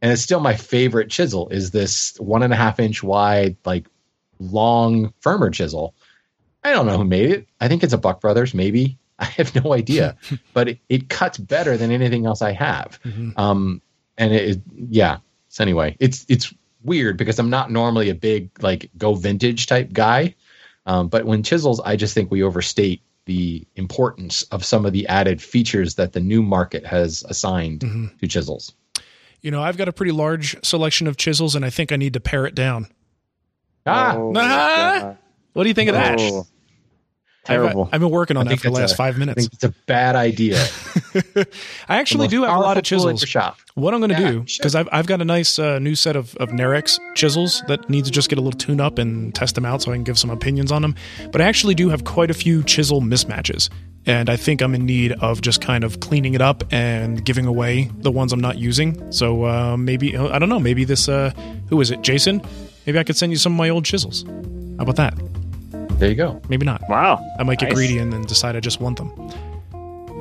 and 0.00 0.12
it's 0.12 0.22
still 0.22 0.40
my 0.40 0.54
favorite 0.54 1.10
chisel. 1.10 1.48
Is 1.48 1.70
this 1.70 2.16
one 2.18 2.42
and 2.42 2.52
a 2.52 2.56
half 2.56 2.78
inch 2.80 3.02
wide, 3.02 3.56
like 3.64 3.86
long 4.38 5.12
firmer 5.20 5.50
chisel? 5.50 5.94
I 6.64 6.72
don't 6.72 6.86
know 6.86 6.98
who 6.98 7.04
made 7.04 7.30
it. 7.30 7.48
I 7.60 7.68
think 7.68 7.82
it's 7.82 7.92
a 7.92 7.98
Buck 7.98 8.20
Brothers, 8.20 8.54
maybe. 8.54 8.98
I 9.18 9.24
have 9.24 9.54
no 9.54 9.72
idea, 9.72 10.16
but 10.52 10.68
it, 10.68 10.78
it 10.88 11.08
cuts 11.08 11.38
better 11.38 11.76
than 11.76 11.90
anything 11.90 12.26
else 12.26 12.42
I 12.42 12.52
have. 12.52 13.00
Um, 13.36 13.82
and 14.16 14.32
it, 14.32 14.50
it, 14.50 14.62
yeah. 14.88 15.18
So 15.48 15.64
anyway, 15.64 15.96
it's 15.98 16.24
it's 16.28 16.52
weird 16.84 17.16
because 17.16 17.38
I'm 17.38 17.50
not 17.50 17.70
normally 17.70 18.10
a 18.10 18.14
big 18.14 18.50
like 18.62 18.90
go 18.96 19.14
vintage 19.14 19.66
type 19.66 19.92
guy, 19.92 20.34
um, 20.86 21.08
but 21.08 21.24
when 21.24 21.42
chisels, 21.42 21.80
I 21.80 21.96
just 21.96 22.14
think 22.14 22.30
we 22.30 22.42
overstate 22.42 23.02
the 23.24 23.66
importance 23.76 24.42
of 24.44 24.64
some 24.64 24.86
of 24.86 24.92
the 24.92 25.06
added 25.08 25.42
features 25.42 25.96
that 25.96 26.12
the 26.12 26.20
new 26.20 26.42
market 26.42 26.86
has 26.86 27.24
assigned 27.28 27.82
to 28.20 28.26
chisels. 28.26 28.72
You 29.40 29.50
know, 29.50 29.62
I've 29.62 29.76
got 29.76 29.88
a 29.88 29.92
pretty 29.92 30.12
large 30.12 30.56
selection 30.64 31.06
of 31.06 31.16
chisels, 31.16 31.54
and 31.54 31.64
I 31.64 31.70
think 31.70 31.92
I 31.92 31.96
need 31.96 32.14
to 32.14 32.20
pare 32.20 32.44
it 32.46 32.54
down. 32.54 32.88
Ah, 33.86 34.14
Oh, 34.16 34.32
Ah! 34.36 35.16
What 35.52 35.62
do 35.62 35.68
you 35.68 35.74
think 35.74 35.88
of 35.90 35.94
that? 35.94 36.20
Oh, 36.20 36.38
I've, 36.38 36.46
terrible. 37.54 37.88
I've 37.92 38.00
been 38.00 38.10
working 38.10 38.36
on 38.36 38.46
I 38.46 38.50
that 38.52 38.60
for 38.60 38.68
the 38.70 38.74
last 38.74 38.92
a- 38.92 38.96
five 38.96 39.16
I 39.16 39.18
minutes. 39.18 39.40
think 39.42 39.52
it's 39.54 39.64
a 39.64 39.74
bad 39.86 40.16
idea. 40.16 40.56
I 41.88 41.98
actually 41.98 42.28
do 42.28 42.42
have 42.42 42.50
a 42.56 42.60
lot 42.60 42.76
of 42.76 42.82
powerful 42.84 42.98
tool 43.00 43.08
in 43.08 43.16
chisels. 43.16 43.28
shop. 43.28 43.58
What 43.74 43.94
I'm 43.94 44.00
going 44.00 44.10
to 44.10 44.20
Yeah, 44.20 44.30
do, 44.32 44.40
because 44.40 44.74
I've, 44.74 44.88
I've 44.92 45.06
got 45.06 45.20
a 45.20 45.24
nice 45.24 45.58
uh, 45.58 45.78
new 45.78 45.94
set 45.94 46.16
of, 46.16 46.34
of 46.36 46.50
Narex 46.50 46.98
chisels 47.14 47.62
that 47.68 47.88
need 47.88 48.04
to 48.04 48.10
just 48.10 48.28
get 48.28 48.38
a 48.38 48.42
little 48.42 48.58
tune 48.58 48.80
up 48.80 48.98
and 48.98 49.34
test 49.34 49.54
them 49.54 49.64
out 49.64 49.82
so 49.82 49.92
I 49.92 49.94
can 49.94 50.04
give 50.04 50.18
some 50.18 50.30
opinions 50.30 50.72
on 50.72 50.82
them. 50.82 50.94
But 51.30 51.40
I 51.40 51.44
actually 51.44 51.74
do 51.74 51.88
have 51.88 52.04
quite 52.04 52.30
a 52.30 52.34
few 52.34 52.62
chisel 52.64 53.00
mismatches. 53.00 53.70
And 54.06 54.30
I 54.30 54.36
think 54.36 54.62
I'm 54.62 54.74
in 54.74 54.86
need 54.86 55.12
of 55.12 55.42
just 55.42 55.60
kind 55.60 55.84
of 55.84 56.00
cleaning 56.00 56.34
it 56.34 56.40
up 56.40 56.64
and 56.72 57.22
giving 57.24 57.44
away 57.46 57.90
the 57.98 58.10
ones 58.10 58.32
I'm 58.32 58.40
not 58.40 58.56
using. 58.56 59.12
So 59.12 59.44
uh, 59.44 59.76
maybe, 59.76 60.16
I 60.16 60.38
don't 60.38 60.48
know, 60.48 60.60
maybe 60.60 60.84
this, 60.84 61.08
uh, 61.08 61.30
who 61.68 61.80
is 61.80 61.90
it, 61.90 62.00
Jason? 62.02 62.40
Maybe 62.86 62.98
I 62.98 63.04
could 63.04 63.16
send 63.18 63.32
you 63.32 63.38
some 63.38 63.52
of 63.52 63.58
my 63.58 63.68
old 63.68 63.84
chisels. 63.84 64.22
How 64.78 64.84
about 64.84 64.96
that? 64.96 65.14
There 65.98 66.08
you 66.08 66.14
go. 66.14 66.40
Maybe 66.48 66.64
not. 66.64 66.82
Wow. 66.88 67.24
I 67.38 67.42
might 67.42 67.58
get 67.58 67.66
Nice. 67.66 67.74
greedy 67.74 67.98
and 67.98 68.12
then 68.12 68.22
decide 68.22 68.54
I 68.56 68.60
just 68.60 68.80
want 68.80 68.98
them. 68.98 69.12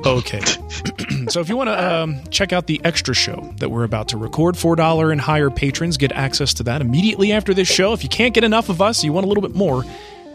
Okay. 0.06 0.40
so 1.28 1.40
if 1.40 1.50
you 1.50 1.58
want 1.58 1.70
to 1.70 1.94
um, 1.96 2.22
check 2.30 2.54
out 2.54 2.68
the 2.68 2.80
extra 2.84 3.14
show 3.14 3.54
that 3.58 3.70
we're 3.70 3.84
about 3.84 4.08
to 4.10 4.18
record, 4.18 4.56
$4 4.56 5.12
and 5.12 5.20
higher 5.22 5.50
patrons 5.50 5.98
get 5.98 6.12
access 6.12 6.54
to 6.56 6.64
that 6.64 6.82
immediately 6.82 7.32
after 7.32 7.54
this 7.54 7.68
show. 7.68 7.94
If 7.94 8.04
you 8.04 8.10
can't 8.10 8.34
get 8.34 8.44
enough 8.44 8.70
of 8.70 8.82
us, 8.82 9.04
you 9.04 9.12
want 9.14 9.26
a 9.26 9.28
little 9.30 9.42
bit 9.42 9.56
more, 9.56 9.84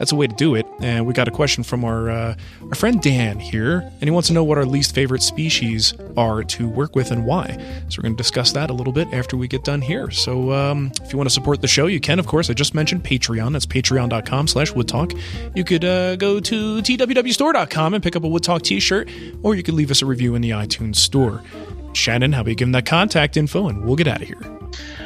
that's 0.02 0.10
a 0.10 0.16
way 0.16 0.26
to 0.26 0.34
do 0.34 0.56
it. 0.56 0.66
And 0.80 1.06
we 1.06 1.14
got 1.14 1.28
a 1.28 1.30
question 1.30 1.62
from 1.62 1.84
our 1.84 2.10
uh, 2.10 2.34
our 2.60 2.74
friend 2.74 3.00
Dan 3.00 3.38
here, 3.38 3.82
and 3.82 4.02
he 4.02 4.10
wants 4.10 4.26
to 4.26 4.34
know 4.34 4.42
what 4.42 4.58
our 4.58 4.64
least 4.64 4.96
favorite 4.96 5.22
species 5.22 5.94
are 6.16 6.42
to 6.42 6.68
work 6.68 6.96
with 6.96 7.12
and 7.12 7.24
why. 7.24 7.56
So 7.88 7.98
we're 7.98 8.02
going 8.02 8.16
to 8.16 8.20
discuss 8.20 8.50
that 8.50 8.68
a 8.68 8.72
little 8.72 8.92
bit 8.92 9.06
after 9.12 9.36
we 9.36 9.46
get 9.46 9.62
done 9.62 9.80
here. 9.80 10.10
So 10.10 10.50
um, 10.50 10.90
if 11.04 11.12
you 11.12 11.18
want 11.18 11.28
to 11.28 11.32
support 11.32 11.60
the 11.60 11.68
show, 11.68 11.86
you 11.86 12.00
can, 12.00 12.18
of 12.18 12.26
course. 12.26 12.50
I 12.50 12.52
just 12.52 12.74
mentioned 12.74 13.04
Patreon. 13.04 13.52
That's 13.52 13.64
patreon.com 13.64 14.48
slash 14.48 14.72
woodtalk. 14.72 15.16
You 15.54 15.62
could 15.62 15.84
uh, 15.84 16.16
go 16.16 16.40
to 16.40 16.82
twwstore.com 16.82 17.94
and 17.94 18.02
pick 18.02 18.16
up 18.16 18.24
a 18.24 18.28
Woodtalk 18.28 18.62
t-shirt, 18.62 19.08
or 19.44 19.54
you 19.54 19.62
could 19.62 19.74
leave 19.74 19.92
us 19.92 20.02
a 20.02 20.06
review 20.06 20.34
in 20.34 20.42
the 20.42 20.50
iTunes 20.50 20.96
store. 20.96 21.44
Shannon, 21.92 22.32
how 22.32 22.40
about 22.40 22.50
you 22.50 22.56
give 22.56 22.66
them 22.66 22.72
that 22.72 22.86
contact 22.86 23.36
info, 23.36 23.68
and 23.68 23.84
we'll 23.84 23.96
get 23.96 24.08
out 24.08 24.22
of 24.22 24.28
here. 24.28 24.40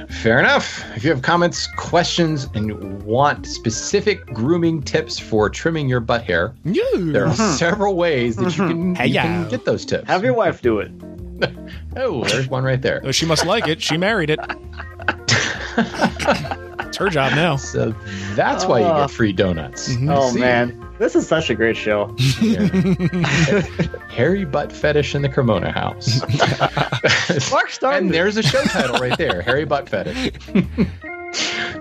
Fair 0.09 0.39
enough. 0.39 0.84
If 0.97 1.03
you 1.03 1.11
have 1.11 1.22
comments, 1.22 1.66
questions, 1.76 2.49
and 2.55 3.03
want 3.03 3.47
specific 3.47 4.24
grooming 4.26 4.82
tips 4.82 5.18
for 5.18 5.51
trimming 5.51 5.89
your 5.89 6.01
butt 6.01 6.22
hair, 6.22 6.55
there 6.64 7.24
are 7.24 7.28
uh-huh. 7.28 7.57
several 7.57 7.97
ways 7.97 8.37
that 8.37 8.57
you 8.57 8.66
can, 8.66 8.93
uh-huh. 8.93 9.05
you 9.05 9.20
can 9.20 9.34
Hey-ya. 9.34 9.49
get 9.49 9.64
those 9.64 9.84
tips. 9.84 10.07
Have 10.07 10.22
your 10.22 10.34
wife 10.34 10.62
do 10.62 10.78
it. 10.78 10.93
oh, 11.97 12.24
there's 12.24 12.49
one 12.49 12.64
right 12.64 12.80
there. 12.80 13.01
Oh, 13.05 13.12
she 13.12 13.26
must 13.26 13.45
like 13.45 13.66
it. 13.66 13.82
She 13.82 13.97
married 13.97 14.30
it. 14.30 14.39
it's 15.76 16.97
her 16.97 17.11
job 17.11 17.34
now. 17.34 17.57
So 17.57 17.95
that's 18.34 18.64
why 18.64 18.78
you 18.78 18.84
get 18.84 18.93
uh-huh. 18.93 19.09
free 19.09 19.32
donuts. 19.32 19.89
Mm-hmm. 19.91 20.09
Oh 20.09 20.30
See? 20.30 20.41
man, 20.41 20.86
this 20.99 21.14
is 21.14 21.26
such 21.26 21.51
a 21.51 21.55
great 21.55 21.76
show. 21.76 22.14
Yeah. 22.40 22.66
Hairy 24.09 24.44
butt 24.44 24.72
fetish 24.72 25.14
in 25.14 25.22
the 25.22 25.28
Cremona 25.28 25.72
house. 25.72 26.20
Mark 27.51 27.70
started 27.70 28.05
and 28.05 28.14
there's 28.14 28.36
a 28.36 28.42
show 28.42 28.62
title 28.64 28.99
right 28.99 29.16
there 29.18 29.42
Hairy 29.42 29.64
butt 29.64 29.88
fetish. 29.88 30.32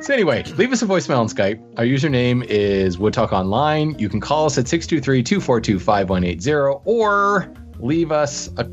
so, 0.02 0.14
anyway, 0.14 0.44
leave 0.58 0.72
us 0.72 0.82
a 0.82 0.86
voicemail 0.86 1.20
on 1.20 1.28
Skype. 1.28 1.62
Our 1.78 1.86
username 1.86 2.44
is 2.46 2.98
Wood 2.98 3.14
Talk 3.14 3.32
Online. 3.32 3.98
You 3.98 4.10
can 4.10 4.20
call 4.20 4.46
us 4.46 4.58
at 4.58 4.68
623 4.68 5.24
242 5.24 5.80
5180 5.80 6.82
or 6.86 7.54
leave 7.80 8.12
us 8.12 8.50
a, 8.58 8.70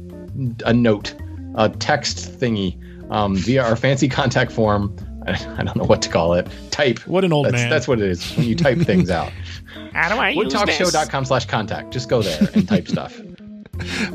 a 0.66 0.72
note, 0.72 1.14
a 1.55 1.68
text 1.68 2.38
thingy 2.38 2.78
um, 3.11 3.36
via 3.36 3.62
our 3.62 3.76
fancy 3.76 4.09
contact 4.09 4.51
form. 4.51 4.97
I 5.26 5.62
don't 5.62 5.76
know 5.76 5.84
what 5.84 6.03
to 6.03 6.09
call 6.09 6.34
it. 6.34 6.49
Type. 6.70 6.99
What 7.07 7.24
an 7.24 7.32
old 7.32 7.47
that's, 7.47 7.53
man. 7.53 7.70
That's 7.70 7.86
what 7.86 8.01
it 8.01 8.09
is 8.09 8.36
when 8.36 8.47
you 8.47 8.57
type 8.57 8.78
things 8.78 9.11
out. 9.11 9.30
How 9.93 10.09
do 10.14 10.20
I 10.20 10.30
use 10.30 10.53
this? 10.53 10.62
Woodtalkshow.com 10.62 11.24
slash 11.24 11.47
contact. 11.47 11.93
Just 11.93 12.09
go 12.09 12.22
there 12.22 12.49
and 12.55 12.66
type 12.68 12.88
stuff. 12.97 13.20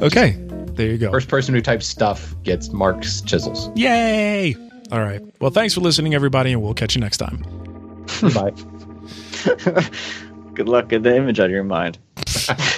Okay, 0.01 0.35
there 0.73 0.87
you 0.87 0.97
go. 0.97 1.11
First 1.11 1.27
person 1.29 1.53
who 1.53 1.61
types 1.61 1.85
stuff 1.87 2.35
gets 2.43 2.69
Mark's 2.69 3.21
chisels. 3.21 3.69
Yay! 3.75 4.55
All 4.91 5.01
right. 5.01 5.21
Well, 5.41 5.51
thanks 5.51 5.73
for 5.73 5.81
listening, 5.81 6.13
everybody, 6.15 6.53
and 6.53 6.61
we'll 6.61 6.73
catch 6.73 6.95
you 6.95 7.01
next 7.01 7.17
time. 7.17 7.43
Bye. 8.33 8.53
Good 10.53 10.69
luck 10.69 10.89
with 10.91 11.03
the 11.03 11.15
image 11.15 11.39
out 11.39 11.47
of 11.47 11.51
your 11.51 11.63
mind. 11.63 11.97